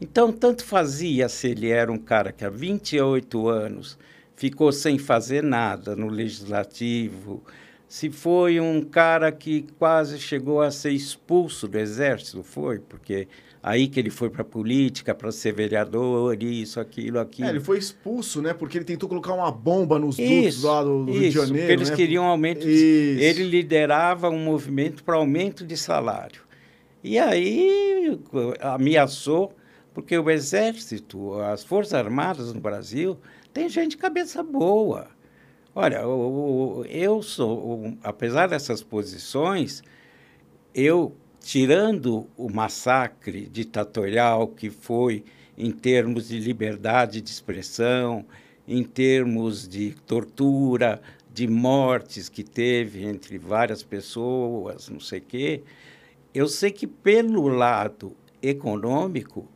Então, 0.00 0.30
tanto 0.32 0.64
fazia 0.64 1.28
se 1.28 1.48
ele 1.48 1.68
era 1.68 1.90
um 1.90 1.98
cara 1.98 2.32
que 2.32 2.44
há 2.44 2.50
28 2.50 3.48
anos 3.48 3.98
ficou 4.36 4.70
sem 4.70 4.98
fazer 4.98 5.42
nada 5.42 5.96
no 5.96 6.08
legislativo, 6.08 7.42
se 7.88 8.10
foi 8.10 8.60
um 8.60 8.82
cara 8.82 9.32
que 9.32 9.64
quase 9.78 10.18
chegou 10.18 10.60
a 10.60 10.70
ser 10.70 10.90
expulso 10.90 11.66
do 11.66 11.78
exército, 11.78 12.42
foi, 12.44 12.78
porque 12.78 13.26
aí 13.60 13.88
que 13.88 13.98
ele 13.98 14.10
foi 14.10 14.30
para 14.30 14.42
a 14.42 14.44
política, 14.44 15.14
para 15.14 15.32
ser 15.32 15.52
vereador, 15.52 16.40
isso, 16.40 16.78
aquilo, 16.78 17.18
aquilo. 17.18 17.48
É, 17.48 17.50
ele 17.50 17.60
foi 17.60 17.78
expulso, 17.78 18.40
né? 18.40 18.54
Porque 18.54 18.78
ele 18.78 18.84
tentou 18.84 19.08
colocar 19.08 19.32
uma 19.32 19.50
bomba 19.50 19.98
nos 19.98 20.16
dutos 20.16 20.30
Isso, 20.30 20.66
lá 20.66 20.84
do, 20.84 21.06
do 21.06 21.12
Rio 21.12 21.20
de 21.22 21.26
isso, 21.28 21.38
Janeiro, 21.38 21.58
porque 21.60 21.72
eles 21.72 21.90
né? 21.90 21.96
queriam 21.96 22.24
aumento. 22.24 22.60
de- 22.60 22.70
Isso. 22.70 23.22
Ele 23.24 23.42
liderava 23.44 24.28
um 24.30 24.38
movimento 24.38 25.02
para 25.02 25.16
aumento 25.16 25.66
de 25.66 25.76
salário. 25.76 26.42
E 27.02 27.18
aí 27.18 28.18
ameaçou, 28.60 29.54
porque 29.98 30.16
o 30.16 30.30
Exército, 30.30 31.34
as 31.40 31.64
Forças 31.64 31.92
Armadas 31.92 32.52
no 32.52 32.60
Brasil, 32.60 33.18
tem 33.52 33.68
gente 33.68 33.90
de 33.90 33.96
cabeça 33.96 34.44
boa. 34.44 35.08
Olha, 35.74 36.06
o- 36.06 36.84
eu 36.88 37.20
sou, 37.20 37.98
apesar 38.04 38.46
dessas 38.46 38.80
posições, 38.80 39.82
eu, 40.72 41.16
tirando 41.40 42.28
o 42.36 42.48
massacre 42.48 43.48
ditatorial 43.48 44.46
que 44.46 44.70
foi 44.70 45.24
em 45.56 45.72
termos 45.72 46.28
de 46.28 46.38
liberdade 46.38 47.20
de 47.20 47.30
expressão, 47.30 48.24
em 48.68 48.84
termos 48.84 49.66
de 49.66 49.96
tortura, 50.06 51.02
de 51.34 51.48
mortes 51.48 52.28
que 52.28 52.44
teve 52.44 53.04
entre 53.04 53.36
várias 53.36 53.82
pessoas, 53.82 54.88
não 54.88 55.00
sei 55.00 55.18
o 55.18 55.22
quê, 55.22 55.62
eu 56.32 56.46
sei 56.46 56.70
que 56.70 56.86
pelo 56.86 57.48
lado 57.48 58.16
econômico, 58.40 59.48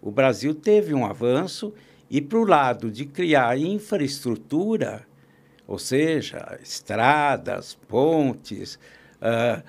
o 0.00 0.10
Brasil 0.10 0.54
teve 0.54 0.94
um 0.94 1.04
avanço 1.04 1.72
e 2.10 2.20
para 2.20 2.38
o 2.38 2.44
lado 2.44 2.90
de 2.90 3.04
criar 3.04 3.58
infraestrutura, 3.58 5.06
ou 5.66 5.78
seja, 5.78 6.58
estradas, 6.62 7.74
pontes. 7.74 8.78
Uh, 9.20 9.62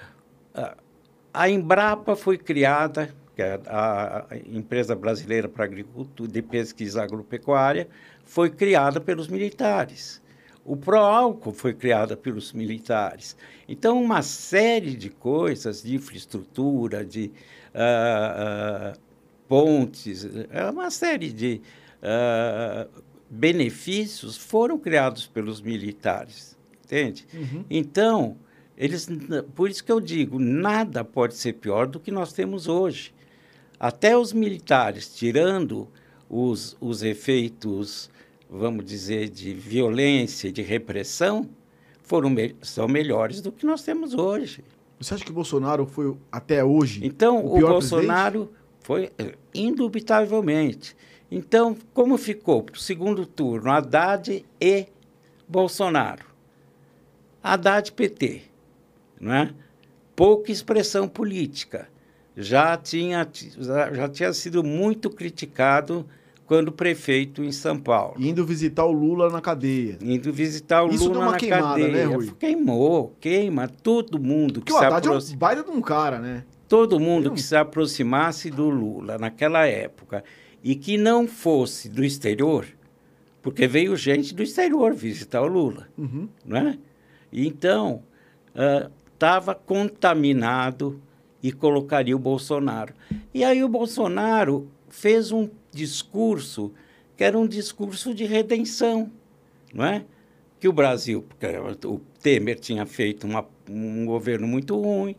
uh, 0.58 0.78
a 1.34 1.50
Embrapa 1.50 2.16
foi 2.16 2.38
criada, 2.38 3.14
que 3.36 3.42
é 3.42 3.60
a, 3.68 4.26
empresa 4.46 4.96
brasileira 4.96 5.50
para 5.50 5.66
agricultura 5.66 6.32
de 6.32 6.42
pesquisa 6.42 7.04
agropecuária, 7.04 7.88
foi 8.24 8.50
criada 8.50 9.02
pelos 9.02 9.28
militares. 9.28 10.22
O 10.64 10.78
Proálcool 10.78 11.54
foi 11.54 11.74
criada 11.74 12.16
pelos 12.16 12.54
militares. 12.54 13.36
Então, 13.68 14.02
uma 14.02 14.22
série 14.22 14.96
de 14.96 15.10
coisas, 15.10 15.82
de 15.82 15.96
infraestrutura, 15.96 17.04
de 17.04 17.32
uh, 17.74 18.98
pontes, 19.50 20.30
é 20.52 20.70
uma 20.70 20.92
série 20.92 21.34
de 21.34 21.60
uh, 22.04 22.88
benefícios 23.28 24.38
foram 24.38 24.78
criados 24.78 25.26
pelos 25.26 25.60
militares, 25.60 26.56
entende? 26.86 27.26
Uhum. 27.34 27.66
Então, 27.68 28.38
eles, 28.78 29.10
por 29.56 29.68
isso 29.70 29.84
que 29.84 29.92
eu 29.92 30.00
digo, 30.00 30.38
nada 30.40 31.04
pode 31.04 31.34
ser 31.34 31.54
pior 31.54 31.88
do 31.88 32.00
que 32.00 32.12
nós 32.12 32.32
temos 32.32 32.68
hoje. 32.68 33.12
Até 33.80 34.16
os 34.16 34.32
militares, 34.32 35.16
tirando 35.16 35.88
os, 36.30 36.78
os 36.80 37.02
efeitos, 37.02 38.10
vamos 38.48 38.86
dizer, 38.86 39.30
de 39.30 39.54
violência, 39.54 40.52
de 40.52 40.62
repressão, 40.62 41.50
foram 42.04 42.36
são 42.62 42.88
melhores 42.88 43.42
do 43.42 43.52
que 43.52 43.66
nós 43.66 43.82
temos 43.82 44.14
hoje. 44.14 44.64
Você 45.00 45.14
acha 45.14 45.24
que 45.24 45.32
o 45.32 45.34
Bolsonaro 45.34 45.86
foi 45.88 46.16
até 46.32 46.64
hoje? 46.64 47.02
Então, 47.04 47.44
o, 47.44 47.58
o 47.58 47.62
Bolsonaro 47.62 48.46
presidente? 48.46 48.59
Foi 48.90 49.12
eh, 49.20 49.36
indubitavelmente. 49.54 50.98
Então, 51.30 51.78
como 51.94 52.18
ficou 52.18 52.64
para 52.64 52.74
o 52.74 52.80
segundo 52.80 53.24
turno 53.24 53.70
Haddad 53.70 54.44
e 54.60 54.88
Bolsonaro? 55.48 56.26
Haddad 57.44 57.92
PT, 57.92 58.42
não 59.22 59.32
é? 59.32 59.54
Pouca 60.16 60.52
expressão 60.52 61.08
política. 61.08 61.88
Já 62.36 62.76
tinha, 62.78 63.30
já 63.94 64.10
tinha 64.10 64.34
sido 64.34 64.64
muito 64.64 65.12
criticado 65.12 66.04
quando 66.48 66.72
prefeito 66.72 67.44
em 67.44 67.52
São 67.52 67.78
Paulo. 67.78 68.16
Indo 68.18 68.44
visitar 68.44 68.86
o 68.86 68.92
Lula 68.92 69.30
na 69.30 69.40
cadeia. 69.40 70.00
Indo 70.02 70.34
visitar 70.34 70.84
o 70.84 70.90
Isso 70.90 71.10
Lula 71.10 71.20
uma 71.20 71.32
na 71.34 71.38
queimada, 71.38 71.68
cadeia. 71.68 71.92
Né, 71.92 72.04
Rui? 72.06 72.32
Queimou, 72.40 73.16
queima 73.20 73.68
todo 73.68 74.20
mundo 74.20 74.54
Porque 74.62 74.72
que 74.72 74.74
o 74.74 74.80
se 74.80 74.86
Haddad 74.86 75.08
aproxima. 75.08 75.34
é 75.34 75.36
um 75.36 75.40
baita 75.40 75.64
de 75.64 75.70
um 75.70 75.80
cara, 75.80 76.18
né? 76.18 76.44
Todo 76.70 77.00
mundo 77.00 77.32
que 77.32 77.42
se 77.42 77.56
aproximasse 77.56 78.50
do 78.52 78.70
Lula 78.70 79.18
naquela 79.18 79.66
época 79.66 80.24
e 80.64 80.76
que 80.76 80.98
não 80.98 81.28
fosse 81.28 81.90
do 81.90 82.04
exterior, 82.04 82.66
porque 83.42 83.68
veio 83.68 83.96
gente 83.98 84.34
do 84.36 84.44
exterior 84.44 84.94
visitar 84.94 85.42
o 85.42 85.48
Lula, 85.48 85.88
Uhum. 85.98 86.30
não 86.46 86.58
é? 86.58 86.78
Então, 87.34 88.04
estava 89.14 89.56
contaminado 89.56 91.02
e 91.42 91.52
colocaria 91.52 92.16
o 92.16 92.20
Bolsonaro. 92.20 92.94
E 93.34 93.44
aí 93.44 93.64
o 93.64 93.70
Bolsonaro 93.70 94.68
fez 94.90 95.32
um 95.32 95.50
discurso 95.72 96.72
que 97.16 97.24
era 97.24 97.38
um 97.38 97.48
discurso 97.48 98.14
de 98.14 98.26
redenção, 98.26 99.12
não 99.74 99.86
é? 99.86 100.06
Que 100.60 100.68
o 100.68 100.74
Brasil, 100.74 101.24
porque 101.28 101.48
o 101.88 102.00
Temer 102.22 102.60
tinha 102.60 102.86
feito 102.86 103.26
uma, 103.26 103.46
um 103.70 104.06
governo 104.06 104.48
muito 104.48 104.80
ruim 104.80 105.16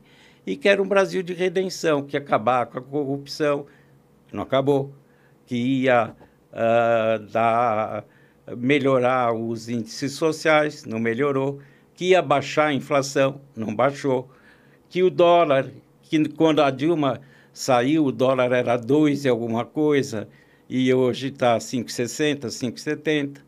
e 0.46 0.56
que 0.56 0.68
era 0.68 0.82
um 0.82 0.88
Brasil 0.88 1.22
de 1.22 1.32
redenção, 1.32 2.02
que 2.02 2.16
acabar 2.16 2.66
com 2.66 2.78
a 2.78 2.82
corrupção, 2.82 3.66
não 4.32 4.42
acabou, 4.42 4.94
que 5.46 5.56
ia 5.56 6.14
uh, 6.52 7.18
dar, 7.30 8.04
melhorar 8.56 9.32
os 9.34 9.68
índices 9.68 10.12
sociais, 10.12 10.84
não 10.84 10.98
melhorou, 10.98 11.60
que 11.94 12.10
ia 12.10 12.22
baixar 12.22 12.66
a 12.66 12.72
inflação, 12.72 13.40
não 13.54 13.74
baixou, 13.74 14.30
que 14.88 15.02
o 15.02 15.10
dólar, 15.10 15.70
que 16.02 16.28
quando 16.30 16.62
a 16.62 16.70
Dilma 16.70 17.20
saiu, 17.52 18.06
o 18.06 18.12
dólar 18.12 18.52
era 18.52 18.76
2 18.76 19.24
e 19.24 19.28
alguma 19.28 19.64
coisa, 19.64 20.28
e 20.68 20.92
hoje 20.94 21.28
está 21.28 21.58
5,60, 21.58 22.46
5,70. 22.46 23.38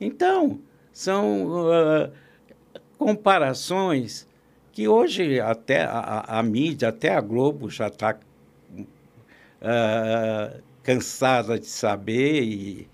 Então, 0.00 0.58
são 0.92 1.46
uh, 1.46 2.12
comparações 2.98 4.26
que 4.72 4.88
hoje 4.88 5.38
até 5.38 5.84
a, 5.84 6.24
a, 6.26 6.42
mídia, 6.42 6.88
até 6.88 7.14
a 7.14 7.20
Globo 7.20 7.68
já 7.68 7.88
está 7.88 8.16
uh, 9.60 10.62
cansada 10.82 11.58
de 11.58 11.66
saber 11.66 12.42
e 12.42 12.88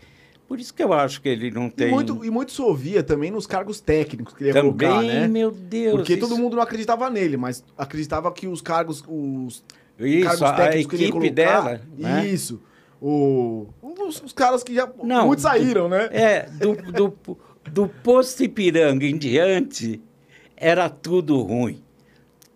por 0.48 0.58
isso 0.58 0.72
que 0.72 0.82
eu 0.82 0.94
acho 0.94 1.20
que 1.20 1.28
ele 1.28 1.50
não 1.50 1.68
tem... 1.68 1.88
E 1.88 1.90
muito, 1.90 2.24
e 2.24 2.30
muito 2.30 2.52
se 2.52 2.62
ouvia 2.62 3.02
também 3.02 3.30
nos 3.30 3.46
cargos 3.46 3.80
técnicos 3.80 4.32
que 4.32 4.44
ele 4.44 4.48
ia 4.48 4.54
também, 4.54 4.88
colocar, 4.88 5.02
né? 5.02 5.28
meu 5.28 5.50
Deus. 5.50 5.96
Porque 5.96 6.14
isso... 6.14 6.26
todo 6.26 6.38
mundo 6.38 6.56
não 6.56 6.62
acreditava 6.62 7.10
nele, 7.10 7.36
mas 7.36 7.62
acreditava 7.76 8.32
que 8.32 8.46
os 8.46 8.62
cargos, 8.62 9.04
os 9.06 9.62
isso, 9.98 10.26
cargos 10.26 10.42
a 10.42 10.54
técnicos 10.54 10.74
equipe 10.74 10.88
que 10.88 10.96
ele 10.96 11.04
ia 11.04 11.12
colocar, 11.12 11.34
dela, 11.34 11.80
né? 11.98 12.26
isso, 12.26 12.62
o, 13.00 13.68
os, 13.82 14.22
os 14.22 14.32
caras 14.32 14.64
que 14.64 14.74
já 14.74 14.90
Não, 15.04 15.26
muitos 15.26 15.42
saíram, 15.42 15.88
né? 15.88 16.08
É, 16.10 16.48
do, 16.50 16.74
do, 16.92 17.38
do 17.70 17.88
posto 18.02 18.42
Ipiranga 18.42 19.04
em 19.04 19.18
diante, 19.18 20.00
era 20.60 20.88
tudo 20.88 21.40
ruim. 21.40 21.82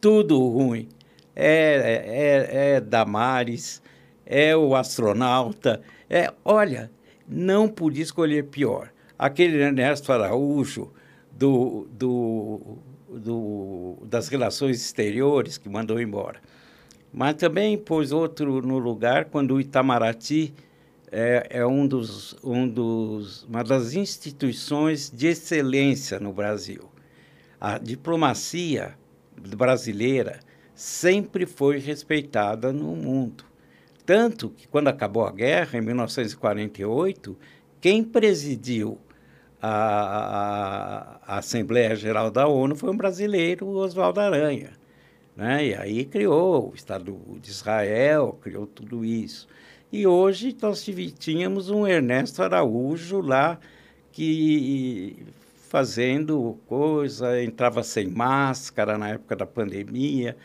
Tudo 0.01 0.39
ruim. 0.49 0.89
É, 1.35 2.03
é, 2.07 2.75
é 2.75 2.81
Damares, 2.81 3.81
é 4.27 4.57
o 4.57 4.75
astronauta. 4.75 5.81
É, 6.11 6.33
olha, 6.45 6.91
não 7.27 7.69
podia 7.69 8.03
escolher 8.03 8.45
pior. 8.45 8.91
Aquele 9.19 9.63
Ernesto 9.63 10.13
Araújo, 10.13 10.93
do, 11.31 11.89
do, 11.93 12.79
do, 13.09 13.99
das 14.05 14.29
relações 14.29 14.77
exteriores, 14.77 15.57
que 15.57 15.69
mandou 15.69 16.01
embora. 16.01 16.41
Mas 17.13 17.35
também 17.35 17.79
pôs 17.79 18.11
outro 18.11 18.61
no 18.63 18.79
lugar 18.79 19.27
quando 19.27 19.55
o 19.55 19.61
Itamaraty 19.61 20.53
é, 21.11 21.47
é 21.51 21.67
um 21.67 21.87
dos, 21.87 22.35
um 22.43 22.67
dos, 22.67 23.45
uma 23.45 23.63
das 23.63 23.95
instituições 23.95 25.11
de 25.11 25.29
excelência 25.29 26.19
no 26.19 26.33
Brasil. 26.33 26.92
A 27.65 27.79
diplomacia 27.79 28.99
brasileira 29.57 30.41
sempre 30.75 31.47
foi 31.47 31.79
respeitada 31.79 32.73
no 32.73 32.97
mundo. 32.97 33.45
Tanto 34.05 34.51
que, 34.51 34.67
quando 34.67 34.89
acabou 34.89 35.25
a 35.25 35.31
guerra, 35.31 35.79
em 35.79 35.81
1948, 35.81 37.39
quem 37.81 38.03
presidiu 38.03 38.99
a, 39.63 39.71
a, 39.71 41.35
a 41.35 41.39
Assembleia 41.39 41.95
Geral 41.95 42.33
da 42.33 42.49
ONU 42.49 42.75
foi 42.75 42.91
um 42.91 42.97
brasileiro, 42.97 43.69
Oswaldo 43.69 44.19
Aranha. 44.19 44.73
Né? 45.37 45.69
E 45.69 45.75
aí 45.77 46.05
criou 46.05 46.73
o 46.73 46.75
Estado 46.75 47.17
de 47.41 47.49
Israel, 47.49 48.41
criou 48.43 48.67
tudo 48.67 49.05
isso. 49.05 49.47
E 49.93 50.05
hoje 50.05 50.57
nós 50.61 50.85
tínhamos 51.17 51.71
um 51.71 51.87
Ernesto 51.87 52.43
Araújo 52.43 53.21
lá 53.21 53.57
que 54.11 55.25
fazendo 55.73 56.59
coisa, 56.67 57.43
entrava 57.43 57.83
sem 57.83 58.07
máscara 58.07 58.99
na 58.99 59.09
época 59.09 59.35
da 59.35 59.47
pandemia. 59.47 60.37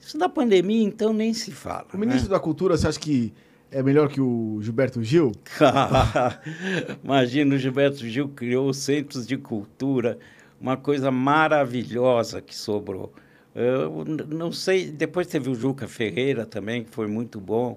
Isso 0.00 0.16
da 0.16 0.26
pandemia, 0.26 0.82
então, 0.82 1.12
nem 1.12 1.34
se 1.34 1.50
fala. 1.50 1.86
O 1.92 1.98
ministro 1.98 2.30
né? 2.30 2.34
da 2.34 2.40
Cultura, 2.40 2.78
você 2.78 2.88
acha 2.88 2.98
que 2.98 3.30
é 3.70 3.82
melhor 3.82 4.08
que 4.08 4.22
o 4.22 4.58
Gilberto 4.62 5.02
Gil? 5.04 5.32
Imagina, 7.04 7.56
o 7.56 7.58
Gilberto 7.58 8.08
Gil 8.08 8.30
criou 8.30 8.72
centros 8.72 9.26
de 9.26 9.36
cultura, 9.36 10.18
uma 10.58 10.78
coisa 10.78 11.10
maravilhosa 11.10 12.40
que 12.40 12.56
sobrou. 12.56 13.12
Eu 13.54 14.02
não 14.06 14.50
sei, 14.50 14.90
depois 14.90 15.26
teve 15.26 15.50
o 15.50 15.54
Juca 15.54 15.86
Ferreira 15.86 16.46
também, 16.46 16.84
que 16.84 16.90
foi 16.90 17.06
muito 17.06 17.38
bom. 17.38 17.76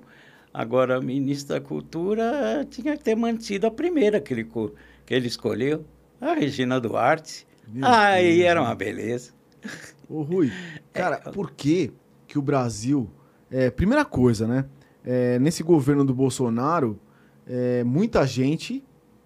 Agora, 0.54 1.02
o 1.02 1.04
ministro 1.04 1.54
da 1.54 1.60
Cultura 1.60 2.66
tinha 2.70 2.96
que 2.96 3.04
ter 3.04 3.16
mantido 3.16 3.68
a 3.68 3.72
primeira 3.72 4.22
que 4.22 4.34
ele, 4.34 4.46
que 5.06 5.14
ele 5.14 5.28
escolheu, 5.28 5.84
a 6.32 6.34
Regina 6.34 6.80
Duarte. 6.80 7.46
Meu 7.68 7.88
Aí 7.88 8.38
Deus. 8.38 8.50
era 8.50 8.62
uma 8.62 8.76
beleza. 8.76 9.32
Ô, 10.10 10.22
Rui, 10.22 10.52
cara, 10.94 11.22
é, 11.26 11.32
por 11.32 11.52
que, 11.52 11.92
que 12.28 12.38
o 12.38 12.42
Brasil. 12.42 13.10
É, 13.50 13.70
primeira 13.70 14.04
coisa, 14.04 14.48
né? 14.48 14.66
É, 15.06 15.38
nesse 15.40 15.64
governo 15.64 16.04
do 16.04 16.14
Bolsonaro, 16.14 17.00
é, 17.48 17.84
muita 17.84 18.26
gente 18.26 18.84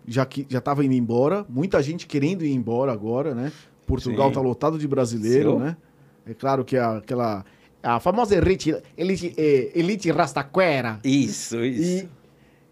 já 0.08 0.26
que 0.26 0.48
já 0.50 0.60
estava 0.60 0.86
indo 0.86 0.94
embora, 0.94 1.46
muita 1.50 1.84
gente 1.84 2.08
querendo 2.08 2.46
ir 2.46 2.54
embora 2.54 2.92
agora, 2.94 3.36
né? 3.36 3.52
Portugal 3.86 4.30
está 4.30 4.40
lotado 4.40 4.80
de 4.80 4.88
brasileiro, 4.88 5.60
né? 5.60 5.76
É 6.26 6.34
claro 6.34 6.64
que 6.64 6.78
a, 6.78 6.98
aquela 6.98 7.46
a 7.84 8.00
famosa 8.00 8.36
elite, 8.36 8.76
elite, 8.98 9.34
é, 9.38 9.72
elite 9.76 10.10
rastaquera. 10.12 11.00
Isso, 11.04 11.64
isso. 11.64 12.08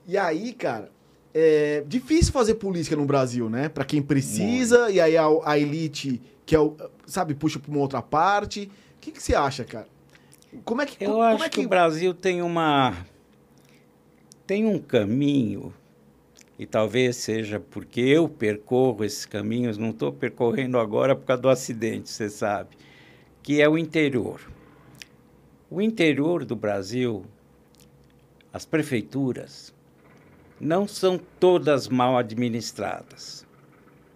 E, 0.08 0.14
e 0.14 0.18
aí, 0.18 0.54
cara, 0.54 0.90
é 1.38 1.84
difícil 1.86 2.32
fazer 2.32 2.56
política 2.56 2.96
no 2.96 3.04
Brasil, 3.04 3.50
né? 3.50 3.68
Para 3.68 3.84
quem 3.84 4.02
precisa, 4.02 4.84
Muito. 4.84 4.96
e 4.96 5.02
aí 5.02 5.18
a, 5.18 5.26
a, 5.44 5.60
elite 5.60 6.22
que 6.46 6.56
é 6.56 6.60
o, 6.60 6.78
sabe, 7.06 7.34
puxa 7.34 7.60
para 7.60 7.70
uma 7.70 7.82
outra 7.82 8.02
parte. 8.02 8.72
O 8.96 9.02
que, 9.02 9.12
que 9.12 9.22
você 9.22 9.36
acha, 9.36 9.66
cara? 9.66 9.88
Como 10.64 10.82
é 10.82 10.86
que 10.86 11.04
Eu 11.04 11.12
como 11.12 11.24
acho 11.24 11.44
é 11.44 11.50
que... 11.50 11.60
que 11.60 11.66
o 11.66 11.70
Brasil 11.70 12.14
tem 12.14 12.42
uma 12.42 13.06
tem 14.48 14.66
um 14.66 14.80
caminho 14.80 15.74
e 16.58 16.66
talvez 16.66 17.18
seja 17.18 17.60
porque 17.60 18.00
eu 18.00 18.30
percorro 18.30 19.04
esses 19.04 19.26
caminhos, 19.26 19.78
não 19.78 19.90
estou 19.90 20.14
percorrendo 20.14 20.80
agora 20.80 21.18
por 21.18 21.26
causa 21.26 21.42
do 21.42 21.50
acidente, 21.50 22.10
você 22.10 22.30
sabe, 22.30 22.78
que 23.44 23.62
é 23.62 23.68
o 23.68 23.78
interior. 23.78 24.40
O 25.70 25.82
interior 25.82 26.46
do 26.46 26.56
Brasil, 26.56 27.26
as 28.54 28.64
prefeituras, 28.64 29.75
não 30.60 30.88
são 30.88 31.20
todas 31.40 31.88
mal 31.88 32.18
administradas. 32.18 33.46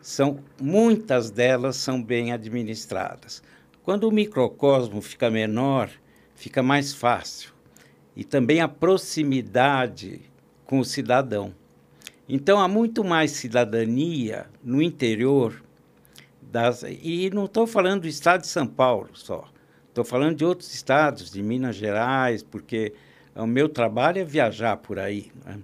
São 0.02 0.40
muitas 0.62 1.30
delas 1.30 1.76
são 1.76 2.02
bem 2.02 2.32
administradas. 2.32 3.44
Quando 3.84 4.08
o 4.08 4.12
microcosmo 4.12 5.02
fica 5.02 5.30
menor, 5.30 5.90
fica 6.36 6.64
mais 6.64 6.94
fácil. 6.94 7.52
E 8.16 8.24
também 8.24 8.62
a 8.62 8.68
proximidade 8.68 10.22
com 10.66 10.80
o 10.80 10.86
cidadão. 10.86 11.54
Então 12.28 12.60
há 12.60 12.68
muito 12.68 13.04
mais 13.04 13.32
cidadania 13.32 14.48
no 14.64 14.82
interior 14.82 15.64
das 16.42 16.84
e 16.84 17.30
não 17.34 17.46
estou 17.46 17.66
falando 17.68 18.02
do 18.02 18.08
estado 18.08 18.42
de 18.42 18.48
São 18.48 18.68
Paulo 18.68 19.10
só. 19.14 19.48
Estou 19.88 20.04
falando 20.04 20.38
de 20.38 20.46
outros 20.46 20.74
estados, 20.74 21.32
de 21.32 21.42
Minas 21.42 21.76
Gerais, 21.76 22.44
porque 22.44 22.94
o 23.36 23.48
meu 23.48 23.68
trabalho 23.68 24.20
é 24.20 24.24
viajar 24.24 24.78
por 24.78 25.00
aí. 25.00 25.32
Né? 25.46 25.60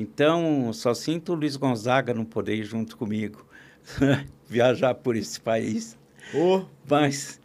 Então, 0.00 0.72
só 0.72 0.94
sinto 0.94 1.32
o 1.32 1.34
Luiz 1.34 1.56
Gonzaga 1.56 2.14
não 2.14 2.24
poder 2.24 2.54
ir 2.54 2.62
junto 2.62 2.96
comigo 2.96 3.44
viajar 4.48 4.94
por 4.94 5.16
esse 5.16 5.40
país. 5.40 5.98
Oh. 6.32 6.62
Mas, 6.88 7.40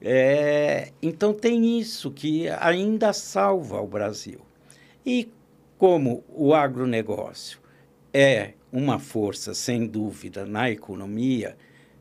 é, 0.00 0.90
então 1.00 1.32
tem 1.32 1.78
isso 1.78 2.10
que 2.10 2.48
ainda 2.48 3.12
salva 3.12 3.80
o 3.80 3.86
Brasil. 3.86 4.40
E 5.06 5.30
como 5.78 6.24
o 6.28 6.52
agronegócio 6.52 7.60
é 8.12 8.54
uma 8.72 8.98
força, 8.98 9.54
sem 9.54 9.86
dúvida, 9.86 10.44
na 10.44 10.68
economia, 10.68 11.56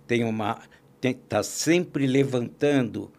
tem 0.08 0.24
uma 0.24 0.64
está 1.00 1.44
sempre 1.44 2.08
levantando 2.08 3.12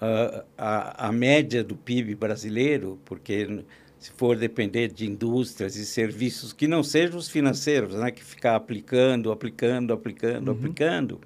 uh, 0.00 0.46
a, 0.56 1.08
a 1.08 1.12
média 1.12 1.62
do 1.62 1.76
PIB 1.76 2.14
brasileiro, 2.14 2.98
porque 3.04 3.64
se 4.02 4.10
for 4.10 4.36
depender 4.36 4.88
de 4.88 5.08
indústrias 5.08 5.76
e 5.76 5.86
serviços 5.86 6.52
que 6.52 6.66
não 6.66 6.82
sejam 6.82 7.16
os 7.16 7.28
financeiros, 7.28 7.94
né, 7.94 8.10
que 8.10 8.24
ficar 8.24 8.56
aplicando, 8.56 9.30
aplicando, 9.30 9.92
aplicando, 9.92 10.48
uhum. 10.48 10.58
aplicando, 10.58 11.20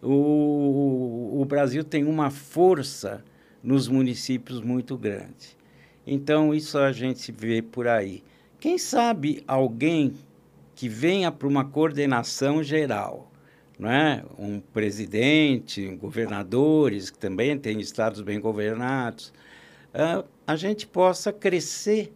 o, 0.00 1.40
o 1.40 1.44
Brasil 1.44 1.82
tem 1.82 2.04
uma 2.04 2.30
força 2.30 3.24
nos 3.60 3.88
municípios 3.88 4.60
muito 4.60 4.96
grande. 4.96 5.56
Então, 6.06 6.54
isso 6.54 6.78
a 6.78 6.92
gente 6.92 7.32
vê 7.32 7.60
por 7.60 7.88
aí. 7.88 8.22
Quem 8.60 8.78
sabe 8.78 9.42
alguém 9.44 10.14
que 10.76 10.88
venha 10.88 11.32
para 11.32 11.48
uma 11.48 11.64
coordenação 11.64 12.62
geral, 12.62 13.32
não 13.76 13.90
é? 13.90 14.24
um 14.38 14.60
presidente, 14.60 15.84
governadores, 15.96 17.10
que 17.10 17.18
também 17.18 17.58
têm 17.58 17.80
estados 17.80 18.20
bem 18.20 18.38
governados, 18.38 19.32
uh, 19.94 20.26
a 20.46 20.56
gente 20.56 20.86
possa 20.86 21.32
crescer 21.32 22.12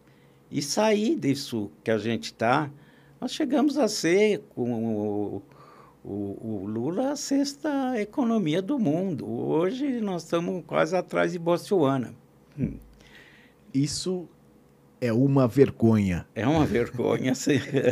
e 0.50 0.60
sair 0.60 1.16
disso 1.16 1.70
que 1.84 1.90
a 1.90 1.98
gente 1.98 2.24
está. 2.24 2.70
Nós 3.20 3.32
chegamos 3.32 3.76
a 3.78 3.86
ser, 3.86 4.42
com 4.54 4.72
o, 4.72 5.42
o, 6.04 6.10
o, 6.10 6.66
Lula, 6.66 7.12
a 7.12 7.16
sexta 7.16 8.00
economia 8.00 8.62
do 8.62 8.78
mundo. 8.78 9.28
Hoje 9.28 10.00
nós 10.00 10.24
estamos 10.24 10.64
quase 10.66 10.96
atrás 10.96 11.32
de 11.32 11.38
Botsuana. 11.38 12.14
Hum. 12.58 12.74
Isso 13.72 14.28
é 15.00 15.12
uma 15.12 15.46
vergonha. 15.46 16.26
É 16.34 16.46
uma 16.46 16.66
vergonha. 16.66 17.32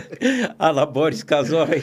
Ala 0.58 0.84
Boris 0.84 1.22
Casoy. 1.22 1.82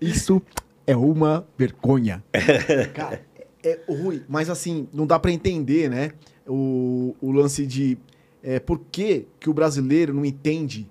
Isso 0.00 0.42
é 0.86 0.96
uma 0.96 1.46
vergonha. 1.56 2.22
Cara, 2.94 3.24
é, 3.62 3.80
é 3.88 3.92
ruim, 3.92 4.22
mas 4.28 4.50
assim, 4.50 4.88
não 4.92 5.06
dá 5.06 5.18
para 5.18 5.30
entender, 5.30 5.88
né? 5.88 6.12
O, 6.46 7.14
o 7.20 7.32
lance 7.32 7.66
de 7.66 7.98
é, 8.42 8.60
por 8.60 8.78
que, 8.90 9.26
que 9.40 9.50
o 9.50 9.54
brasileiro 9.54 10.14
não 10.14 10.24
entende 10.24 10.88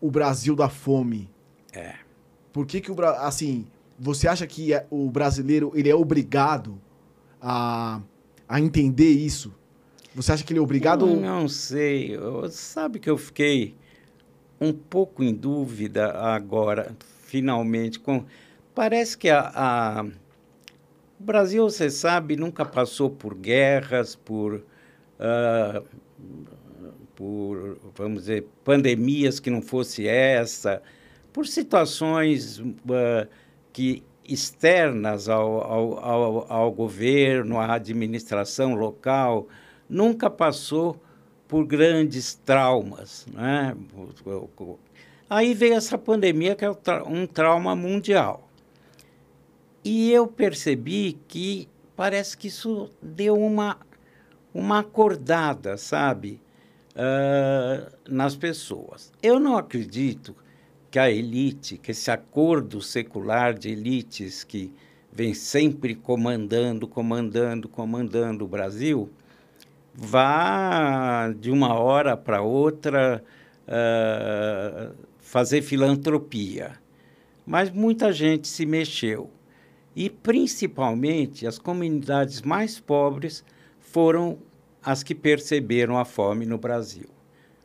o 0.00 0.10
Brasil 0.10 0.56
da 0.56 0.68
fome. 0.68 1.30
É. 1.72 1.94
Por 2.52 2.66
que, 2.66 2.80
que 2.80 2.90
o 2.90 3.04
assim, 3.04 3.64
você 3.96 4.26
acha 4.26 4.46
que 4.46 4.74
é, 4.74 4.84
o 4.90 5.08
brasileiro 5.08 5.70
ele 5.76 5.88
é 5.88 5.94
obrigado 5.94 6.76
a, 7.40 8.00
a 8.48 8.60
entender 8.60 9.10
isso? 9.10 9.54
Você 10.14 10.32
acha 10.32 10.44
que 10.44 10.52
ele 10.52 10.58
é 10.58 10.62
obrigado? 10.62 11.08
Eu 11.08 11.16
não 11.16 11.48
sei. 11.48 12.18
Sabe 12.50 12.98
que 12.98 13.08
eu 13.08 13.16
fiquei 13.16 13.76
um 14.60 14.72
pouco 14.72 15.22
em 15.22 15.32
dúvida 15.32 16.12
agora, 16.12 16.94
finalmente, 17.24 17.98
com 17.98 18.24
parece 18.74 19.16
que 19.16 19.30
a, 19.30 19.52
a... 19.54 20.04
o 21.18 21.22
Brasil, 21.22 21.62
você 21.62 21.88
sabe, 21.88 22.36
nunca 22.36 22.64
passou 22.64 23.08
por 23.08 23.34
guerras, 23.34 24.14
por 24.14 24.62
uh, 25.22 25.84
por, 27.14 27.78
vamos 27.94 28.22
dizer, 28.22 28.46
pandemias 28.64 29.38
que 29.38 29.50
não 29.50 29.62
fosse 29.62 30.06
essa, 30.06 30.82
por 31.32 31.46
situações 31.46 32.58
uh, 32.58 33.28
que 33.72 34.02
externas 34.24 35.28
ao, 35.28 35.62
ao, 35.62 35.98
ao, 35.98 36.52
ao, 36.52 36.72
governo, 36.72 37.58
à 37.58 37.74
administração 37.74 38.74
local, 38.74 39.48
nunca 39.88 40.30
passou 40.30 41.00
por 41.48 41.66
grandes 41.66 42.34
traumas. 42.34 43.26
Né? 43.32 43.76
Aí 45.28 45.54
veio 45.54 45.74
essa 45.74 45.98
pandemia, 45.98 46.54
que 46.54 46.64
é 46.64 46.70
um 47.06 47.26
trauma 47.26 47.74
mundial. 47.74 48.48
E 49.84 50.12
eu 50.12 50.26
percebi 50.26 51.18
que 51.26 51.68
parece 51.96 52.36
que 52.36 52.46
isso 52.48 52.90
deu 53.02 53.36
uma 53.36 53.76
uma 54.54 54.80
acordada, 54.80 55.76
sabe, 55.76 56.40
uh, 56.92 57.90
nas 58.08 58.36
pessoas. 58.36 59.12
Eu 59.22 59.40
não 59.40 59.56
acredito 59.56 60.34
que 60.90 60.98
a 60.98 61.10
elite, 61.10 61.78
que 61.78 61.90
esse 61.90 62.10
acordo 62.10 62.82
secular 62.82 63.54
de 63.54 63.70
elites 63.70 64.44
que 64.44 64.72
vem 65.10 65.34
sempre 65.34 65.94
comandando, 65.94 66.86
comandando, 66.86 67.68
comandando 67.68 68.44
o 68.44 68.48
Brasil, 68.48 69.10
vá 69.94 71.32
de 71.38 71.50
uma 71.50 71.74
hora 71.74 72.16
para 72.16 72.42
outra 72.42 73.22
uh, 73.66 74.94
fazer 75.18 75.62
filantropia. 75.62 76.72
Mas 77.44 77.70
muita 77.70 78.12
gente 78.12 78.48
se 78.48 78.64
mexeu. 78.64 79.30
E, 79.94 80.08
principalmente, 80.08 81.46
as 81.46 81.58
comunidades 81.58 82.40
mais 82.40 82.80
pobres 82.80 83.44
foram 83.92 84.38
as 84.82 85.02
que 85.02 85.14
perceberam 85.14 85.98
a 85.98 86.04
fome 86.04 86.46
no 86.46 86.56
Brasil, 86.56 87.08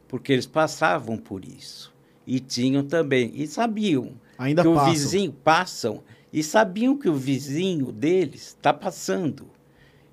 porque 0.07 0.33
eles 0.33 0.45
passavam 0.45 1.17
por 1.17 1.43
isso 1.43 1.93
e 2.27 2.39
tinham 2.39 2.83
também 2.83 3.31
e 3.33 3.47
sabiam 3.47 4.11
Ainda 4.37 4.61
que 4.61 4.69
passam. 4.69 4.83
o 4.83 4.91
vizinho 4.91 5.31
passam 5.31 6.03
e 6.31 6.43
sabiam 6.43 6.97
que 6.97 7.07
o 7.07 7.15
vizinho 7.15 7.91
deles 7.91 8.47
está 8.47 8.73
passando. 8.73 9.47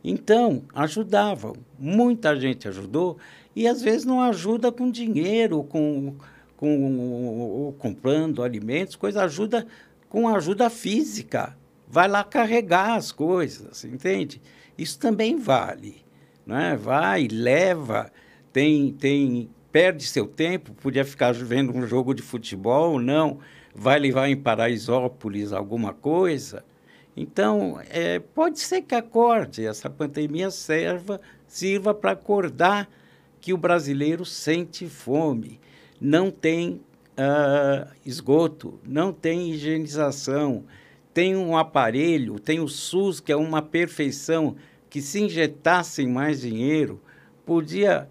Então 0.03 0.63
ajudavam, 0.73 1.57
muita 1.79 2.39
gente 2.39 2.69
ajudou 2.69 3.19
e 3.55 3.67
às 3.67 3.83
vezes 3.83 4.05
não 4.05 4.21
ajuda 4.21 4.71
com 4.71 4.91
dinheiro, 4.91 5.65
com, 5.65 6.15
com 6.57 7.75
comprando 7.77 8.43
alimentos, 8.43 8.95
coisa 8.95 9.25
ajuda 9.25 9.67
com 10.09 10.29
ajuda 10.29 10.71
física. 10.71 11.57
Vai 11.89 12.07
lá 12.07 12.23
carregar 12.23 12.95
as 12.95 13.11
coisas, 13.11 13.85
entende? 13.85 14.41
Isso 14.79 14.99
também 14.99 15.37
vale 15.37 16.04
né? 16.47 16.77
vai, 16.77 17.29
leva, 17.29 18.11
tem, 18.53 18.93
tem, 18.93 19.51
perde 19.73 20.05
seu 20.05 20.27
tempo, 20.27 20.73
podia 20.75 21.05
ficar 21.05 21.33
vendo 21.33 21.77
um 21.77 21.87
jogo 21.87 22.15
de 22.15 22.23
futebol, 22.23 22.99
não, 23.01 23.39
vai 23.75 23.99
levar 23.99 24.29
em 24.29 24.37
Paraisópolis 24.37 25.53
alguma 25.53 25.93
coisa. 25.93 26.65
Então, 27.17 27.81
é, 27.91 28.19
pode 28.19 28.59
ser 28.59 28.83
que 28.83 28.95
acorde, 28.95 29.65
essa 29.65 29.89
pandemia 29.89 30.51
serva, 30.51 31.21
sirva 31.47 31.95
para 31.95 32.13
acordar 32.13 32.89
que 33.41 33.53
o 33.53 33.59
brasileiro 33.59 34.25
sente 34.25 34.89
fome, 34.89 35.61
não 36.01 36.31
tem 36.31 36.81
uh, 37.19 37.89
esgoto, 38.05 38.81
não 38.85 39.13
tem 39.13 39.51
higienização, 39.51 40.65
tem 41.13 41.37
um 41.37 41.57
aparelho, 41.57 42.41
tem 42.41 42.59
o 42.59 42.69
SUS, 42.69 43.21
que 43.21 43.31
é 43.31 43.37
uma 43.37 43.63
perfeição, 43.63 44.57
que 44.95 45.03
se 45.03 45.21
injetassem 45.21 46.07
mais 46.07 46.41
dinheiro, 46.41 47.01
podia 47.45 48.09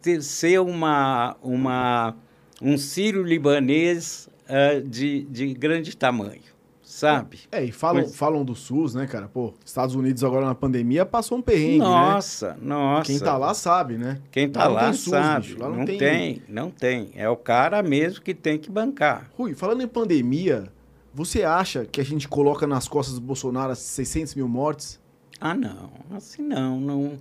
ter, 0.00 0.22
ser 0.22 0.60
uma, 0.60 1.36
uma, 1.42 2.14
um 2.62 2.78
sírio 2.78 3.24
libanês 3.24 4.28
uh, 4.48 4.80
de, 4.88 5.24
de 5.24 5.52
grande 5.54 5.96
tamanho, 5.96 6.40
sabe? 6.84 7.40
É, 7.50 7.64
e 7.64 7.72
falam, 7.72 8.02
Mas- 8.04 8.14
falam 8.14 8.44
do 8.44 8.54
SUS, 8.54 8.94
né, 8.94 9.08
cara? 9.08 9.26
Pô, 9.26 9.54
Estados 9.66 9.96
Unidos 9.96 10.22
agora 10.22 10.46
na 10.46 10.54
pandemia 10.54 11.04
passou 11.04 11.38
um 11.38 11.42
perrengue, 11.42 11.80
né? 11.80 11.84
nossa, 11.84 12.56
nossa. 12.62 13.06
Quem 13.10 13.18
tá 13.18 13.36
lá 13.36 13.52
sabe, 13.52 13.98
né? 13.98 14.20
Quem 14.30 14.48
tá 14.48 14.68
lá 14.68 14.84
tem 14.84 14.92
SUS, 14.92 15.10
sabe. 15.10 15.46
bicho, 15.48 15.58
lá 15.58 15.68
não, 15.68 15.78
não 15.78 15.84
tem... 15.84 15.98
tem- 15.98 16.42
não 16.48 16.70
tem. 16.70 17.10
É 17.16 17.28
o 17.28 17.36
cara 17.36 17.82
mesmo 17.82 18.22
que 18.22 18.32
tem 18.34 18.56
que 18.56 18.70
bancar. 18.70 19.28
Rui, 19.36 19.52
falando 19.52 19.82
em 19.82 19.88
pandemia, 19.88 20.68
você 21.12 21.42
acha 21.42 21.84
que 21.84 22.00
a 22.00 22.04
gente 22.04 22.28
coloca 22.28 22.68
nas 22.68 22.86
costas 22.86 23.16
do 23.16 23.20
Bolsonaro 23.20 23.72
as 23.72 23.80
600 23.80 24.36
mil 24.36 24.46
mortes? 24.46 25.02
Ah, 25.40 25.54
não, 25.54 25.90
assim 26.12 26.42
não, 26.42 26.80
não. 26.80 27.18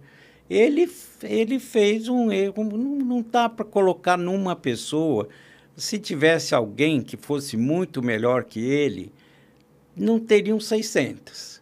Ele, 0.50 0.90
ele 1.24 1.60
fez 1.60 2.08
um 2.08 2.32
erro, 2.32 2.64
não, 2.64 3.22
dá 3.22 3.50
para 3.50 3.66
colocar 3.66 4.18
numa 4.18 4.56
pessoa. 4.56 5.28
Se 5.76 5.98
tivesse 5.98 6.54
alguém 6.54 7.02
que 7.02 7.18
fosse 7.18 7.58
muito 7.58 8.02
melhor 8.02 8.44
que 8.44 8.60
ele, 8.60 9.12
não 9.96 10.20
teriam 10.20 10.60
600. 10.60 11.62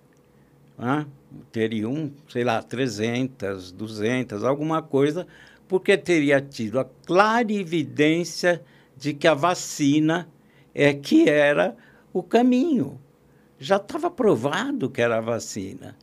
né? 0.78 1.06
Teriam, 1.52 2.12
sei 2.28 2.44
lá, 2.44 2.62
300, 2.62 3.72
200, 3.72 4.44
alguma 4.44 4.82
coisa, 4.82 5.26
porque 5.68 5.98
teria 5.98 6.42
tido 6.42 6.80
a 6.80 6.86
clara 7.06 7.52
evidência 7.54 8.62
de 8.98 9.14
que 9.14 9.28
a 9.28 9.34
vacina 9.34 10.28
é 10.76 10.94
que 10.94 11.30
era 11.30 11.78
o 12.12 12.22
caminho. 12.22 13.00
Já 13.58 13.78
estava 13.78 14.12
provado 14.12 14.90
que 14.90 15.02
era 15.02 15.20
a 15.20 15.22
vacina. 15.22 15.96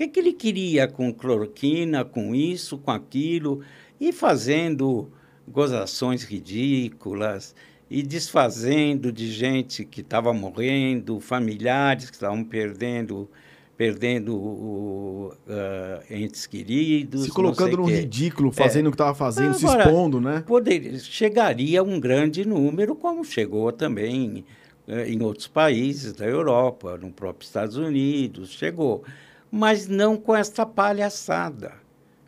O 0.00 0.02
que, 0.02 0.08
que 0.08 0.20
ele 0.20 0.32
queria 0.32 0.88
com 0.88 1.12
cloroquina, 1.12 2.06
com 2.06 2.34
isso, 2.34 2.78
com 2.78 2.90
aquilo, 2.90 3.60
e 4.00 4.14
fazendo 4.14 5.10
gozações 5.46 6.24
ridículas, 6.24 7.54
e 7.90 8.02
desfazendo 8.02 9.12
de 9.12 9.30
gente 9.30 9.84
que 9.84 10.00
estava 10.00 10.32
morrendo, 10.32 11.20
familiares 11.20 12.08
que 12.08 12.16
estavam 12.16 12.42
perdendo, 12.42 13.28
perdendo 13.76 15.36
ah, 15.46 16.00
entes 16.08 16.46
queridos. 16.46 17.24
Se 17.24 17.30
colocando 17.30 17.76
no 17.76 17.84
ridículo, 17.84 18.50
fazendo 18.50 18.86
o 18.86 18.92
que 18.92 18.96
tava 18.96 19.14
fazendo, 19.14 19.52
se 19.52 19.66
Agora, 19.66 19.84
expondo, 19.84 20.18
né? 20.18 20.42
Poderia, 20.46 20.98
chegaria 20.98 21.82
um 21.82 22.00
grande 22.00 22.46
número, 22.46 22.94
como 22.94 23.22
chegou 23.22 23.70
também 23.70 24.46
eh, 24.88 25.10
em 25.10 25.22
outros 25.22 25.46
países 25.46 26.14
da 26.14 26.24
Europa, 26.24 26.96
no 26.96 27.12
próprio 27.12 27.44
Estados 27.44 27.76
Unidos, 27.76 28.48
chegou. 28.48 29.04
Mas 29.50 29.86
não 29.88 30.16
com 30.16 30.34
esta 30.34 30.64
palhaçada, 30.64 31.74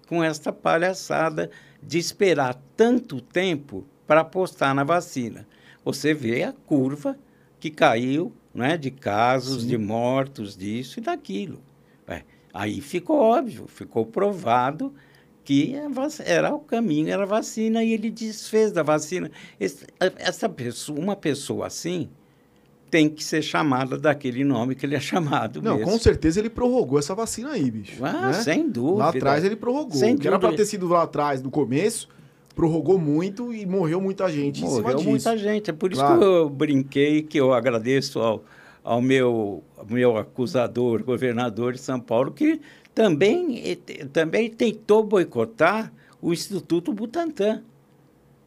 com 0.08 0.22
esta 0.22 0.52
palhaçada 0.52 1.50
de 1.82 1.98
esperar 1.98 2.60
tanto 2.76 3.20
tempo 3.20 3.84
para 4.06 4.20
apostar 4.22 4.74
na 4.74 4.84
vacina. 4.84 5.46
Você 5.84 6.12
vê 6.12 6.42
a 6.42 6.52
curva 6.52 7.16
que 7.60 7.70
caiu 7.70 8.32
né, 8.54 8.76
de 8.76 8.90
casos, 8.90 9.62
Sim. 9.62 9.68
de 9.68 9.78
mortos, 9.78 10.56
disso 10.56 10.98
e 10.98 11.02
daquilo. 11.02 11.60
Ué, 12.08 12.24
aí 12.52 12.80
ficou 12.80 13.18
óbvio, 13.18 13.66
ficou 13.66 14.04
provado 14.04 14.92
que 15.44 15.74
era 16.24 16.54
o 16.54 16.60
caminho, 16.60 17.08
era 17.10 17.22
a 17.24 17.26
vacina, 17.26 17.82
e 17.82 17.92
ele 17.92 18.10
desfez 18.10 18.70
da 18.70 18.82
vacina. 18.82 19.30
Esse- 19.58 19.86
essa 20.18 20.48
pessoa, 20.48 20.98
uma 21.00 21.16
pessoa 21.16 21.66
assim 21.66 22.08
tem 22.92 23.08
que 23.08 23.24
ser 23.24 23.40
chamada 23.40 23.96
daquele 23.98 24.44
nome 24.44 24.74
que 24.74 24.84
ele 24.84 24.94
é 24.94 25.00
chamado 25.00 25.62
Não, 25.62 25.78
mesmo. 25.78 25.90
com 25.90 25.98
certeza 25.98 26.38
ele 26.38 26.50
prorrogou 26.50 26.98
essa 26.98 27.14
vacina 27.14 27.52
aí, 27.52 27.70
bicho. 27.70 28.04
Ah, 28.04 28.26
né? 28.26 28.32
sem 28.34 28.68
dúvida. 28.68 28.98
Lá 28.98 29.08
atrás 29.08 29.42
ele 29.44 29.56
prorrogou. 29.56 29.96
Sem 29.96 30.14
que 30.18 30.28
era 30.28 30.38
pra 30.38 30.50
dúvida. 30.50 30.62
ter 30.62 30.68
sido 30.68 30.86
lá 30.88 31.02
atrás, 31.04 31.40
no 31.42 31.50
começo, 31.50 32.06
prorrogou 32.54 32.98
muito 32.98 33.50
e 33.54 33.64
morreu 33.64 33.98
muita 33.98 34.30
gente 34.30 34.62
em 34.62 34.68
cima 34.68 34.82
Morreu 34.82 35.02
muita 35.02 35.34
gente. 35.38 35.70
É 35.70 35.72
por 35.72 35.90
isso 35.90 36.02
Claro. 36.02 36.18
que 36.18 36.24
eu 36.26 36.50
brinquei, 36.50 37.22
que 37.22 37.40
eu 37.40 37.54
agradeço 37.54 38.18
ao, 38.20 38.44
ao 38.84 39.00
meu, 39.00 39.64
meu 39.88 40.18
acusador, 40.18 41.02
governador 41.02 41.72
de 41.72 41.80
São 41.80 41.98
Paulo, 41.98 42.30
que 42.30 42.60
também, 42.94 43.62
eh, 43.70 44.04
também 44.12 44.50
tentou 44.50 45.02
boicotar 45.02 45.90
o 46.20 46.30
Instituto 46.30 46.92
Butantan. 46.92 47.62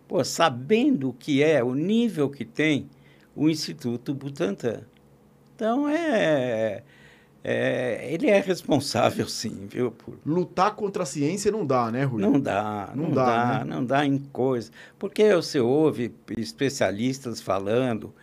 Pô, 0.08 0.24
sabendo 0.24 1.10
o 1.10 1.14
que 1.14 1.42
é, 1.42 1.64
o 1.64 1.74
nível 1.74 2.30
que 2.30 2.46
tem 2.46 2.88
o 3.36 3.50
Instituto 3.50 4.14
Butantan. 4.14 4.82
Então, 5.56 5.88
é, 5.88 6.84
é, 7.44 8.10
ele 8.12 8.28
é 8.28 8.40
responsável, 8.40 9.28
sim, 9.30 9.68
viu, 9.70 9.92
por, 9.92 10.18
Lutar 10.26 10.76
contra 10.76 11.04
a 11.04 11.06
ciência 11.06 11.52
não 11.52 11.66
dá, 11.66 11.92
né, 11.92 12.04
Rui? 12.04 12.22
não 12.22 12.40
dá, 12.40 12.92
Não 12.96 13.04
não, 13.06 13.12
dá, 13.12 13.26
dá, 13.26 13.66
né? 13.66 13.76
não 13.76 13.86
dá 13.86 14.06
em 14.06 14.18
coisa. 14.18 14.72
Porque 14.98 15.34
você 15.34 15.60
ouve 15.60 16.14
especialistas 16.38 17.42
falando, 17.42 18.14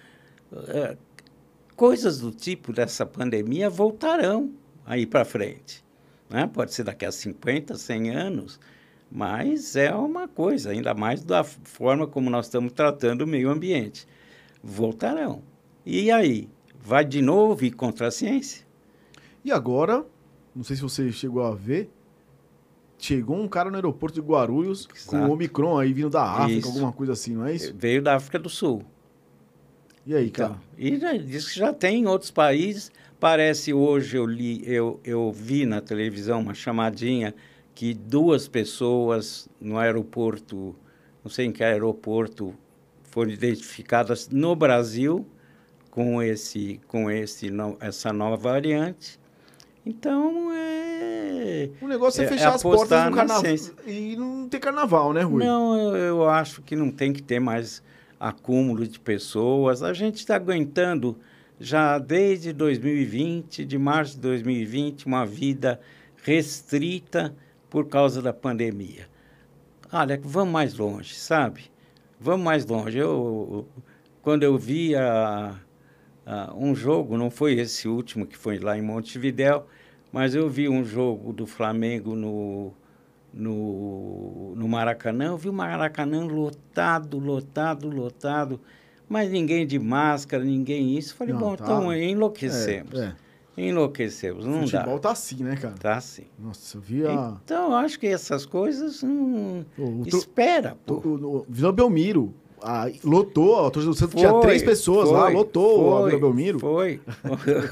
eh, 0.69 0.97
coisas 1.77 2.19
do 2.19 2.31
tipo 2.31 2.73
dessa 2.73 3.07
pandemia 3.07 3.71
voltarão 3.71 4.53
aí 4.85 5.07
para 5.07 5.25
frente. 5.25 5.85
Né? 6.29 6.51
Pode 6.53 6.73
ser 6.73 6.85
daqui 6.85 7.05
a 7.05 7.13
50, 7.13 7.77
100 7.77 8.11
anos, 8.11 8.61
mas 9.11 9.77
é 9.77 9.95
uma 9.95 10.27
coisa, 10.27 10.71
ainda 10.71 10.95
mais 10.95 11.23
da 11.23 11.45
forma 11.45 12.07
como 12.07 12.31
nós 12.31 12.47
estamos 12.47 12.73
tratando 12.73 13.23
o 13.23 13.27
meio 13.27 13.51
ambiente. 13.51 14.07
Voltarão. 14.63 15.43
E 15.85 16.11
aí? 16.11 16.49
Vai 16.81 17.05
de 17.05 17.23
novo 17.23 17.65
ir 17.65 17.73
contra 17.73 18.09
a 18.09 18.11
ciência? 18.11 18.65
E 19.45 19.51
agora, 19.53 20.05
não 20.55 20.63
sei 20.65 20.77
se 20.77 20.83
você 20.83 21.11
chegou 21.13 21.43
a 21.45 21.55
ver, 21.55 21.91
chegou 22.99 23.37
um 23.37 23.49
cara 23.49 23.71
no 23.71 23.77
aeroporto 23.77 24.21
de 24.21 24.27
Guarulhos 24.27 24.87
com 24.87 24.95
Exato. 25.17 25.29
o 25.31 25.33
Omicron 25.33 25.79
aí 25.79 25.93
vindo 25.93 26.11
da 26.11 26.23
África, 26.25 26.59
Isso. 26.61 26.69
alguma 26.69 26.93
coisa 26.93 27.13
assim, 27.13 27.35
não 27.35 27.45
é 27.47 27.55
isso? 27.55 27.75
Veio 27.77 28.03
da 28.03 28.17
África 28.17 28.39
do 28.39 28.49
Sul. 28.49 28.83
E 30.07 30.15
aí, 30.15 30.27
Então, 30.27 30.49
cara? 30.51 30.61
e 30.77 30.97
já, 30.99 31.13
diz 31.17 31.49
que 31.49 31.59
já 31.59 31.73
tem 31.73 32.03
em 32.03 32.07
outros 32.07 32.31
países. 32.31 32.91
Parece 33.21 33.73
hoje 33.73 34.17
eu 34.17 34.27
li, 34.27 34.63
eu, 34.67 34.99
eu 35.05 35.31
vi 35.33 35.65
na 35.65 35.81
televisão 35.81 36.41
uma 36.41 36.55
chamadinha 36.55 37.33
que 37.75 37.95
duas 37.95 38.49
pessoas 38.49 39.49
no 39.61 39.79
aeroporto, 39.79 40.75
não 41.23 41.31
sei 41.31 41.47
em 41.47 41.53
que 41.53 41.63
aeroporto, 41.63 42.53
foram 43.13 43.31
identificadas 43.31 44.29
no 44.29 44.57
Brasil 44.57 45.25
com 45.91 46.21
esse, 46.21 46.81
com 46.89 47.09
esse, 47.11 47.51
no- 47.51 47.77
essa 47.79 48.13
nova 48.13 48.37
variante. 48.37 49.21
Então 49.87 50.51
é 50.53 51.69
O 51.81 51.87
negócio 51.87 52.23
é, 52.23 52.25
é- 52.25 52.29
fechar 52.29 52.53
é 52.53 52.55
as 52.55 52.63
portas 52.63 53.05
no 53.05 53.11
na 53.11 53.17
carnaval. 53.17 53.43
E 53.87 54.17
não 54.17 54.49
ter 54.49 54.59
carnaval, 54.59 55.13
né, 55.13 55.21
Rui? 55.23 55.45
Não, 55.45 55.77
eu, 55.79 55.97
eu 55.97 56.29
acho 56.29 56.63
que 56.63 56.75
não 56.75 56.91
tem 56.91 57.13
que 57.13 57.23
ter 57.23 57.39
mais 57.39 57.83
acúmulo 58.19 58.87
de 58.87 58.99
pessoas. 58.99 59.83
A 59.83 59.93
gente 59.93 60.17
está 60.17 60.37
aguentando 60.37 61.19
já 61.61 61.99
desde 61.99 62.53
2020, 62.53 63.65
de 63.65 63.77
março 63.79 64.15
de 64.15 64.21
2020, 64.23 65.07
uma 65.07 65.27
vida 65.27 65.79
restrita 66.25 67.35
por 67.69 67.89
causa 67.89 68.23
da 68.23 68.33
pandemia. 68.33 69.09
Olha, 69.93 70.19
vamos 70.23 70.53
mais 70.53 70.75
longe, 70.75 71.15
sabe? 71.15 71.71
Vamos 72.23 72.45
mais 72.45 72.65
longe. 72.67 72.97
Eu, 72.99 73.67
quando 74.23 74.43
eu 74.45 74.57
vi 74.57 74.95
a, 74.95 75.57
a- 76.25 76.53
um 76.57 76.75
jogo, 76.75 77.17
não 77.19 77.31
foi 77.31 77.55
esse 77.55 77.89
último 77.89 78.27
que 78.27 78.37
foi 78.37 78.59
lá 78.59 78.79
em 78.79 78.83
Montevidéu, 78.83 79.67
mas 80.13 80.35
eu 80.35 80.49
vi 80.49 80.69
um 80.69 80.85
jogo 80.85 81.33
do 81.33 81.47
Flamengo 81.47 82.15
no, 82.15 82.73
no, 83.33 84.55
no 84.57 84.69
Maracanã, 84.69 85.27
eu 85.27 85.37
vi 85.37 85.49
o 85.49 85.53
Maracanã 85.53 86.25
lotado, 86.25 87.19
lotado, 87.19 87.89
lotado, 87.89 88.61
mas 89.09 89.31
ninguém 89.31 89.67
de 89.67 89.79
máscara, 89.79 90.45
ninguém 90.45 90.97
isso. 90.97 91.15
Falei, 91.17 91.33
Não, 91.35 91.41
bom, 91.41 91.57
tá. 91.57 91.65
então 91.65 91.93
enlouquecemos. 91.95 92.99
É, 93.01 93.15
Enlouquecemos, 93.57 94.47
não 94.47 94.63
Futebol 94.63 94.95
dá. 94.95 95.01
tá 95.01 95.11
assim, 95.13 95.43
né, 95.45 95.57
cara? 95.57 95.75
Tá 95.79 95.97
assim. 95.97 96.25
Nossa, 96.39 96.77
eu 96.77 96.81
vi 96.81 97.07
a... 97.07 97.37
Então, 97.45 97.75
acho 97.75 97.99
que 98.01 98.07
essas 98.07 98.47
coisas. 98.47 99.03
Hum, 99.03 99.65
O, 99.79 100.03
espera, 100.09 100.77
o, 100.87 100.95
pô. 101.01 101.09
o, 101.09 101.37
o 101.41 101.47
Vila 101.49 101.71
Belmiro 101.73 102.33
a- 102.63 102.91
lotou, 103.05 103.67
a 103.67 103.71
torcida 103.71 103.93
do 103.93 103.99
Santos 103.99 104.15
tinha 104.21 104.33
três 104.41 104.63
pessoas 104.63 105.11
lá, 105.11 105.25
foi, 105.27 105.35
lotou 105.35 105.97
a 105.97 106.01
foi, 106.01 106.11
Vila 106.11 106.21
Belmiro. 106.23 106.59
Foi. 106.61 107.01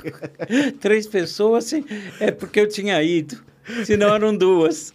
três 0.81 1.07
pessoas, 1.07 1.64
sim. 1.64 1.85
É 2.18 2.31
porque 2.31 2.61
eu 2.61 2.68
tinha 2.68 3.03
ido. 3.03 3.43
Senão 3.85 4.14
eram 4.14 4.37
duas. 4.37 4.93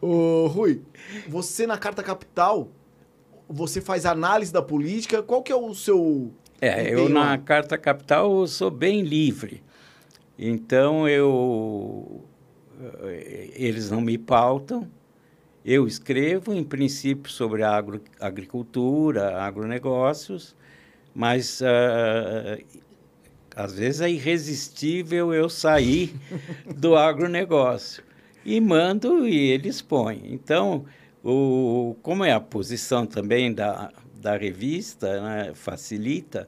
Ô, 0.00 0.46
Rui, 0.46 0.80
você 1.28 1.66
na 1.66 1.76
Carta 1.76 2.02
Capital, 2.02 2.68
você 3.48 3.80
faz 3.80 4.06
análise 4.06 4.52
da 4.52 4.62
política, 4.62 5.22
qual 5.22 5.42
que 5.42 5.52
é 5.52 5.56
o 5.56 5.74
seu... 5.74 6.32
É, 6.60 6.92
eu 6.92 7.08
na 7.08 7.20
lá? 7.20 7.38
Carta 7.38 7.78
Capital 7.78 8.40
eu 8.40 8.46
sou 8.46 8.70
bem 8.70 9.02
livre. 9.02 9.62
Então 10.38 11.08
eu 11.08 12.24
eh, 13.02 13.50
eles 13.54 13.90
não 13.90 14.00
me 14.00 14.16
pautam. 14.16 14.88
Eu 15.64 15.86
escrevo, 15.86 16.54
em 16.54 16.64
princípio, 16.64 17.30
sobre 17.30 17.62
a 17.62 17.70
agro, 17.70 18.00
agricultura, 18.20 19.42
agronegócios, 19.42 20.56
mas 21.14 21.60
ah, 21.62 22.58
às 23.54 23.74
vezes 23.74 24.00
é 24.00 24.08
irresistível 24.08 25.34
eu 25.34 25.48
sair 25.48 26.14
do 26.76 26.96
agronegócio. 26.96 28.04
E 28.44 28.60
mando 28.60 29.26
e 29.26 29.50
eles 29.50 29.82
põem. 29.82 30.22
Então, 30.32 30.86
o, 31.24 31.96
como 32.02 32.24
é 32.24 32.32
a 32.32 32.40
posição 32.40 33.04
também 33.04 33.52
da, 33.52 33.92
da 34.14 34.36
revista, 34.36 35.20
né, 35.20 35.52
facilita, 35.54 36.46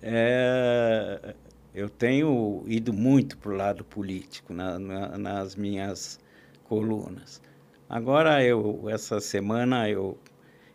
é, 0.00 1.34
eu 1.78 1.88
tenho 1.88 2.64
ido 2.66 2.92
muito 2.92 3.38
para 3.38 3.52
o 3.52 3.54
lado 3.54 3.84
político 3.84 4.52
na, 4.52 4.80
na, 4.80 5.16
nas 5.16 5.54
minhas 5.54 6.18
colunas. 6.64 7.40
Agora, 7.88 8.44
eu, 8.44 8.88
essa 8.88 9.20
semana, 9.20 9.88
eu, 9.88 10.18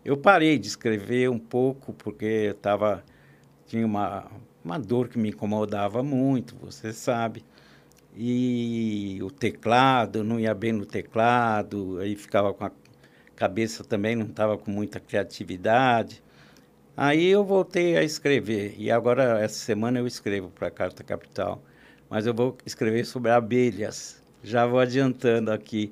eu 0.06 0.16
parei 0.16 0.58
de 0.58 0.68
escrever 0.68 1.30
um 1.30 1.38
pouco, 1.38 1.92
porque 1.92 2.56
tava, 2.62 3.04
tinha 3.68 3.86
uma, 3.86 4.32
uma 4.64 4.80
dor 4.80 5.10
que 5.10 5.20
me 5.20 5.30
incomodava 5.30 6.02
muito, 6.02 6.56
você 6.56 6.94
sabe. 6.94 7.44
E 8.16 9.20
o 9.22 9.30
teclado, 9.30 10.24
não 10.24 10.40
ia 10.40 10.54
bem 10.54 10.72
no 10.72 10.86
teclado, 10.86 12.00
aí 12.00 12.16
ficava 12.16 12.54
com 12.54 12.64
a 12.64 12.72
cabeça 13.36 13.84
também, 13.84 14.16
não 14.16 14.28
estava 14.28 14.58
com 14.58 14.72
muita 14.72 15.02
criatividade. 15.02 16.24
Aí 16.96 17.28
eu 17.28 17.44
voltei 17.44 17.98
a 17.98 18.04
escrever, 18.04 18.76
e 18.78 18.92
agora, 18.92 19.40
essa 19.40 19.56
semana, 19.56 19.98
eu 20.00 20.06
escrevo 20.06 20.50
para 20.52 20.68
a 20.68 20.72
Carta 20.72 21.04
Capital. 21.04 21.64
Mas 22.10 22.28
eu 22.28 22.34
vou 22.34 22.56
escrever 22.66 23.06
sobre 23.06 23.32
abelhas. 23.32 24.22
Já 24.44 24.68
vou 24.68 24.80
adiantando 24.80 25.52
aqui, 25.52 25.92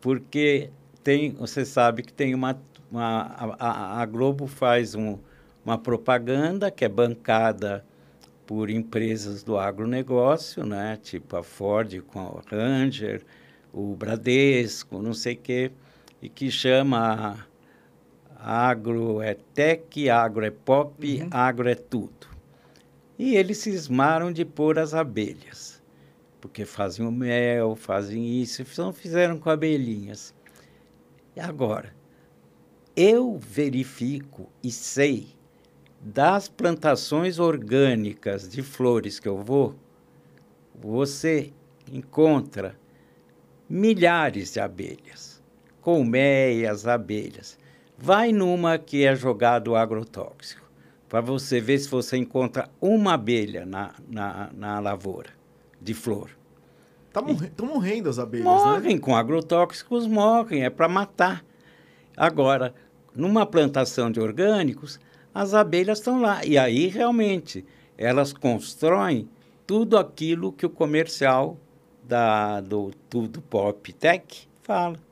porque 0.00 0.70
tem, 1.04 1.32
você 1.32 1.64
sabe 1.64 2.02
que 2.02 2.12
tem 2.12 2.34
uma. 2.34 2.58
uma 2.90 3.34
a, 3.58 4.00
a 4.00 4.06
Globo 4.06 4.46
faz 4.46 4.94
um, 4.94 5.18
uma 5.64 5.76
propaganda 5.76 6.70
que 6.70 6.84
é 6.84 6.88
bancada 6.88 7.84
por 8.46 8.70
empresas 8.70 9.42
do 9.42 9.58
agronegócio, 9.58 10.64
né? 10.64 10.98
tipo 11.02 11.36
a 11.36 11.42
Ford 11.42 12.00
com 12.02 12.20
a 12.20 12.42
Ranger, 12.50 13.22
o 13.72 13.94
Bradesco, 13.94 15.02
não 15.02 15.12
sei 15.12 15.34
o 15.34 15.38
quê, 15.38 15.70
e 16.22 16.28
que 16.28 16.50
chama 16.50 17.46
Agro 18.42 19.20
é 19.20 19.34
tech, 19.34 20.08
agro 20.08 20.44
é 20.44 20.50
pop, 20.50 21.22
uhum. 21.22 21.28
agro 21.30 21.68
é 21.68 21.74
tudo. 21.74 22.26
E 23.18 23.36
eles 23.36 23.58
cismaram 23.58 24.32
de 24.32 24.46
pôr 24.46 24.78
as 24.78 24.94
abelhas, 24.94 25.82
porque 26.40 26.64
fazem 26.64 27.06
o 27.06 27.12
mel, 27.12 27.76
fazem 27.76 28.40
isso, 28.40 28.64
não 28.78 28.92
fizeram 28.94 29.38
com 29.38 29.50
abelhinhas. 29.50 30.34
E 31.36 31.40
agora, 31.40 31.94
eu 32.96 33.38
verifico 33.38 34.48
e 34.62 34.70
sei 34.70 35.28
das 36.00 36.48
plantações 36.48 37.38
orgânicas 37.38 38.48
de 38.48 38.62
flores 38.62 39.20
que 39.20 39.28
eu 39.28 39.36
vou, 39.36 39.74
você 40.74 41.52
encontra 41.92 42.74
milhares 43.68 44.54
de 44.54 44.60
abelhas, 44.60 45.42
colmeias, 45.80 46.86
abelhas. 46.86 47.58
Vai 48.02 48.32
numa 48.32 48.78
que 48.78 49.04
é 49.04 49.14
jogado 49.14 49.76
agrotóxico, 49.76 50.66
para 51.06 51.20
você 51.20 51.60
ver 51.60 51.78
se 51.78 51.86
você 51.86 52.16
encontra 52.16 52.70
uma 52.80 53.12
abelha 53.12 53.66
na, 53.66 53.92
na, 54.08 54.48
na 54.54 54.80
lavoura 54.80 55.28
de 55.78 55.92
flor. 55.92 56.30
Estão 57.06 57.24
morre 57.24 57.50
morrendo 57.60 58.08
as 58.08 58.18
abelhas, 58.18 58.46
morrem, 58.46 58.94
né? 58.94 59.00
com 59.00 59.14
agrotóxicos 59.14 60.06
morrem, 60.06 60.64
é 60.64 60.70
para 60.70 60.88
matar. 60.88 61.44
Agora, 62.16 62.74
numa 63.14 63.44
plantação 63.44 64.10
de 64.10 64.18
orgânicos, 64.18 64.98
as 65.34 65.52
abelhas 65.52 65.98
estão 65.98 66.22
lá. 66.22 66.42
E 66.42 66.56
aí, 66.56 66.86
realmente, 66.86 67.66
elas 67.98 68.32
constroem 68.32 69.28
tudo 69.66 69.98
aquilo 69.98 70.52
que 70.52 70.64
o 70.64 70.70
comercial 70.70 71.58
da, 72.02 72.62
do 72.62 72.92
Tudo 73.10 73.42
Pop 73.42 73.92
Tech 73.92 74.48
fala. 74.62 75.09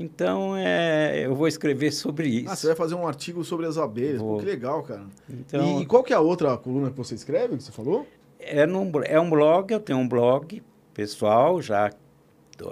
Então, 0.00 0.56
é, 0.56 1.26
eu 1.26 1.34
vou 1.34 1.46
escrever 1.46 1.92
sobre 1.92 2.26
isso. 2.26 2.50
Ah, 2.50 2.56
você 2.56 2.68
vai 2.68 2.76
fazer 2.76 2.94
um 2.94 3.06
artigo 3.06 3.44
sobre 3.44 3.66
as 3.66 3.76
abelhas. 3.76 4.22
Pô, 4.22 4.38
que 4.38 4.46
legal, 4.46 4.82
cara. 4.82 5.04
Então, 5.28 5.78
e, 5.78 5.82
e, 5.82 5.86
qual 5.86 6.02
que 6.02 6.14
é 6.14 6.16
a 6.16 6.20
outra 6.20 6.56
coluna 6.56 6.90
que 6.90 6.96
você 6.96 7.14
escreve, 7.14 7.58
que 7.58 7.62
você 7.62 7.70
falou? 7.70 8.06
É, 8.38 8.64
num, 8.64 8.90
é 9.04 9.20
um 9.20 9.28
blog, 9.28 9.70
eu 9.70 9.78
tenho 9.78 9.98
um 9.98 10.08
blog 10.08 10.62
pessoal 10.94 11.60
já 11.60 11.88
há 11.88 11.90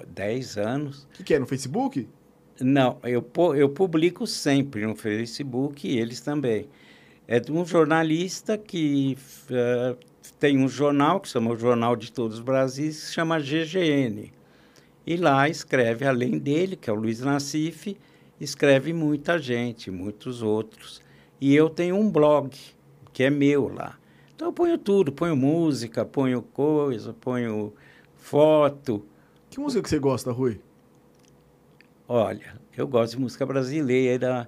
10 0.06 0.56
anos. 0.56 1.04
O 1.04 1.16
que, 1.18 1.24
que, 1.24 1.34
é, 1.34 1.38
no 1.38 1.46
Facebook? 1.46 2.08
Não, 2.58 2.96
eu, 3.04 3.22
eu 3.54 3.68
publico 3.68 4.26
sempre 4.26 4.86
no 4.86 4.96
Facebook 4.96 5.86
e 5.86 5.98
eles 5.98 6.22
também. 6.22 6.66
É 7.26 7.38
de 7.38 7.52
um 7.52 7.62
jornalista 7.62 8.56
que 8.56 9.18
uh, 9.50 9.98
tem 10.40 10.58
um 10.58 10.66
jornal, 10.66 11.20
que 11.20 11.28
chama 11.28 11.50
o 11.50 11.56
Jornal 11.56 11.94
de 11.94 12.10
Todos 12.10 12.38
os 12.38 12.42
Brasis, 12.42 13.00
que 13.00 13.06
se 13.08 13.12
chama 13.12 13.38
GGN. 13.38 14.32
E 15.08 15.16
lá 15.16 15.48
escreve, 15.48 16.04
além 16.04 16.38
dele, 16.38 16.76
que 16.76 16.90
é 16.90 16.92
o 16.92 16.96
Luiz 16.96 17.20
Nassif, 17.20 17.96
escreve 18.38 18.92
muita 18.92 19.38
gente, 19.38 19.90
muitos 19.90 20.42
outros. 20.42 21.00
E 21.40 21.54
eu 21.54 21.70
tenho 21.70 21.96
um 21.96 22.10
blog, 22.10 22.54
que 23.10 23.22
é 23.22 23.30
meu 23.30 23.68
lá. 23.68 23.98
Então 24.36 24.48
eu 24.48 24.52
ponho 24.52 24.76
tudo, 24.76 25.10
ponho 25.10 25.34
música, 25.34 26.04
ponho 26.04 26.42
coisa, 26.42 27.14
ponho 27.14 27.72
foto. 28.16 29.02
Que 29.48 29.58
música 29.58 29.82
que 29.82 29.88
você 29.88 29.98
gosta, 29.98 30.30
Rui? 30.30 30.60
Olha, 32.06 32.60
eu 32.76 32.86
gosto 32.86 33.12
de 33.12 33.20
música 33.22 33.46
brasileira, 33.46 34.46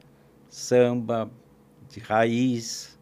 samba, 0.51 1.31
de 1.89 2.01
raiz, 2.01 2.99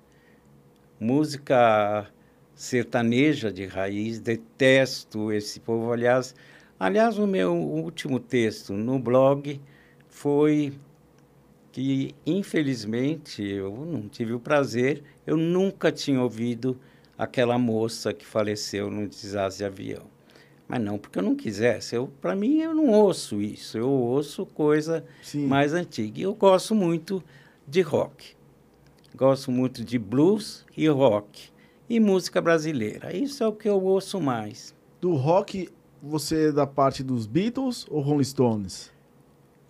música 1.00 2.06
sertaneja 2.54 3.50
de 3.50 3.66
raiz, 3.66 4.20
detesto 4.20 5.32
esse 5.32 5.58
povo. 5.58 5.92
Aliás, 5.92 6.36
Aliás, 6.80 7.18
o 7.18 7.26
meu 7.26 7.54
último 7.54 8.20
texto 8.20 8.72
no 8.72 9.00
blog 9.00 9.60
foi 10.08 10.72
que, 11.72 12.14
infelizmente, 12.24 13.42
eu 13.42 13.74
não 13.84 14.08
tive 14.08 14.32
o 14.32 14.38
prazer, 14.38 15.02
eu 15.26 15.36
nunca 15.36 15.90
tinha 15.90 16.22
ouvido 16.22 16.78
aquela 17.16 17.58
moça 17.58 18.12
que 18.12 18.24
faleceu 18.24 18.90
no 18.90 19.08
desastre 19.08 19.58
de 19.58 19.64
avião. 19.64 20.06
Mas 20.68 20.80
não 20.80 20.98
porque 20.98 21.18
eu 21.18 21.22
não 21.22 21.34
quisesse. 21.34 21.96
Eu, 21.96 22.12
para 22.20 22.36
mim, 22.36 22.58
eu 22.58 22.74
não 22.74 22.90
ouço 22.90 23.40
isso. 23.40 23.76
Eu 23.76 23.88
ouço 23.88 24.46
coisa 24.46 25.04
Sim. 25.22 25.46
mais 25.46 25.72
antiga. 25.72 26.20
E 26.20 26.22
eu 26.22 26.34
gosto 26.34 26.74
muito 26.74 27.24
de 27.66 27.80
rock. 27.80 28.36
Gosto 29.16 29.50
muito 29.50 29.82
de 29.82 29.98
blues 29.98 30.64
e 30.76 30.86
rock. 30.86 31.50
E 31.88 31.98
música 31.98 32.40
brasileira. 32.40 33.16
Isso 33.16 33.42
é 33.42 33.48
o 33.48 33.52
que 33.52 33.68
eu 33.68 33.82
ouço 33.82 34.20
mais. 34.20 34.74
Do 35.00 35.14
rock 35.14 35.70
você 36.02 36.48
é 36.48 36.52
da 36.52 36.66
parte 36.66 37.02
dos 37.02 37.26
Beatles 37.26 37.86
ou 37.90 38.00
Rolling 38.00 38.24
Stones? 38.24 38.92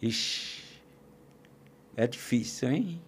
Ixi, 0.00 0.62
é 1.96 2.06
difícil, 2.06 2.70
hein? 2.70 3.02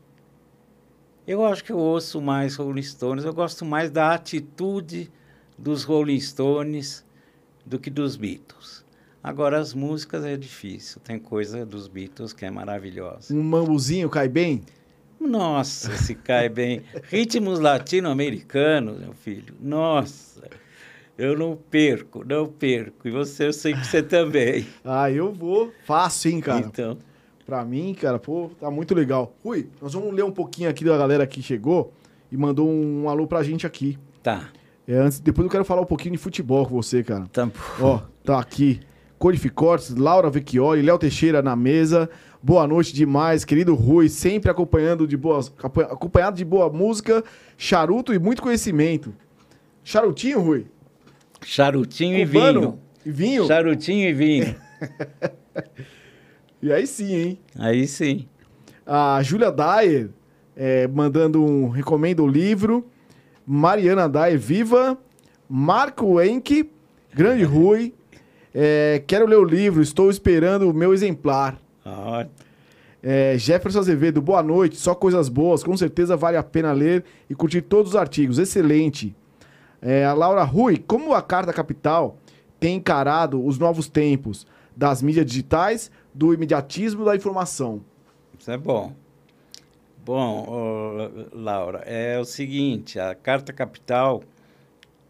Eu 1.27 1.45
acho 1.45 1.63
que 1.63 1.71
eu 1.71 1.79
ouço 1.79 2.21
mais 2.21 2.57
Rolling 2.57 2.83
Stones. 2.83 3.25
Eu 3.25 3.33
gosto 3.33 3.65
mais 3.65 3.91
da 3.91 4.15
atitude 4.15 5.11
dos 5.57 5.85
Rolling 5.85 6.19
Stones 6.19 7.05
do 7.65 7.79
que 7.79 7.91
dos 7.91 8.17
Beatles. 8.17 8.85
Agora, 9.23 9.61
as 9.61 9.75
músicas 9.75 10.25
é 10.25 10.37
difícil. 10.37 11.01
Tem 11.03 11.19
coisa 11.19 11.65
dos 11.65 11.87
Beatles 11.87 12.33
que 12.33 12.45
é 12.45 12.51
maravilhosa. 12.51 13.35
Um 13.35 13.43
mambuzinho 13.43 14.09
cai 14.09 14.29
bem? 14.29 14.63
Nossa, 15.21 15.95
se 15.99 16.15
cai 16.15 16.49
bem. 16.49 16.83
Ritmos 17.05 17.61
latino-americanos, 17.61 18.99
meu 18.99 19.13
filho. 19.13 19.55
Nossa. 19.61 20.49
Eu 21.21 21.37
não 21.37 21.55
perco, 21.55 22.25
não 22.27 22.47
perco. 22.47 23.07
E 23.07 23.11
você, 23.11 23.49
eu 23.49 23.53
sei 23.53 23.75
que 23.75 23.87
você 23.87 24.03
também. 24.03 24.67
ah, 24.83 25.11
eu 25.11 25.31
vou. 25.31 25.71
Fácil, 25.85 26.31
hein, 26.31 26.41
cara? 26.41 26.61
Então. 26.61 26.97
Pra 27.45 27.63
mim, 27.63 27.93
cara, 27.93 28.19
pô, 28.19 28.51
tá 28.59 28.71
muito 28.71 28.95
legal. 28.95 29.37
Rui, 29.45 29.69
nós 29.83 29.93
vamos 29.93 30.15
ler 30.15 30.25
um 30.25 30.33
pouquinho 30.33 30.71
aqui 30.71 30.83
da 30.83 30.97
galera 30.97 31.27
que 31.27 31.43
chegou 31.43 31.93
e 32.33 32.39
mandou 32.39 32.67
um, 32.67 33.07
alô 33.07 33.27
pra 33.27 33.43
gente 33.43 33.67
aqui. 33.67 33.99
Tá. 34.23 34.49
É, 34.89 34.95
antes, 34.95 35.21
depois 35.21 35.45
eu 35.45 35.51
quero 35.51 35.63
falar 35.63 35.83
um 35.83 35.87
pouquinho 35.87 36.13
de 36.13 36.19
futebol 36.19 36.65
com 36.65 36.75
você, 36.81 37.05
cara. 37.05 37.27
Tá. 37.31 37.51
Ó, 37.79 38.01
tá 38.25 38.41
aqui. 38.41 38.81
Corificortes, 39.19 39.95
Laura 39.95 40.31
Vecchioli, 40.31 40.81
Léo 40.81 40.99
Teixeira 40.99 41.43
na 41.43 41.55
mesa. 41.55 42.09
Boa 42.43 42.67
noite 42.67 42.95
demais, 42.95 43.45
querido 43.45 43.75
Rui, 43.75 44.09
sempre 44.09 44.51
acompanhando 44.51 45.07
de 45.07 45.19
boas, 45.19 45.53
acompanhado 45.63 46.39
de 46.39 46.47
boa 46.47 46.71
música, 46.71 47.23
charuto 47.59 48.15
e 48.15 48.19
muito 48.19 48.41
conhecimento. 48.41 49.13
Charutinho, 49.85 50.41
Rui? 50.41 50.67
Charutinho 51.45 52.27
Cubano. 52.27 52.81
e 53.05 53.11
vinho. 53.11 53.17
Vinho? 53.17 53.47
Charutinho 53.47 54.09
e 54.09 54.13
vinho. 54.13 54.55
e 56.63 56.73
aí 56.73 56.87
sim, 56.87 57.15
hein? 57.15 57.39
Aí 57.59 57.87
sim. 57.87 58.27
A 58.87 59.23
Júlia 59.23 59.51
Dyer 59.51 60.11
é, 60.57 60.87
mandando 60.89 61.43
um 61.43 61.69
recomendo 61.69 62.25
o 62.25 62.29
livro. 62.29 62.87
Mariana 63.47 64.09
Dyer, 64.09 64.39
viva. 64.39 64.99
Marco 65.49 66.21
Enck, 66.21 66.71
grande 67.15 67.43
Rui. 67.43 67.95
É, 68.55 69.03
quero 69.07 69.27
ler 69.27 69.37
o 69.37 69.45
livro, 69.45 69.81
estou 69.81 70.11
esperando 70.11 70.69
o 70.69 70.75
meu 70.75 70.93
exemplar. 70.93 71.59
Ah. 71.85 72.27
É, 73.03 73.37
Jefferson 73.39 73.79
Azevedo, 73.79 74.21
boa 74.21 74.43
noite, 74.43 74.77
só 74.77 74.95
coisas 74.95 75.29
boas, 75.29 75.65
com 75.65 75.75
certeza 75.77 76.17
vale 76.17 76.37
a 76.37 76.43
pena 76.43 76.73
ler 76.73 77.03
e 77.29 77.35
curtir 77.35 77.63
todos 77.63 77.93
os 77.93 77.97
artigos, 77.97 78.39
excelente. 78.39 79.17
É, 79.83 80.05
a 80.05 80.13
Laura 80.13 80.43
Rui, 80.43 80.77
como 80.79 81.15
a 81.15 81.23
Carta 81.23 81.53
Capital 81.53 82.17
tem 82.59 82.77
encarado 82.77 83.45
os 83.45 83.59
novos 83.59 83.89
tempos 83.89 84.47
das 84.77 85.03
mídias 85.03 85.27
digitais, 85.27 85.91
do 86.13 86.35
imediatismo 86.35 87.05
da 87.05 87.17
informação? 87.17 87.81
Isso 88.39 88.51
é 88.51 88.59
bom. 88.59 88.93
Bom, 90.05 91.11
Laura, 91.33 91.83
é 91.87 92.19
o 92.19 92.25
seguinte, 92.25 92.99
a 92.99 93.15
Carta 93.15 93.53
Capital 93.53 94.23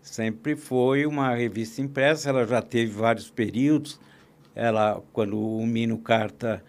Sempre 0.03 0.57
foi 0.57 1.05
uma 1.05 1.35
revista 1.35 1.83
impressa, 1.83 2.31
ela 2.31 2.47
já 2.47 2.63
teve 2.63 2.93
vários 2.93 3.31
períodos. 3.31 4.01
Ela, 4.55 5.03
quando 5.13 5.39
o 5.39 5.67
Mino 5.67 5.99
Carta 5.99 6.63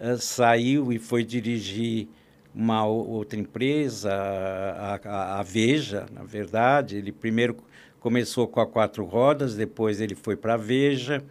uh, 0.00 0.16
saiu 0.16 0.92
e 0.92 0.98
foi 0.98 1.22
dirigir 1.22 2.08
uma 2.54 2.84
outra 2.86 3.38
empresa, 3.38 4.12
a, 4.12 5.00
a, 5.04 5.40
a, 5.40 5.42
Veja, 5.42 6.06
na 6.12 6.22
verdade, 6.22 6.96
ele 6.96 7.12
primeiro 7.12 7.56
começou 8.00 8.48
com 8.48 8.60
a 8.60 8.66
Quatro 8.66 9.04
Rodas, 9.04 9.54
depois 9.54 10.00
ele 10.00 10.14
foi 10.14 10.36
para 10.36 10.54
a 10.54 10.56
Veja, 10.56 11.22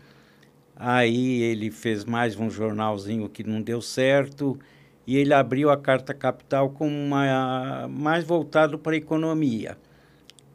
aí 0.76 1.41
ele 1.41 1.72
fez 1.72 2.05
mais 2.05 2.38
um 2.38 2.49
jornalzinho 2.49 3.30
que 3.30 3.43
não 3.43 3.61
deu 3.61 3.82
certo, 3.82 4.57
e 5.05 5.18
ele 5.18 5.34
abriu 5.34 5.70
a 5.70 5.78
Carta 5.78 6.13
Capital 6.13 6.70
com 6.70 6.88
uma 6.88 7.88
mais 7.89 8.24
voltado 8.24 8.78
para 8.78 8.93
a 8.93 8.97
economia 8.97 9.78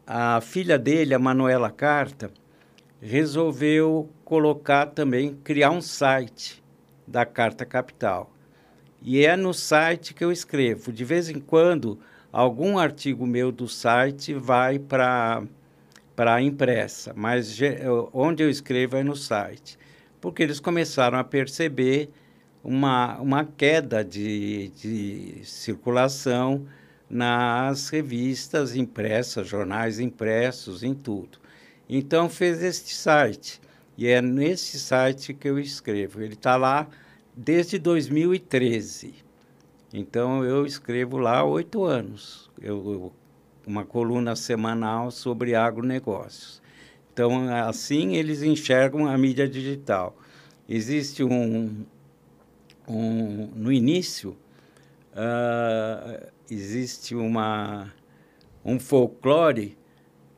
a 0.06 0.40
filha 0.40 0.78
dele, 0.78 1.14
a 1.14 1.18
Manuela 1.18 1.70
Carta, 1.70 2.30
resolveu 3.00 4.10
colocar 4.24 4.86
também, 4.86 5.34
criar 5.44 5.70
um 5.70 5.80
site 5.80 6.62
da 7.06 7.26
Carta 7.26 7.64
Capital. 7.64 8.30
E 9.02 9.24
é 9.24 9.36
no 9.36 9.52
site 9.52 10.14
que 10.14 10.24
eu 10.24 10.32
escrevo. 10.32 10.90
De 10.92 11.04
vez 11.04 11.28
em 11.28 11.38
quando, 11.38 11.98
algum 12.32 12.78
artigo 12.78 13.26
meu 13.26 13.52
do 13.52 13.68
site 13.68 14.32
vai 14.34 14.78
para 14.78 15.42
para 16.16 16.34
a 16.34 16.40
impressa, 16.40 17.12
mas 17.16 17.58
onde 18.12 18.40
eu 18.40 18.48
escrevo 18.48 18.96
é 18.96 19.02
no 19.02 19.16
site, 19.16 19.76
porque 20.20 20.44
eles 20.44 20.60
começaram 20.60 21.18
a 21.18 21.24
perceber 21.24 22.08
uma, 22.62 23.18
uma 23.20 23.44
queda 23.44 24.04
de, 24.04 24.68
de 24.80 25.40
circulação 25.44 26.66
nas 27.14 27.90
revistas 27.90 28.74
impressas, 28.74 29.46
jornais 29.46 30.00
impressos, 30.00 30.82
em 30.82 30.92
tudo. 30.92 31.38
Então 31.88 32.28
fez 32.28 32.60
este 32.60 32.92
site, 32.92 33.60
e 33.96 34.08
é 34.08 34.20
nesse 34.20 34.80
site 34.80 35.32
que 35.32 35.48
eu 35.48 35.56
escrevo. 35.58 36.20
Ele 36.20 36.34
está 36.34 36.56
lá 36.56 36.88
desde 37.36 37.78
2013. 37.78 39.14
Então 39.92 40.44
eu 40.44 40.66
escrevo 40.66 41.16
lá 41.16 41.38
há 41.38 41.44
oito 41.44 41.84
anos. 41.84 42.50
Eu, 42.60 43.12
uma 43.64 43.84
coluna 43.84 44.34
semanal 44.34 45.12
sobre 45.12 45.54
agronegócios. 45.54 46.60
Então, 47.12 47.48
assim 47.48 48.16
eles 48.16 48.42
enxergam 48.42 49.06
a 49.06 49.16
mídia 49.16 49.48
digital. 49.48 50.16
Existe 50.68 51.22
um, 51.22 51.84
um 52.88 53.46
no 53.54 53.70
início, 53.70 54.36
uh, 55.12 56.33
existe 56.50 57.14
uma, 57.14 57.92
um 58.64 58.78
folclore 58.78 59.76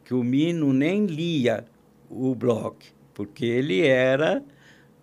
que 0.04 0.14
o 0.14 0.22
Mino 0.22 0.72
nem 0.72 1.06
lia 1.06 1.64
o 2.08 2.34
blog, 2.34 2.76
porque 3.12 3.44
ele 3.44 3.86
era 3.86 4.42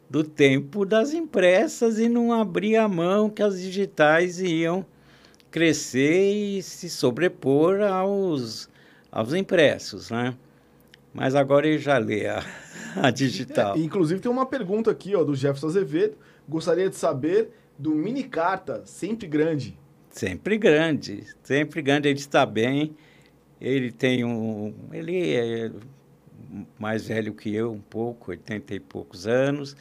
do 0.10 0.24
tempo 0.24 0.86
das 0.86 1.14
impressas 1.14 2.00
e 2.00 2.08
não 2.08 2.32
abria 2.32 2.84
a 2.84 2.88
mão 2.88 3.30
que 3.30 3.42
as 3.42 3.60
digitais 3.60 4.40
iam 4.40 4.86
crescer 5.50 6.34
e 6.34 6.64
se 6.64 6.90
sobrepor 6.90 7.82
aos, 7.82 8.70
aos 9.12 9.34
impressos, 9.34 10.10
né? 10.10 10.36
Mas 11.14 11.36
agora 11.36 11.68
ele 11.68 11.78
já 11.78 11.98
lê 11.98 12.28
a, 12.28 12.44
a 12.96 13.12
digital. 13.12 13.76
É, 13.76 13.80
inclusive 13.80 14.20
tem 14.20 14.32
uma 14.32 14.46
pergunta 14.46 14.90
aqui 14.90 15.16
ó, 15.16 15.24
do 15.24 15.36
Jefferson 15.36 15.68
Azevedo. 15.68 16.16
Gostaria 16.48 16.90
de 16.90 16.96
saber 16.96 17.52
do 17.78 17.92
mini 17.92 18.24
carta, 18.24 18.82
sempre 18.86 19.28
grande. 19.28 19.78
Sempre 20.14 20.60
grande, 20.60 21.24
sempre 21.42 21.82
grande. 21.82 22.08
Ele 22.08 22.20
está 22.20 22.46
bem. 22.46 22.96
Ele 23.60 23.92
tem 23.92 24.24
um. 24.24 24.74
Ele 24.92 25.36
é 25.36 25.72
mais 26.80 27.08
velho 27.08 27.34
que 27.34 27.54
eu, 27.54 27.72
um 27.72 27.82
pouco, 27.82 28.30
80 28.30 28.76
e 28.76 28.80
poucos 28.80 29.26
anos, 29.26 29.76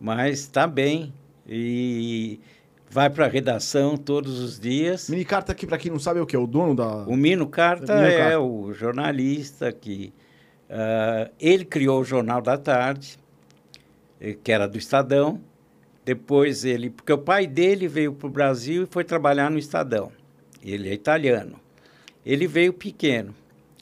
mas 0.00 0.40
está 0.40 0.66
bem. 0.66 1.12
E 1.46 2.40
vai 2.88 3.10
para 3.10 3.26
a 3.26 3.28
redação 3.28 3.96
todos 3.98 4.40
os 4.40 4.58
dias. 4.58 5.10
Mini 5.10 5.24
Carta 5.24 5.52
aqui, 5.52 5.66
para 5.66 5.76
quem 5.76 5.90
não 5.90 5.98
sabe, 5.98 6.18
é 6.18 6.22
o 6.22 6.26
que? 6.26 6.36
O 6.36 6.46
dono 6.46 6.74
da... 6.74 7.04
O 7.06 7.14
Mino 7.14 7.46
Carta 7.46 7.92
é 7.92 8.18
Carta. 8.18 8.40
o 8.40 8.72
jornalista 8.72 9.70
que... 9.70 10.14
Uh, 10.70 11.30
ele 11.38 11.64
criou 11.64 12.00
o 12.00 12.04
Jornal 12.04 12.40
da 12.40 12.56
Tarde, 12.56 13.18
eh, 14.18 14.34
que 14.42 14.50
era 14.50 14.66
do 14.66 14.78
Estadão. 14.78 15.40
Depois 16.04 16.64
ele... 16.64 16.90
Porque 16.90 17.12
o 17.12 17.18
pai 17.18 17.46
dele 17.46 17.88
veio 17.88 18.12
para 18.12 18.26
o 18.26 18.30
Brasil 18.30 18.82
e 18.82 18.86
foi 18.86 19.04
trabalhar 19.04 19.50
no 19.50 19.58
Estadão. 19.58 20.12
Ele 20.62 20.88
é 20.88 20.92
italiano. 20.92 21.58
Ele 22.24 22.46
veio 22.46 22.72
pequeno. 22.72 23.34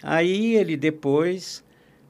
Aí 0.02 0.54
ele 0.54 0.76
depois 0.76 1.64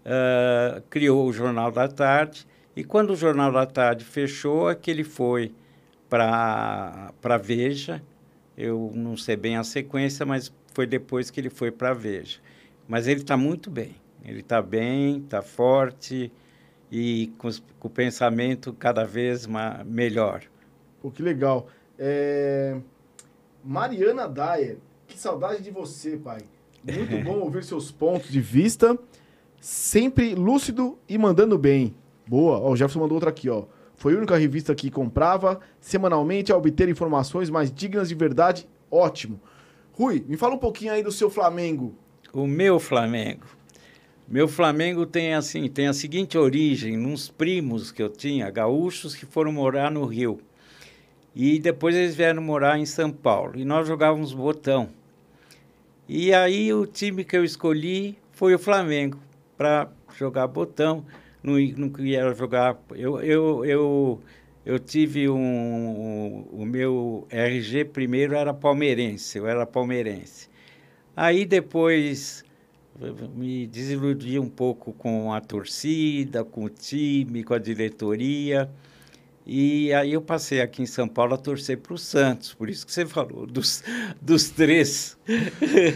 uh, 0.04 0.82
criou 0.90 1.26
o 1.28 1.32
Jornal 1.32 1.70
da 1.70 1.88
Tarde. 1.88 2.46
E 2.74 2.82
quando 2.82 3.10
o 3.10 3.16
Jornal 3.16 3.52
da 3.52 3.66
Tarde 3.66 4.04
fechou, 4.04 4.70
é 4.70 4.74
que 4.74 4.90
ele 4.90 5.04
foi 5.04 5.52
para 6.08 7.12
Veja. 7.42 8.02
Eu 8.56 8.92
não 8.94 9.16
sei 9.16 9.36
bem 9.36 9.56
a 9.56 9.64
sequência, 9.64 10.26
mas 10.26 10.52
foi 10.74 10.86
depois 10.86 11.30
que 11.30 11.40
ele 11.40 11.50
foi 11.50 11.70
para 11.70 11.94
Veja. 11.94 12.38
Mas 12.86 13.06
ele 13.06 13.20
está 13.20 13.36
muito 13.36 13.70
bem. 13.70 13.94
Ele 14.24 14.40
está 14.40 14.62
bem, 14.62 15.18
está 15.18 15.42
forte 15.42 16.30
e 16.93 17.32
com, 17.38 17.49
com, 17.80 17.88
o 17.88 17.90
pensamento 17.90 18.70
cada 18.74 19.03
vez 19.03 19.49
melhor. 19.86 20.43
Pô, 21.01 21.11
que 21.11 21.22
legal. 21.22 21.66
É... 21.99 22.76
Mariana 23.64 24.28
Dyer, 24.28 24.76
que 25.09 25.18
saudade 25.18 25.62
de 25.62 25.70
você, 25.70 26.18
pai. 26.18 26.40
Muito 26.84 27.16
bom 27.24 27.38
ouvir 27.38 27.64
seus 27.64 27.90
pontos 27.90 28.30
de 28.30 28.43
vista, 28.43 28.99
sempre 29.59 30.34
lúcido 30.34 30.99
e 31.09 31.16
mandando 31.16 31.57
bem. 31.57 31.95
Boa. 32.26 32.59
Ó, 32.59 32.72
o 32.72 32.76
Jefferson 32.76 33.01
mandou 33.01 33.14
outra 33.14 33.30
aqui, 33.30 33.49
ó. 33.49 33.64
Foi 33.97 34.14
a 34.14 34.18
única 34.18 34.36
revista 34.36 34.74
que 34.74 34.90
comprava 34.90 35.61
semanalmente 35.80 36.53
a 36.53 36.57
obter 36.57 36.90
informações 36.90 37.49
mais 37.49 37.72
dignas 37.72 38.11
de 38.11 38.14
verdade. 38.14 38.68
Ótimo. 38.90 39.40
Rui, 39.93 40.22
me 40.28 40.36
fala 40.36 40.57
um 40.57 40.59
pouquinho 40.59 40.93
aí 40.93 41.03
do 41.03 41.12
seu 41.12 41.30
Flamengo. 41.30 41.95
O 42.34 42.47
meu 42.47 42.78
Flamengo. 42.78 43.47
Meu 44.28 44.48
Flamengo 44.48 45.04
tem 45.04 45.34
assim, 45.34 45.68
tem 45.68 45.88
a 45.88 45.92
seguinte 45.92 46.38
origem, 46.38 46.98
uns 46.98 47.28
primos 47.28 47.92
que 47.92 48.02
eu 48.02 48.08
tinha, 48.08 48.50
gaúchos 48.50 49.14
que 49.14 49.26
foram 49.26 49.52
morar 49.52 49.90
no 49.90 50.04
Rio. 50.04 50.40
E 51.34 51.58
depois 51.58 51.94
eles 51.94 52.14
vieram 52.14 52.42
morar 52.42 52.78
em 52.78 52.86
São 52.86 53.10
Paulo. 53.10 53.58
E 53.58 53.64
nós 53.64 53.86
jogávamos 53.86 54.32
botão. 54.32 54.88
E 56.08 56.32
aí 56.32 56.72
o 56.72 56.86
time 56.86 57.24
que 57.24 57.36
eu 57.36 57.44
escolhi 57.44 58.16
foi 58.32 58.54
o 58.54 58.58
Flamengo 58.58 59.18
para 59.56 59.88
jogar 60.16 60.46
botão 60.46 61.04
não, 61.42 61.54
não 61.76 61.88
queria 61.90 62.32
jogar. 62.34 62.78
Eu, 62.94 63.20
eu, 63.20 63.64
eu, 63.64 64.20
eu 64.64 64.78
tive 64.78 65.28
um. 65.28 66.46
O 66.52 66.64
meu 66.64 67.26
RG 67.28 67.86
primeiro 67.86 68.34
era 68.34 68.54
palmeirense, 68.54 69.38
eu 69.38 69.46
era 69.46 69.66
palmeirense. 69.66 70.48
Aí 71.16 71.44
depois 71.44 72.44
me 73.34 73.66
desiludi 73.66 74.38
um 74.38 74.49
pouco 74.49 74.93
com 74.93 75.32
a 75.32 75.40
torcida, 75.40 76.45
com 76.45 76.64
o 76.64 76.68
time, 76.68 77.43
com 77.43 77.55
a 77.55 77.59
diretoria. 77.59 78.70
E 79.45 79.93
aí 79.93 80.12
eu 80.12 80.22
passei 80.22 80.61
aqui 80.61 80.82
em 80.82 80.86
São 80.86 81.09
Paulo 81.09 81.34
a 81.34 81.36
torcer 81.36 81.78
para 81.78 81.95
o 81.95 81.99
Santos, 81.99 82.55
por 82.55 82.70
isso 82.70 82.86
que 82.86 82.93
você 82.93 83.05
falou, 83.05 83.45
dos, 83.45 83.82
dos 84.20 84.51
três. 84.51 85.18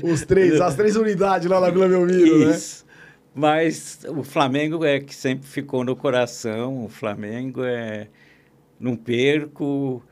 Os 0.03 0.23
três, 0.23 0.61
as 0.61 0.75
três 0.75 0.97
unidades 0.97 1.49
lá 1.49 1.61
na 1.61 1.71
Vila 1.71 1.89
Belmiro, 1.89 2.49
né? 2.49 2.59
Mas 3.35 4.01
o 4.09 4.23
Flamengo 4.23 4.83
é 4.83 4.99
que 4.99 5.15
sempre 5.15 5.47
ficou 5.47 5.85
no 5.85 5.95
coração. 5.95 6.87
O 6.87 6.89
Flamengo 6.89 7.63
é. 7.63 8.09
Não 8.81 8.97
perco. 8.97 10.03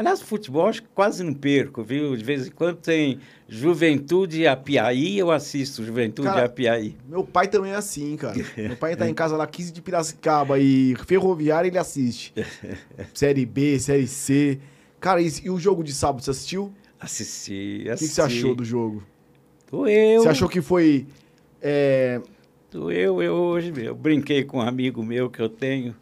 Aliás, 0.00 0.22
futebol 0.22 0.66
acho 0.66 0.82
que 0.82 0.88
quase 0.94 1.22
não 1.22 1.34
perco, 1.34 1.82
viu? 1.82 2.16
De 2.16 2.24
vez 2.24 2.46
em 2.46 2.50
quando 2.50 2.76
tem 2.76 3.18
Juventude 3.46 4.46
Apiaí, 4.46 5.18
eu 5.18 5.30
assisto 5.30 5.84
Juventude 5.84 6.26
cara, 6.26 6.40
e 6.40 6.44
Apiaí. 6.46 6.96
Meu 7.06 7.22
pai 7.22 7.48
também 7.48 7.72
é 7.72 7.74
assim, 7.74 8.16
cara. 8.16 8.34
meu 8.56 8.76
pai 8.76 8.96
tá 8.96 9.06
em 9.06 9.12
casa 9.12 9.36
lá, 9.36 9.46
15 9.46 9.70
de 9.70 9.82
Piracicaba 9.82 10.58
e 10.58 10.96
Ferroviária 11.06 11.68
ele 11.68 11.76
assiste. 11.76 12.32
série 13.12 13.44
B, 13.44 13.78
Série 13.78 14.06
C. 14.06 14.58
Cara, 14.98 15.20
e, 15.20 15.30
e, 15.44 15.50
o 15.50 15.58
jogo 15.58 15.84
de 15.84 15.92
sábado, 15.92 16.24
você 16.24 16.30
assistiu? 16.30 16.72
Assisti, 16.98 17.86
assisti. 17.86 17.90
O 17.90 17.98
que, 17.98 17.98
que 17.98 18.06
você 18.06 18.22
achou 18.22 18.54
do 18.54 18.64
jogo? 18.64 19.02
Doeu. 19.70 20.22
Você 20.22 20.28
achou 20.30 20.48
que 20.48 20.62
foi... 20.62 21.06
É 21.60 22.22
eu, 22.72 23.22
eu 23.22 23.34
hoje 23.34 23.72
eu 23.84 23.94
brinquei 23.94 24.44
com 24.44 24.58
um 24.58 24.60
amigo 24.60 25.02
meu 25.02 25.28
que 25.28 25.40
eu 25.40 25.48
tenho, 25.48 25.94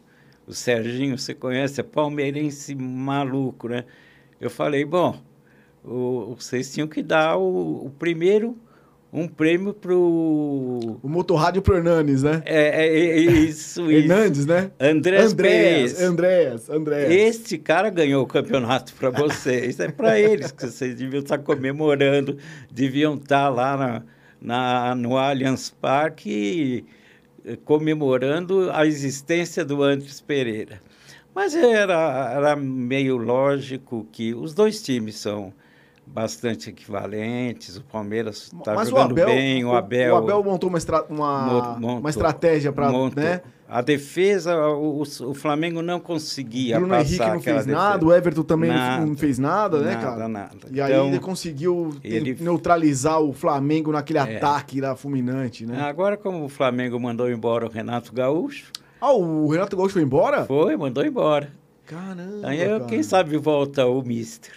o 0.49 0.53
Serginho, 0.53 1.15
você 1.15 1.35
conhece, 1.35 1.79
é 1.79 1.83
palmeirense 1.83 2.73
maluco, 2.73 3.69
né? 3.69 3.85
Eu 4.41 4.49
falei, 4.49 4.83
bom, 4.83 5.21
o, 5.85 6.35
vocês 6.35 6.73
tinham 6.73 6.87
que 6.87 7.03
dar 7.03 7.37
o, 7.37 7.85
o 7.85 7.91
primeiro 7.91 8.57
um 9.13 9.27
prêmio 9.27 9.73
pro. 9.73 9.99
O 9.99 11.07
motorrádio 11.07 11.61
pro 11.61 11.77
Hernanes, 11.77 12.23
né? 12.23 12.41
É, 12.45 12.85
é, 12.85 12.87
é 12.87 13.17
isso, 13.17 13.89
isso. 13.89 13.91
Hernandes, 13.91 14.45
né? 14.45 14.71
Andrés, 14.79 15.31
Andréas. 15.31 16.01
Andréas, 16.01 16.69
Andréas. 16.69 17.11
Este 17.11 17.57
cara 17.57 17.89
ganhou 17.89 18.23
o 18.23 18.27
campeonato 18.27 18.93
para 18.93 19.09
vocês. 19.11 19.79
é 19.79 19.89
para 19.91 20.19
eles 20.19 20.51
que 20.51 20.65
vocês 20.65 20.95
deviam 20.95 21.21
estar 21.21 21.39
comemorando, 21.39 22.37
deviam 22.71 23.15
estar 23.15 23.49
lá 23.49 23.77
na, 23.77 24.03
na, 24.41 24.95
no 24.95 25.17
Allianz 25.17 25.69
Parque 25.69 26.85
comemorando 27.65 28.69
a 28.71 28.85
existência 28.85 29.63
do 29.63 29.83
Andrés 29.83 30.21
Pereira. 30.21 30.81
Mas 31.33 31.55
era, 31.55 32.33
era 32.33 32.55
meio 32.55 33.17
lógico 33.17 34.07
que 34.11 34.33
os 34.33 34.53
dois 34.53 34.81
times 34.81 35.15
são 35.15 35.53
bastante 36.13 36.69
equivalentes. 36.69 37.77
O 37.77 37.83
Palmeiras 37.83 38.51
está 38.53 38.83
jogando 38.83 39.11
Abel, 39.11 39.25
bem, 39.27 39.63
o 39.65 39.73
Abel. 39.73 40.13
O 40.13 40.17
Abel 40.17 40.43
montou 40.43 40.69
uma, 40.69 40.77
estra- 40.77 41.05
uma, 41.09 41.45
Mon- 41.45 41.79
montou. 41.79 41.99
uma 41.99 42.09
estratégia 42.09 42.71
para, 42.71 42.91
né? 43.15 43.41
A 43.71 43.81
defesa, 43.83 44.57
o, 44.67 45.01
o 45.03 45.33
Flamengo 45.35 45.83
não 45.83 45.99
conseguia 45.99 46.77
Bruno 46.79 46.91
passar 46.95 47.05
Henrique 47.07 47.25
não 47.25 47.39
fez 47.39 47.55
defesa. 47.57 47.71
nada, 47.71 48.03
o 48.03 48.11
Everton 48.11 48.41
também 48.41 48.69
não- 48.71 48.75
Nada. 48.77 49.05
não 49.05 49.15
fez 49.15 49.37
nada, 49.37 49.79
né, 49.81 49.91
Nada, 49.93 50.01
cara? 50.07 50.27
nada. 50.27 50.57
E 50.71 50.81
aí 50.81 50.91
Então, 50.91 51.07
ele 51.09 51.19
conseguiu 51.19 51.93
ele- 52.03 52.35
neutralizar 52.41 53.21
o 53.21 53.31
Flamengo 53.31 53.91
naquele 53.91 54.17
É. 54.17 54.37
ataque 54.37 54.81
lá 54.81 54.95
fulminante, 54.95 55.67
né? 55.67 55.79
Agora, 55.81 56.17
como 56.17 56.45
o 56.45 56.49
Flamengo 56.49 56.99
mandou 56.99 57.29
embora 57.29 57.67
o 57.67 57.69
Renato 57.69 58.11
Gaúcho, 58.11 58.71
Ah, 58.99 59.13
o 59.13 59.47
Renato 59.47 59.77
Gaúcho 59.77 59.93
foi 59.93 60.01
embora? 60.01 60.45
foi, 60.45 60.75
mandou 60.75 61.05
embora. 61.05 61.51
Caramba, 61.85 62.47
Aí, 62.47 62.57
cara. 62.65 62.85
quem 62.85 63.03
sabe 63.03 63.37
volta 63.37 63.85
o 63.85 64.01
Mister. 64.01 64.51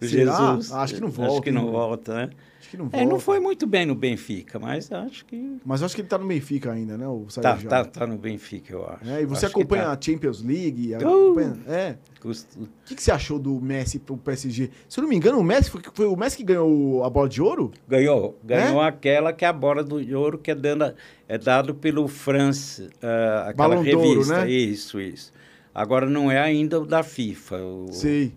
Jesus. 0.00 0.72
Acho 0.72 0.94
que 0.94 1.00
não 1.00 1.08
Acho 1.08 1.16
volta, 1.16 1.42
que 1.42 1.50
não 1.50 1.64
hein? 1.66 1.70
volta, 1.70 2.14
né? 2.14 2.30
Acho 2.60 2.70
que 2.70 2.76
não 2.76 2.88
É, 2.92 3.00
não 3.02 3.10
volta. 3.10 3.24
foi 3.24 3.38
muito 3.40 3.66
bem 3.66 3.86
no 3.86 3.94
Benfica, 3.94 4.58
mas 4.58 4.90
acho 4.90 5.24
que 5.24 5.56
Mas 5.64 5.82
acho 5.82 5.94
que 5.94 6.00
ele 6.02 6.08
tá 6.08 6.18
no 6.18 6.26
Benfica 6.26 6.72
ainda, 6.72 6.98
né? 6.98 7.06
O 7.06 7.26
tá, 7.32 7.40
tá, 7.54 7.56
já. 7.56 7.84
tá 7.84 8.06
no 8.06 8.18
Benfica, 8.18 8.72
eu 8.72 8.84
acho. 8.88 9.08
É, 9.08 9.22
e 9.22 9.24
você 9.26 9.46
Acho 9.46 9.54
acompanha 9.56 9.84
tá. 9.84 9.92
a 9.92 9.98
Champions 10.00 10.42
League? 10.42 10.92
Uh! 10.94 10.96
acompanha- 10.96 11.56
É. 11.68 11.96
Custo- 12.20 12.58
O 12.60 12.68
que, 12.84 12.94
que 12.96 13.02
você 13.02 13.12
achou 13.12 13.38
do 13.38 13.60
Messi 13.60 13.98
pro 14.00 14.16
PSG? 14.16 14.70
Se 14.88 14.98
eu 14.98 15.02
não 15.02 15.08
me 15.08 15.14
engano, 15.16 15.38
o 15.38 15.44
Messi 15.44 15.70
foi, 15.70 15.80
foi 15.94 16.06
o 16.06 16.16
Messi 16.16 16.38
que 16.38 16.44
ganhou 16.44 17.04
a 17.04 17.10
bola 17.10 17.28
de 17.28 17.40
ouro? 17.40 17.70
Ganhou. 17.88 18.36
Ganhou 18.44 18.82
É? 18.82 18.88
aquela 18.88 19.32
que 19.32 19.44
é 19.44 19.48
a 19.48 19.52
bola 19.52 19.84
do 19.84 19.96
ouro 20.18 20.36
que 20.38 20.50
é, 20.50 20.54
dando, 20.54 20.92
é 21.28 21.38
dado 21.38 21.74
pelo 21.74 22.08
France, 22.08 22.88
ah, 23.02 23.46
aquela 23.50 23.68
Balão 23.76 23.82
revista. 23.82 24.40
né? 24.44 24.50
Isso, 24.50 25.00
isso. 25.00 25.32
Agora 25.72 26.08
não 26.08 26.30
é 26.32 26.40
ainda 26.40 26.80
o 26.80 26.86
da 26.86 27.02
FIFA. 27.04 27.56
o- 27.58 27.92
Sei. 27.92 28.32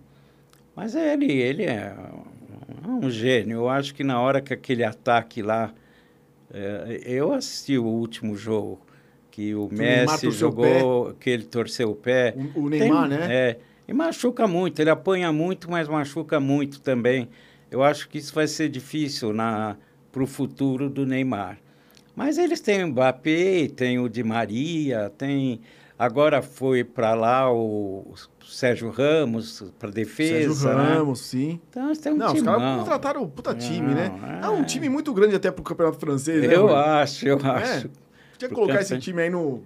Mas 0.80 0.94
ele, 0.94 1.30
ele 1.30 1.64
é 1.64 1.94
um 2.88 3.10
gênio. 3.10 3.58
Eu 3.58 3.68
acho 3.68 3.94
que 3.94 4.02
na 4.02 4.18
hora 4.18 4.40
que 4.40 4.54
aquele 4.54 4.82
ataque 4.82 5.42
lá. 5.42 5.74
eh, 6.50 7.02
eu 7.04 7.34
assisti 7.34 7.76
o 7.76 7.84
último 7.84 8.34
jogo 8.34 8.80
que 9.30 9.54
o 9.54 9.68
Messi 9.70 10.30
jogou, 10.30 11.12
que 11.20 11.28
ele 11.28 11.44
torceu 11.44 11.90
o 11.90 11.94
pé. 11.94 12.34
O, 12.54 12.62
o 12.62 12.68
Neymar, 12.70 13.10
Tem- 13.10 13.18
né? 13.18 13.26
É. 13.30 13.58
E 13.86 13.92
machuca 13.92 14.48
muito, 14.48 14.80
ele 14.80 14.88
apanha 14.88 15.30
muito, 15.30 15.70
mas 15.70 15.86
machuca 15.86 16.40
muito 16.40 16.80
também. 16.80 17.28
Eu 17.70 17.82
acho 17.82 18.08
que 18.08 18.16
isso 18.16 18.34
vai 18.34 18.46
ser 18.46 18.70
difícil 18.70 19.34
para 19.34 20.22
o 20.22 20.26
futuro 20.26 20.88
do 20.88 21.04
Neymar. 21.04 21.58
Mas 22.16 22.38
eles 22.38 22.58
têm 22.58 22.84
o 22.84 22.88
Mbappé, 22.88 23.68
tem 23.68 23.98
o 23.98 24.08
Di 24.08 24.24
Maria, 24.24 25.12
tem. 25.18 25.60
Agora 26.00 26.40
foi 26.40 26.82
para 26.82 27.12
lá 27.12 27.52
o 27.52 28.14
Sérgio 28.42 28.88
Ramos 28.90 29.62
para 29.78 29.90
defesa. 29.90 30.54
Sérgio 30.54 30.68
né? 30.82 30.94
Ramos, 30.94 31.20
sim. 31.20 31.60
Então 31.68 31.92
têm 31.94 32.12
um 32.12 32.16
não, 32.16 32.26
os 32.28 32.32
timão. 32.32 32.58
caras 32.58 32.78
contrataram 32.78 33.22
o 33.22 33.28
puta 33.28 33.54
time, 33.54 33.88
Não, 33.88 33.94
né? 33.94 34.40
É. 34.42 34.46
é. 34.46 34.48
um 34.48 34.64
time 34.64 34.88
muito 34.88 35.12
grande 35.12 35.36
até 35.36 35.50
pro 35.50 35.62
Campeonato 35.62 35.98
Francês, 35.98 36.40
né? 36.48 36.54
Eu 36.56 36.74
acho, 36.74 37.28
eu 37.28 37.38
acho. 37.44 37.90
Tinha 38.38 38.48
que 38.48 38.54
colocar 38.54 38.76
esse 38.80 38.84
campeão- 38.94 39.00
time 39.00 39.22
aí 39.22 39.28
no, 39.28 39.62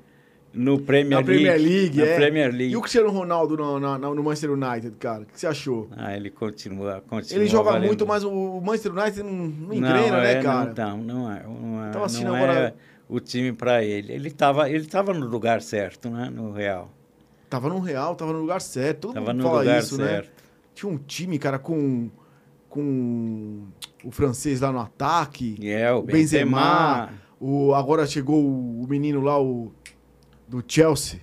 No 0.53 0.81
Premier 0.81 1.21
na 1.21 1.25
Premier 1.25 1.57
League, 1.57 1.99
na 1.99 2.05
é. 2.05 2.17
Premier 2.17 2.51
League. 2.51 2.73
E 2.73 2.77
o 2.77 2.81
Cristiano 2.81 3.11
Ronaldo 3.11 3.57
no, 3.57 3.79
na- 3.79 3.97
no 3.99 4.23
Manchester 4.25 4.51
United, 4.51 4.91
cara? 4.99 5.23
O 5.23 5.27
que 5.27 5.39
você 5.39 5.47
achou? 5.47 5.89
Ah, 5.97 6.17
ele 6.17 6.31
continua, 6.31 7.01
continua 7.09 7.41
Ele 7.43 7.49
joga 7.49 7.71
valendo. 7.71 7.87
muito, 7.87 8.05
mas 8.05 8.25
o 8.25 8.61
Manchester 8.61 8.93
United 8.93 9.23
não, 9.23 9.33
não 9.33 9.73
engrena, 9.75 10.21
né, 10.21 10.33
é, 10.33 10.43
cara? 10.43 10.75
Não, 10.77 10.97
não, 10.99 11.05
não 11.23 11.33
é. 11.33 11.43
Não 11.45 11.85
é, 11.87 11.91
Tava 11.93 12.07
assistindo 12.07 12.27
não 12.29 12.35
agora- 12.37 12.53
é 12.59 12.75
o 13.17 13.21
time 13.21 13.53
para 13.53 13.83
ele. 13.85 14.13
Ele 14.13 14.29
estava 14.29 14.69
ele 14.71 14.87
tava 14.87 15.13
no 15.15 15.27
lugar 15.27 15.61
certo, 15.63 16.09
né? 16.11 16.31
No 16.31 16.53
Real. 16.53 16.91
Tava 17.49 17.69
no 17.69 17.79
Real, 17.79 18.15
tava 18.17 18.33
no 18.33 18.41
lugar 18.41 18.61
certo. 18.61 19.03
Todo 19.09 19.15
Tava 19.15 19.33
mundo 19.33 19.43
no 19.43 19.49
fala 19.49 19.61
lugar 19.61 19.79
isso, 19.81 19.99
né? 19.99 20.07
certo. 20.07 20.45
Tinha 20.75 20.91
um 20.91 20.99
time, 20.99 21.39
cara, 21.39 21.59
com, 21.59 22.11
com 22.69 23.63
o 24.03 24.11
francês 24.11 24.61
lá 24.61 24.73
no 24.73 24.81
ataque. 24.81 25.57
É 25.63 25.93
o 25.93 25.99
O 25.99 26.03
Benzema. 26.03 26.59
Benzema. 26.59 27.13
O, 27.41 27.75
agora 27.75 28.07
chegou 28.07 28.43
o, 28.45 28.87
menino 28.89 29.21
lá, 29.21 29.41
o 29.41 29.73
do 30.49 30.63
Chelsea. 30.67 31.21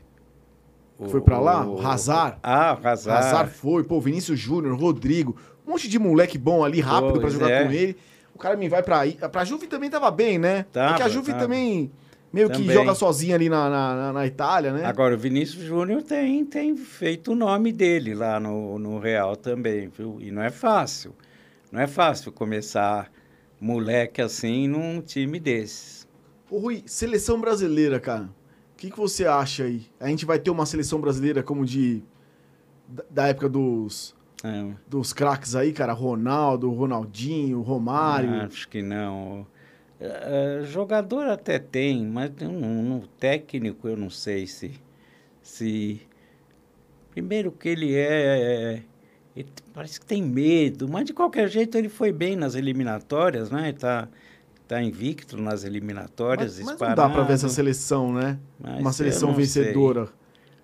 o- 0.98 1.10
foi 1.10 1.20
pra 1.22 1.40
lá? 1.40 1.66
O 1.68 1.86
Hazard. 1.86 2.38
Ah, 2.44 2.78
o 2.82 2.88
Hazard. 2.88 3.26
Hazard 3.26 3.52
foi, 3.52 3.84
pô, 3.84 4.00
Vinícius 4.00 4.40
Júnior, 4.40 4.78
Rodrigo. 4.80 5.36
Um 5.68 5.72
monte 5.72 5.88
de 5.90 6.00
moleque 6.00 6.38
bom 6.38 6.64
ali, 6.64 6.80
rápido 6.80 7.20
Pois 7.20 7.34
jogar 7.34 7.50
é. 7.50 7.64
com 7.66 7.72
ele. 7.72 7.98
O 8.42 8.44
cara 8.44 8.58
me 8.58 8.68
vai 8.68 8.82
pra. 8.82 9.04
Pra 9.30 9.46
Juve 9.46 9.68
também 9.68 9.88
tava 9.88 10.10
bem, 10.10 10.40
né? 10.40 10.66
Tava, 10.74 10.96
é 10.96 10.98
que 10.98 11.04
a 11.04 11.08
Juve 11.10 11.28
tava. 11.32 11.44
também 11.44 11.92
meio 12.34 12.50
que 12.50 12.58
Também. 12.58 12.74
joga 12.74 12.96
sozinha 12.96 13.36
ali 13.36 13.48
na, 13.50 13.70
na, 13.70 14.14
na- 14.14 14.26
Itália, 14.26 14.74
né? 14.74 14.84
Agora, 14.84 15.14
o 15.14 15.18
Vinícius 15.18 15.64
Júnior 15.64 16.02
tem, 16.02 16.44
tem 16.44 16.76
feito 16.76 17.34
o 17.34 17.36
nome 17.36 17.72
dele 17.72 18.16
lá 18.16 18.40
no, 18.40 18.80
no 18.80 18.98
Real 18.98 19.36
também, 19.36 19.90
viu? 19.90 20.18
E 20.20 20.32
não 20.32 20.42
é 20.42 20.50
fácil. 20.50 21.14
Não 21.72 21.80
é 21.80 21.86
fácil 21.86 22.32
começar 22.32 23.12
moleque 23.60 24.24
assim 24.24 24.68
num 24.68 25.02
time 25.02 25.40
desses. 25.40 26.08
Ô, 26.50 26.58
Rui, 26.58 26.82
seleção 26.88 27.40
brasileira, 27.40 28.00
cara. 28.00 28.24
O 28.24 28.78
que, 28.78 28.90
que 28.90 28.98
você 28.98 29.26
acha 29.28 29.66
aí? 29.66 29.84
A 30.00 30.08
gente 30.08 30.26
vai 30.26 30.40
ter 30.40 30.50
uma 30.50 30.66
seleção 30.66 31.00
brasileira 31.00 31.44
como 31.44 31.64
de. 31.64 32.02
Da 33.08 33.28
época 33.28 33.48
dos. 33.48 34.16
É, 34.44 34.74
Dos 34.88 35.14
craques 35.14 35.56
aí, 35.56 35.72
cara. 35.72 35.94
Ronaldo, 35.94 36.72
Ronaldinho, 36.72 37.62
Romário. 37.62 38.42
Acho 38.42 38.68
que 38.68 38.82
não. 38.82 39.46
Eh, 40.00 40.62
jogador 40.66 41.28
até 41.28 41.60
tem, 41.60 42.04
mas 42.08 42.32
um, 42.42 42.96
um 42.96 43.04
técnico 43.20 43.88
eu 43.88 43.96
não 43.96 44.10
sei 44.10 44.48
se. 44.48 44.72
se 45.44 46.02
primeiro 47.12 47.52
que 47.52 47.70
ele 47.70 47.96
é. 47.96 48.82
Ele 49.36 49.48
parece 49.74 50.00
que 50.00 50.06
tem 50.06 50.22
medo, 50.24 50.90
mas 50.90 51.06
de 51.06 51.14
qualquer 51.14 51.48
jeito 51.48 51.78
ele 51.78 51.88
foi 51.88 52.12
bem 52.12 52.36
nas 52.36 52.56
eliminatórias, 52.56 53.52
né? 53.52 53.70
Está 53.70 54.10
tá 54.68 54.82
invicto 54.82 55.38
nas 55.38 55.64
eliminatórias. 55.64 56.58
mas, 56.60 56.80
mas 56.80 56.90
não 56.90 56.96
dá 56.96 57.08
pra 57.08 57.24
ver 57.24 57.34
essa 57.34 57.48
seleção, 57.48 58.12
né? 58.12 58.40
Mas 58.60 58.80
uma 58.80 58.94
seleção 58.94 59.34
vencedora. 59.34 60.10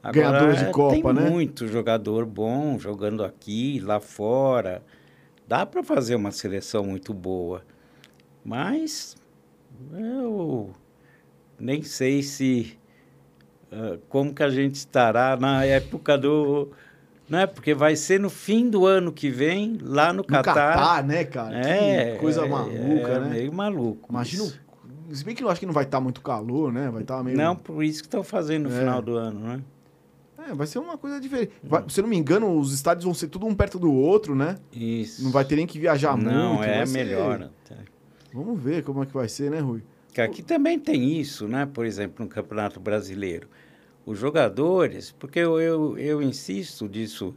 Agora, 0.04 0.30
ganhadora 0.32 0.54
de 0.56 0.66
é, 0.66 0.72
Copa, 0.72 0.93
tem 0.93 1.04
né? 1.24 1.30
muito 1.30 1.68
jogador 1.68 2.26
bom 2.26 2.78
jogando 2.80 3.24
aqui, 3.24 3.80
lá 3.80 4.00
fora. 4.00 4.84
Dá 5.48 5.66
para 5.66 5.84
fazer 5.84 6.16
uma 6.16 6.32
seleção 6.32 6.84
muito 6.86 7.14
boa. 7.14 7.64
Mas 8.43 9.16
eu 9.93 10.72
nem 11.60 11.84
sei 11.84 12.22
se 12.24 12.78
ah, 13.72 13.98
como 14.08 14.34
que 14.34 14.43
a 14.43 14.49
gente 14.49 14.76
estará 14.76 15.36
na 15.36 15.65
época 15.65 16.18
do 16.18 16.69
não 17.30 17.40
é 17.40 17.45
porque 17.45 17.74
vai 17.74 17.95
ser 17.98 18.19
no 18.22 18.30
fim 18.30 18.69
do 18.69 18.86
ano 18.86 19.11
que 19.11 19.30
vem 19.30 19.78
lá 19.82 20.14
no 20.14 20.18
No 20.18 20.24
Catar. 20.24 20.53
Catar, 20.53 21.03
né, 21.03 21.26
cara? 21.26 21.57
É, 21.60 22.14
que 22.14 22.19
coisa 22.19 22.45
é, 22.45 22.48
maluca, 22.48 23.11
é 23.11 23.19
né? 23.19 23.30
Meio 23.32 23.52
maluco. 23.53 24.07
Imagina. 24.10 24.44
isso. 24.45 24.61
Se 25.11 25.26
bem 25.26 25.36
que 25.36 25.44
eu 25.44 25.49
acho 25.49 25.60
que 25.60 25.65
não 25.65 25.74
vai 25.74 25.84
estar 25.84 25.99
muito 25.99 26.22
calor, 26.22 26.72
né? 26.72 26.90
Vai 26.90 27.02
estar 27.02 27.22
meio. 27.24 27.36
Não, 27.36 27.56
por 27.56 27.84
isso 27.84 28.02
que 28.02 28.07
estão 28.07 28.24
fazendo 28.24 28.69
no 28.69 28.76
É. 28.76 28.80
final 28.80 29.02
do 29.02 29.15
ano, 29.18 29.40
né? 29.41 29.61
É, 30.49 30.53
vai 30.53 30.68
ser 30.68 30.80
uma 30.80 30.98
coisa 30.98 31.19
diferente. 31.19 31.52
Hum. 31.64 31.68
Vai- 31.69 31.84
se 31.90 31.99
eu 31.99 32.03
não 32.03 32.10
me 32.10 32.18
engano, 32.18 32.57
os 32.57 32.74
estádios 32.74 33.06
vão 33.06 33.14
ser 33.14 33.28
tudo 33.28 33.45
um 33.45 33.56
perto 33.56 33.78
do 33.80 33.91
outro, 33.91 34.36
né? 34.36 34.57
Isso. 34.72 35.24
Não 35.24 35.32
vai 35.32 35.44
ter 35.45 35.56
nem 35.56 35.68
que 35.68 35.80
viajar 35.80 36.18
Não, 36.18 36.56
muito. 36.56 36.64
é 36.64 36.78
vai 36.78 36.88
ser- 36.88 36.94
melhor. 36.94 37.49
Vamos 38.34 38.61
ver 38.61 38.84
como 38.84 39.03
é 39.03 39.06
que 39.06 39.14
vai 39.14 39.28
ser, 39.30 39.49
né, 39.52 39.60
Rui? 39.60 39.82
Que 40.14 40.22
aqui 40.22 40.41
também 40.44 40.80
tem 40.80 41.19
isso, 41.19 41.48
né? 41.48 41.65
Por 41.72 41.86
exemplo, 41.86 42.24
no 42.24 42.30
Campeonato 42.30 42.80
Brasileiro. 42.80 43.48
Os 44.06 44.18
jogadores, 44.18 45.11
porque 45.11 45.40
eu, 45.40 45.60
eu, 45.60 45.98
eu 45.98 46.22
insisto 46.22 46.88
disso, 46.88 47.36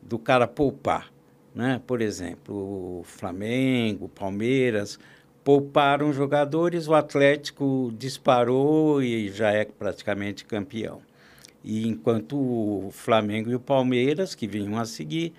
do 0.00 0.18
cara 0.18 0.46
poupar, 0.46 1.12
né? 1.54 1.80
Por 1.86 2.00
exemplo, 2.00 3.00
o 3.00 3.02
Flamengo, 3.04 4.04
o 4.06 4.08
Palmeiras, 4.08 4.98
pouparam 5.44 6.12
jogadores, 6.12 6.86
o 6.86 6.94
Atlético 6.94 7.92
disparou 7.98 9.02
e 9.02 9.28
já 9.30 9.50
é 9.50 9.64
praticamente 9.64 10.44
campeão. 10.44 11.00
E 11.64 11.86
enquanto 11.86 12.36
o 12.36 12.90
Flamengo 12.92 13.50
e 13.50 13.54
o 13.54 13.60
Palmeiras, 13.60 14.34
que 14.34 14.46
vinham 14.46 14.78
a 14.78 14.84
seguir, 14.84 15.32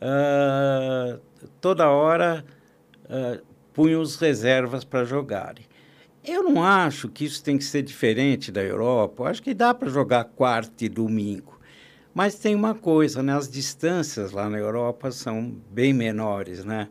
ah, 0.00 1.18
toda 1.60 1.88
hora 1.88 2.44
ah, 3.08 3.40
punham 3.72 4.00
os 4.00 4.16
reservas 4.16 4.84
para 4.84 5.04
jogarem. 5.04 5.64
Eu 6.24 6.42
não 6.42 6.62
acho 6.62 7.08
que 7.08 7.24
isso 7.24 7.42
tem 7.42 7.56
que 7.56 7.64
ser 7.64 7.82
diferente 7.82 8.50
da 8.50 8.62
Europa. 8.62 9.22
Eu 9.22 9.26
acho 9.28 9.42
que 9.42 9.54
dá 9.54 9.72
para 9.72 9.88
jogar 9.88 10.24
quarta 10.24 10.84
e 10.84 10.88
domingo. 10.88 11.60
Mas 12.14 12.36
tem 12.36 12.54
uma 12.54 12.74
coisa, 12.74 13.22
né? 13.22 13.34
As 13.34 13.48
distâncias 13.48 14.32
lá 14.32 14.48
na 14.48 14.58
Europa 14.58 15.10
são 15.12 15.54
bem 15.70 15.92
menores, 15.92 16.64
né? 16.64 16.88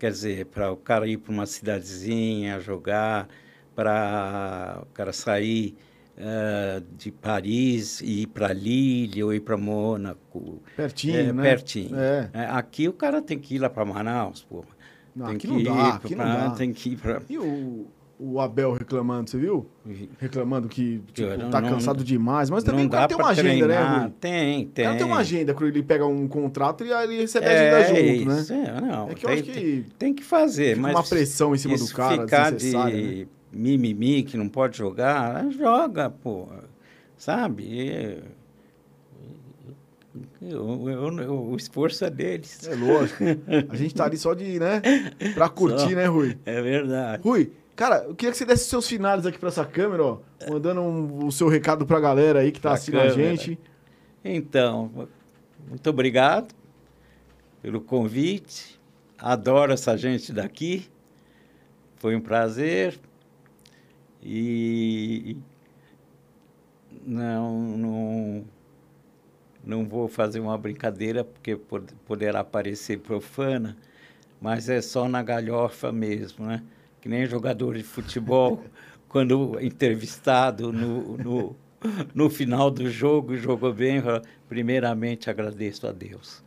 quer 0.00 0.10
dizer, 0.10 0.46
para 0.46 0.72
o 0.72 0.76
cara 0.78 1.06
ir 1.06 1.18
para 1.18 1.30
uma 1.30 1.44
cidadezinha 1.44 2.58
jogar, 2.58 3.28
para 3.74 4.80
o 4.82 4.86
cara 4.94 5.12
sair 5.12 5.76
uh, 6.20 6.84
de 6.96 7.10
Paris 7.10 8.00
e 8.00 8.22
ir 8.22 8.26
para 8.28 8.52
Lille 8.52 9.22
ou 9.22 9.32
ir 9.34 9.40
para 9.40 9.56
Mônaco. 9.56 10.62
Pertinho, 10.76 11.16
é, 11.16 11.32
né? 11.32 11.42
Pertinho. 11.42 11.96
É. 11.98 12.30
É, 12.32 12.44
aqui 12.46 12.88
o 12.88 12.92
cara 12.92 13.20
tem 13.20 13.38
que 13.38 13.56
ir 13.56 13.58
lá 13.58 13.68
para 13.70 13.84
Manaus, 13.84 14.42
porra. 14.42 14.68
Não, 15.14 15.26
tem 15.26 15.36
aqui 15.36 15.46
que 15.48 15.52
não 15.52 15.60
ir 15.60 15.64
dá, 15.64 15.88
aqui 15.96 16.14
pra- 16.14 16.24
não 16.26 16.48
dá. 16.50 16.54
Tem 16.56 16.72
que 16.72 16.90
ir 16.90 16.96
para... 16.96 17.20
E 17.28 17.36
o, 17.38 17.86
o 18.18 18.38
Abel 18.40 18.72
reclamando, 18.74 19.28
você 19.30 19.38
viu? 19.38 19.66
Reclamando 20.18 20.68
que 20.68 21.02
tipo, 21.12 21.36
Não- 21.36 21.50
tá 21.50 21.60
não- 21.60 21.70
cansado 21.70 22.04
demais, 22.04 22.48
mas 22.50 22.62
também 22.62 22.82
não 22.82 22.88
o 22.88 22.90
cara 22.92 23.02
dá 23.04 23.08
tem 23.08 23.16
uma 23.16 23.30
agenda, 23.30 23.66
né. 23.66 23.80
Rui? 24.02 24.12
Tem, 24.20 24.62
O 24.62 24.66
tem. 24.68 24.84
cara 24.84 24.96
tem 24.96 25.06
uma 25.06 25.16
agenda, 25.18 25.52
quando 25.54 25.68
ele 25.70 25.82
pega 25.82 26.06
um 26.06 26.28
contrato 26.28 26.84
e 26.84 26.92
aí 26.92 27.08
ele 27.08 27.20
recebe 27.22 27.46
a 27.46 27.50
É, 27.50 27.74
agenda 27.84 28.00
junto, 28.24 28.40
isso, 28.40 28.54
né? 28.54 28.64
é, 28.76 28.80
não, 28.80 29.08
É 29.10 29.14
que 29.14 29.24
eu 29.26 29.30
tem, 29.30 29.38
acho 29.40 29.42
que 29.48 29.52
tem, 29.52 29.84
tem 29.98 30.14
que 30.14 30.22
fazer, 30.22 30.76
mas 30.76 30.94
uma 30.94 31.02
pressão 31.02 31.54
em 31.54 31.58
cima 31.58 31.76
do 31.76 31.88
cara 31.88 32.22
ficar 32.22 32.50
desnecessária, 32.52 32.96
né? 33.20 33.26
Mimimi 33.52 34.22
que 34.22 34.36
não 34.36 34.48
pode 34.48 34.78
jogar, 34.78 35.48
joga, 35.50 36.08
pô, 36.10 36.48
sabe? 37.16 38.22
Eu- 40.42 40.88
eu- 40.88 41.18
eu- 41.20 41.42
o 41.50 41.56
esforço 41.56 42.04
é 42.04 42.10
deles. 42.10 42.66
É 42.66 42.74
lógico. 42.74 43.22
A 43.70 43.76
gente 43.76 43.94
tá 43.94 44.04
ali 44.06 44.16
só 44.16 44.34
de, 44.34 44.58
né? 44.58 44.82
Pra 45.34 45.48
curtir, 45.48 45.90
Só. 45.90 45.94
né, 45.94 46.06
Rui? 46.06 46.36
É 46.44 46.60
verdade. 46.60 47.22
Rui, 47.22 47.52
cara, 47.76 48.04
eu 48.04 48.14
queria 48.14 48.32
que 48.32 48.38
você 48.38 48.44
desse 48.44 48.64
seus 48.68 48.88
finais 48.88 49.24
aqui 49.24 49.38
pra 49.38 49.48
essa 49.48 49.64
câmera, 49.64 50.02
ó. 50.04 50.18
Mandando 50.48 50.80
um- 50.80 51.26
o 51.26 51.30
seu 51.32 51.48
recado 51.48 51.86
pra 51.86 52.00
galera 52.00 52.40
aí 52.40 52.50
que 52.50 52.60
tá 52.60 52.72
assistindo 52.72 52.98
a 53.00 53.08
gente. 53.10 53.58
Então, 54.24 54.90
muito 55.68 55.88
obrigado 55.90 56.52
pelo 57.62 57.80
convite. 57.80 58.80
Adoro 59.18 59.72
essa 59.72 59.96
gente 59.96 60.32
daqui. 60.32 60.86
Foi 61.96 62.16
um 62.16 62.20
prazer. 62.20 62.98
E 64.22 65.36
não, 67.06 67.76
não, 67.76 68.44
não 69.64 69.84
vou 69.86 70.08
fazer 70.08 70.40
uma 70.40 70.56
brincadeira 70.56 71.24
porque 71.24 71.56
pod- 71.56 71.92
poderá 72.06 72.42
parecer 72.44 72.98
profana, 72.98 73.76
mas 74.40 74.68
é 74.68 74.80
só 74.82 75.08
na 75.08 75.22
galhofa 75.22 75.92
mesmo, 75.92 76.46
né? 76.46 76.62
Que 77.00 77.08
nem 77.08 77.26
jogador 77.26 77.76
de 77.76 77.82
futebol, 77.84 78.64
quando 79.08 79.58
entrevistado 79.60 80.72
no, 80.72 81.18
no, 81.18 81.56
no 82.14 82.30
final 82.30 82.70
do 82.70 82.90
jogo, 82.90 83.36
jogou 83.36 83.72
bem, 83.74 84.02
primeiramente 84.48 85.30
agradeço 85.30 85.86
a 85.86 85.92
Deus. 85.92 86.42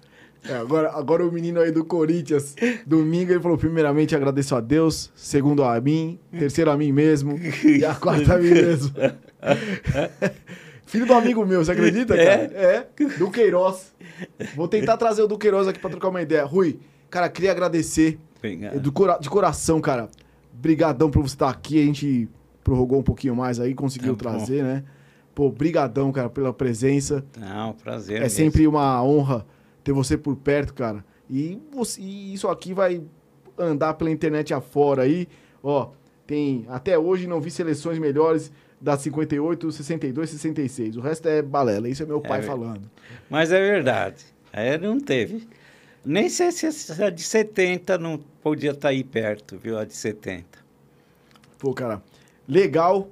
É, 0.48 0.56
agora, 0.56 0.92
agora 0.92 1.26
o 1.26 1.32
menino 1.32 1.60
aí 1.62 1.72
do 1.72 1.86
Corinthians, 1.86 2.56
domingo, 2.86 3.32
ele 3.32 3.40
falou: 3.40 3.58
primeiramente 3.58 4.16
agradeço 4.16 4.56
a 4.56 4.60
Deus, 4.62 5.12
segundo 5.16 5.64
a 5.64 5.80
mim, 5.80 6.20
terceiro 6.38 6.70
a 6.70 6.76
mim 6.78 6.92
mesmo, 6.92 7.40
e 7.64 7.86
a 7.86 7.96
quarta 7.96 8.36
a 8.36 8.38
mim 8.38 8.50
mesmo. 8.52 8.92
Filho 10.86 11.06
do 11.06 11.14
amigo 11.14 11.46
meu, 11.46 11.64
você 11.64 11.72
acredita, 11.72 12.16
cara? 12.16 12.42
É, 12.54 12.88
do 13.18 13.32
Queiroz. 13.32 13.94
Vou 14.56 14.68
tentar 14.68 14.98
trazer 14.98 15.22
o 15.24 15.28
do 15.28 15.38
Queiroz 15.38 15.68
aqui 15.68 15.80
pra 15.80 15.90
trocar 15.90 16.10
uma 16.10 16.22
ideia. 16.22 16.44
Rui, 16.46 16.78
cara, 17.10 17.30
queria 17.30 17.52
agradecer 17.52 18.20
do 18.80 18.92
cora- 18.92 19.18
de 19.20 19.30
coração, 19.30 19.80
cara. 19.82 20.10
Brigadão 20.54 21.10
por 21.10 21.22
você 21.24 21.36
estar 21.36 21.50
aqui. 21.50 21.82
A 21.82 21.86
gente 21.86 22.28
prorrogou 22.64 23.00
um 23.00 23.04
pouquinho 23.04 23.36
mais 23.36 23.60
aí, 23.60 23.74
conseguiu 23.74 24.16
Tá 24.16 24.30
trazer, 24.32 24.62
né? 24.64 24.84
Pô, 25.34 25.50
brigadão, 25.50 26.12
cara, 26.12 26.30
pela 26.30 26.54
presença. 26.54 27.24
Não, 27.40 27.74
prazer. 27.74 28.18
É 28.18 28.20
mesmo. 28.22 28.36
sempre 28.38 28.68
uma 28.68 29.02
honra 29.04 29.46
ter 29.84 29.92
você 29.92 30.18
por 30.18 30.36
perto, 30.36 30.74
cara. 30.74 31.04
E, 31.30 31.60
você- 31.72 32.02
e 32.02 32.34
isso 32.34 32.48
aqui 32.48 32.74
vai 32.74 33.02
andar 33.58 33.94
pela 33.96 34.10
internet 34.12 34.54
afora 34.54 35.04
aí. 35.04 35.28
Ó, 35.62 35.90
tem. 36.28 36.66
Até 36.70 36.98
hoje 36.98 37.28
não 37.28 37.40
vi 37.42 37.50
seleções 37.52 37.98
melhores 38.00 38.52
da 38.80 38.98
58, 38.98 39.72
62, 39.72 40.30
66. 40.30 40.98
O 40.98 41.02
resto 41.02 41.28
é 41.28 41.42
balela. 41.42 41.88
Isso 41.88 42.04
é 42.04 42.06
meu 42.06 42.20
pai 42.22 42.42
ver- 42.42 42.48
falando. 42.48 42.90
Mas 43.30 43.52
é 43.52 43.60
verdade. 43.60 44.26
É, 44.52 44.78
não 44.78 45.00
teve. 45.00 45.48
Nem 46.06 46.28
sei 46.30 46.52
se 46.52 46.66
essa 46.66 47.10
de 47.10 47.24
70 47.24 47.98
não 47.98 48.18
podia 48.42 48.72
estar 48.72 48.90
aí 48.90 49.04
perto, 49.04 49.58
viu? 49.58 49.78
A 49.78 49.86
de 49.86 49.94
70. 49.96 50.60
Pô, 51.58 51.74
cara, 51.74 52.04
legal. 52.48 53.10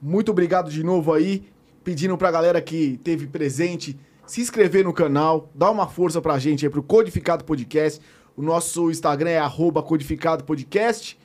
Muito 0.00 0.32
obrigado 0.32 0.68
de 0.70 0.82
novo 0.82 1.12
aí. 1.12 1.44
Pedindo 1.84 2.16
pra 2.18 2.30
galera 2.32 2.60
que 2.60 2.98
teve 3.04 3.26
presente 3.28 3.96
se 4.26 4.40
inscrever 4.40 4.84
no 4.84 4.92
canal, 4.92 5.50
dar 5.54 5.70
uma 5.70 5.86
força 5.86 6.20
pra 6.20 6.38
gente 6.38 6.64
aí 6.64 6.70
pro 6.70 6.82
Codificado 6.82 7.44
Podcast. 7.44 8.00
O 8.36 8.42
nosso 8.42 8.90
Instagram 8.90 9.30
é 9.30 9.38
arroba 9.38 9.82
Codificado 9.82 10.44
Podcast. 10.44 11.18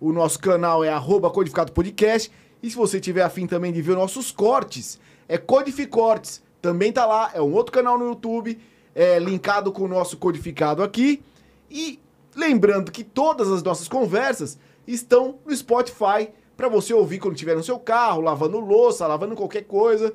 O 0.00 0.12
nosso 0.12 0.38
canal 0.38 0.84
é 0.84 0.88
arroba 0.88 1.30
Codificado 1.30 1.72
Podcast. 1.72 2.30
E 2.62 2.70
se 2.70 2.76
você 2.76 3.00
tiver 3.00 3.22
afim 3.22 3.46
também 3.46 3.72
de 3.72 3.82
ver 3.82 3.94
nossos 3.94 4.30
cortes, 4.30 4.98
é 5.28 5.36
Codificortes. 5.36 6.42
Também 6.62 6.92
tá 6.92 7.04
lá, 7.04 7.30
é 7.34 7.40
um 7.40 7.52
outro 7.52 7.72
canal 7.72 7.98
no 7.98 8.06
YouTube, 8.06 8.58
é 8.94 9.18
linkado 9.18 9.70
com 9.70 9.84
o 9.84 9.88
nosso 9.88 10.16
codificado 10.16 10.82
aqui. 10.82 11.22
E 11.70 12.00
lembrando 12.34 12.90
que 12.90 13.04
todas 13.04 13.50
as 13.50 13.62
nossas 13.62 13.86
conversas 13.86 14.58
estão 14.86 15.38
no 15.44 15.54
Spotify 15.54 16.30
para 16.56 16.68
você 16.68 16.94
ouvir 16.94 17.18
quando 17.18 17.34
estiver 17.34 17.54
no 17.54 17.62
seu 17.62 17.78
carro, 17.78 18.22
lavando 18.22 18.58
louça, 18.58 19.06
lavando 19.06 19.36
qualquer 19.36 19.64
coisa, 19.64 20.12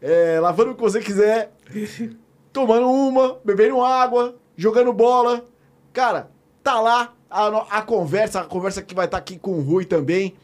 é, 0.00 0.38
lavando 0.40 0.72
o 0.72 0.74
que 0.74 0.80
você 0.80 1.00
quiser, 1.00 1.52
tomando 2.52 2.90
uma, 2.90 3.38
bebendo 3.44 3.82
água, 3.82 4.36
jogando 4.56 4.92
bola. 4.92 5.46
Cara, 5.92 6.30
tá 6.62 6.80
lá 6.80 7.14
a, 7.30 7.78
a 7.78 7.82
conversa, 7.82 8.40
a 8.40 8.44
conversa 8.44 8.82
que 8.82 8.94
vai 8.94 9.06
estar 9.06 9.18
aqui 9.18 9.38
com 9.38 9.52
o 9.52 9.62
Rui 9.62 9.84
também. 9.84 10.34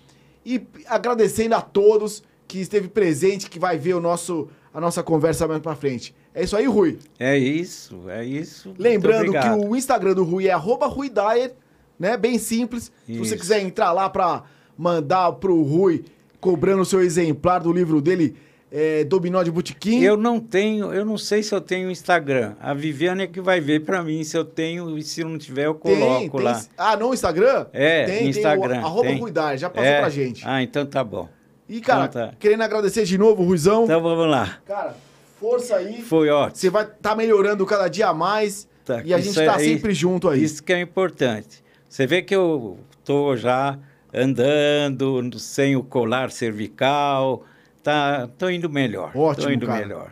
E 0.44 0.66
agradecendo 0.86 1.54
a 1.54 1.60
todos 1.60 2.22
que 2.46 2.58
esteve 2.58 2.88
presente, 2.88 3.48
que 3.48 3.58
vai 3.58 3.78
ver 3.78 3.94
o 3.94 4.00
nosso, 4.00 4.48
a 4.72 4.80
nossa 4.80 5.02
conversa 5.02 5.48
mais 5.48 5.60
pra 5.60 5.74
frente. 5.74 6.14
É 6.34 6.42
isso 6.42 6.56
aí, 6.56 6.66
Rui. 6.66 6.98
É 7.18 7.38
isso, 7.38 8.08
é 8.08 8.24
isso. 8.24 8.74
Lembrando 8.78 9.32
que 9.32 9.48
o 9.66 9.74
Instagram 9.74 10.14
do 10.14 10.24
Rui 10.24 10.48
é 10.48 10.52
arroba 10.52 10.86
Rui 10.86 11.08
Dyer, 11.08 11.54
né? 11.98 12.16
Bem 12.16 12.38
simples. 12.38 12.92
Se 13.06 13.18
você 13.18 13.34
Isso. 13.34 13.42
quiser 13.42 13.60
entrar 13.60 13.92
lá 13.92 14.10
pra 14.10 14.42
mandar 14.76 15.32
pro 15.32 15.62
Rui, 15.62 16.04
cobrando 16.40 16.82
o 16.82 16.86
seu 16.86 17.00
exemplar 17.00 17.60
do 17.60 17.72
livro 17.72 18.02
dele, 18.02 18.36
é, 18.70 19.04
Dominó 19.04 19.42
de 19.42 19.50
Botequim. 19.50 20.02
Eu 20.02 20.16
não 20.16 20.40
tenho, 20.40 20.92
eu 20.92 21.04
não 21.04 21.16
sei 21.16 21.42
se 21.42 21.54
eu 21.54 21.60
tenho 21.60 21.90
Instagram. 21.90 22.54
A 22.60 22.74
Viviane 22.74 23.22
é 23.22 23.26
que 23.26 23.40
vai 23.40 23.60
ver 23.60 23.80
para 23.84 24.02
mim 24.02 24.24
se 24.24 24.36
eu 24.36 24.44
tenho 24.44 24.98
e 24.98 25.02
se 25.02 25.22
não 25.22 25.38
tiver 25.38 25.66
eu 25.66 25.74
coloco 25.74 26.40
lá. 26.40 26.60
Ah, 26.76 26.96
no 26.96 27.14
Instagram? 27.14 27.66
É, 27.72 28.04
tem, 28.04 28.28
Instagram, 28.28 28.68
Tem 28.68 28.82
o, 28.82 28.86
arroba 28.86 29.08
tem. 29.08 29.58
Já 29.58 29.70
passou 29.70 29.88
É? 29.88 30.00
pra 30.00 30.10
gente. 30.10 30.42
Ah, 30.46 30.62
então 30.62 30.84
tá 30.84 31.04
bom. 31.04 31.28
E, 31.68 31.80
cara, 31.80 32.06
então 32.06 32.28
tá. 32.28 32.34
querendo 32.38 32.62
agradecer 32.62 33.04
de 33.04 33.16
novo, 33.16 33.42
Ruizão. 33.42 33.84
Então 33.84 34.02
vamos 34.02 34.28
lá. 34.28 34.58
Cara, 34.66 34.96
força 35.40 35.76
aí. 35.76 36.02
Foi 36.02 36.28
ótimo. 36.28 36.56
Você 36.56 36.70
vai 36.70 36.84
estar 36.84 36.96
tá 37.10 37.16
melhorando 37.16 37.64
cada 37.64 37.88
dia 37.88 38.12
mais. 38.12 38.68
Tá, 38.84 39.02
e 39.04 39.14
a 39.14 39.18
gente 39.18 39.34
tá 39.34 39.56
aí- 39.56 39.64
sempre 39.64 39.94
junto 39.94 40.28
aí. 40.28 40.42
Isso 40.42 40.62
que 40.62 40.72
é 40.72 40.80
importante. 40.80 41.62
Você 41.88 42.06
vê 42.06 42.20
que 42.22 42.34
eu 42.34 42.78
tô 43.04 43.36
já 43.36 43.78
andando 44.12 45.38
sem 45.38 45.76
o 45.76 45.82
colar 45.82 46.30
cervical, 46.30 47.44
tá, 47.84 48.28
tô 48.36 48.48
indo 48.50 48.68
melhor. 48.68 49.12
Ótimo, 49.14 49.46
tô 49.46 49.52
indo 49.52 49.66
cara. 49.66 49.80
melhor. 49.80 50.10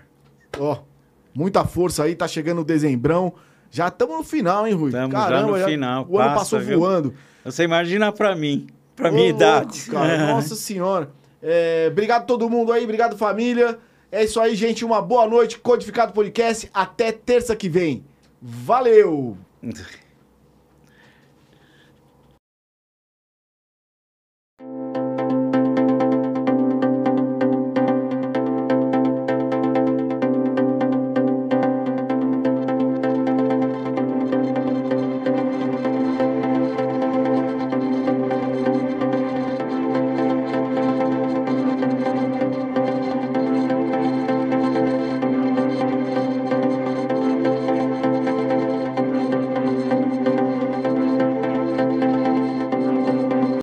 Ó, 0.58 0.78
muita 1.34 1.64
força 1.64 2.04
aí, 2.04 2.14
tá 2.14 2.28
chegando 2.28 2.60
o 2.60 2.64
dezembrão. 2.64 3.32
Já 3.70 3.88
estamos 3.88 4.18
no 4.18 4.22
final, 4.22 4.66
hein, 4.66 4.74
Rui? 4.74 4.92
Tamo 4.92 5.12
já 5.12 5.42
no 5.42 5.54
final, 5.64 6.06
O 6.08 6.18
ano 6.18 6.28
passa, 6.28 6.38
passou 6.40 6.60
viu? 6.60 6.78
voando. 6.78 7.14
Você 7.44 7.64
imagina 7.64 8.12
para 8.12 8.36
mim, 8.36 8.66
para 8.94 9.10
minha 9.10 9.30
louco, 9.30 9.36
idade. 9.38 9.82
cara. 9.90 10.26
Nossa 10.28 10.54
senhora. 10.54 11.10
É, 11.42 11.88
obrigado 11.90 12.26
todo 12.26 12.48
mundo 12.48 12.70
aí, 12.70 12.84
obrigado 12.84 13.16
família. 13.16 13.78
É 14.12 14.22
isso 14.24 14.38
aí, 14.38 14.54
gente. 14.54 14.84
Uma 14.84 15.00
boa 15.00 15.26
noite. 15.26 15.58
Codificado 15.58 16.12
Podcast. 16.12 16.70
Até 16.72 17.10
terça 17.10 17.56
que 17.56 17.68
vem. 17.68 18.04
Valeu! 18.40 19.38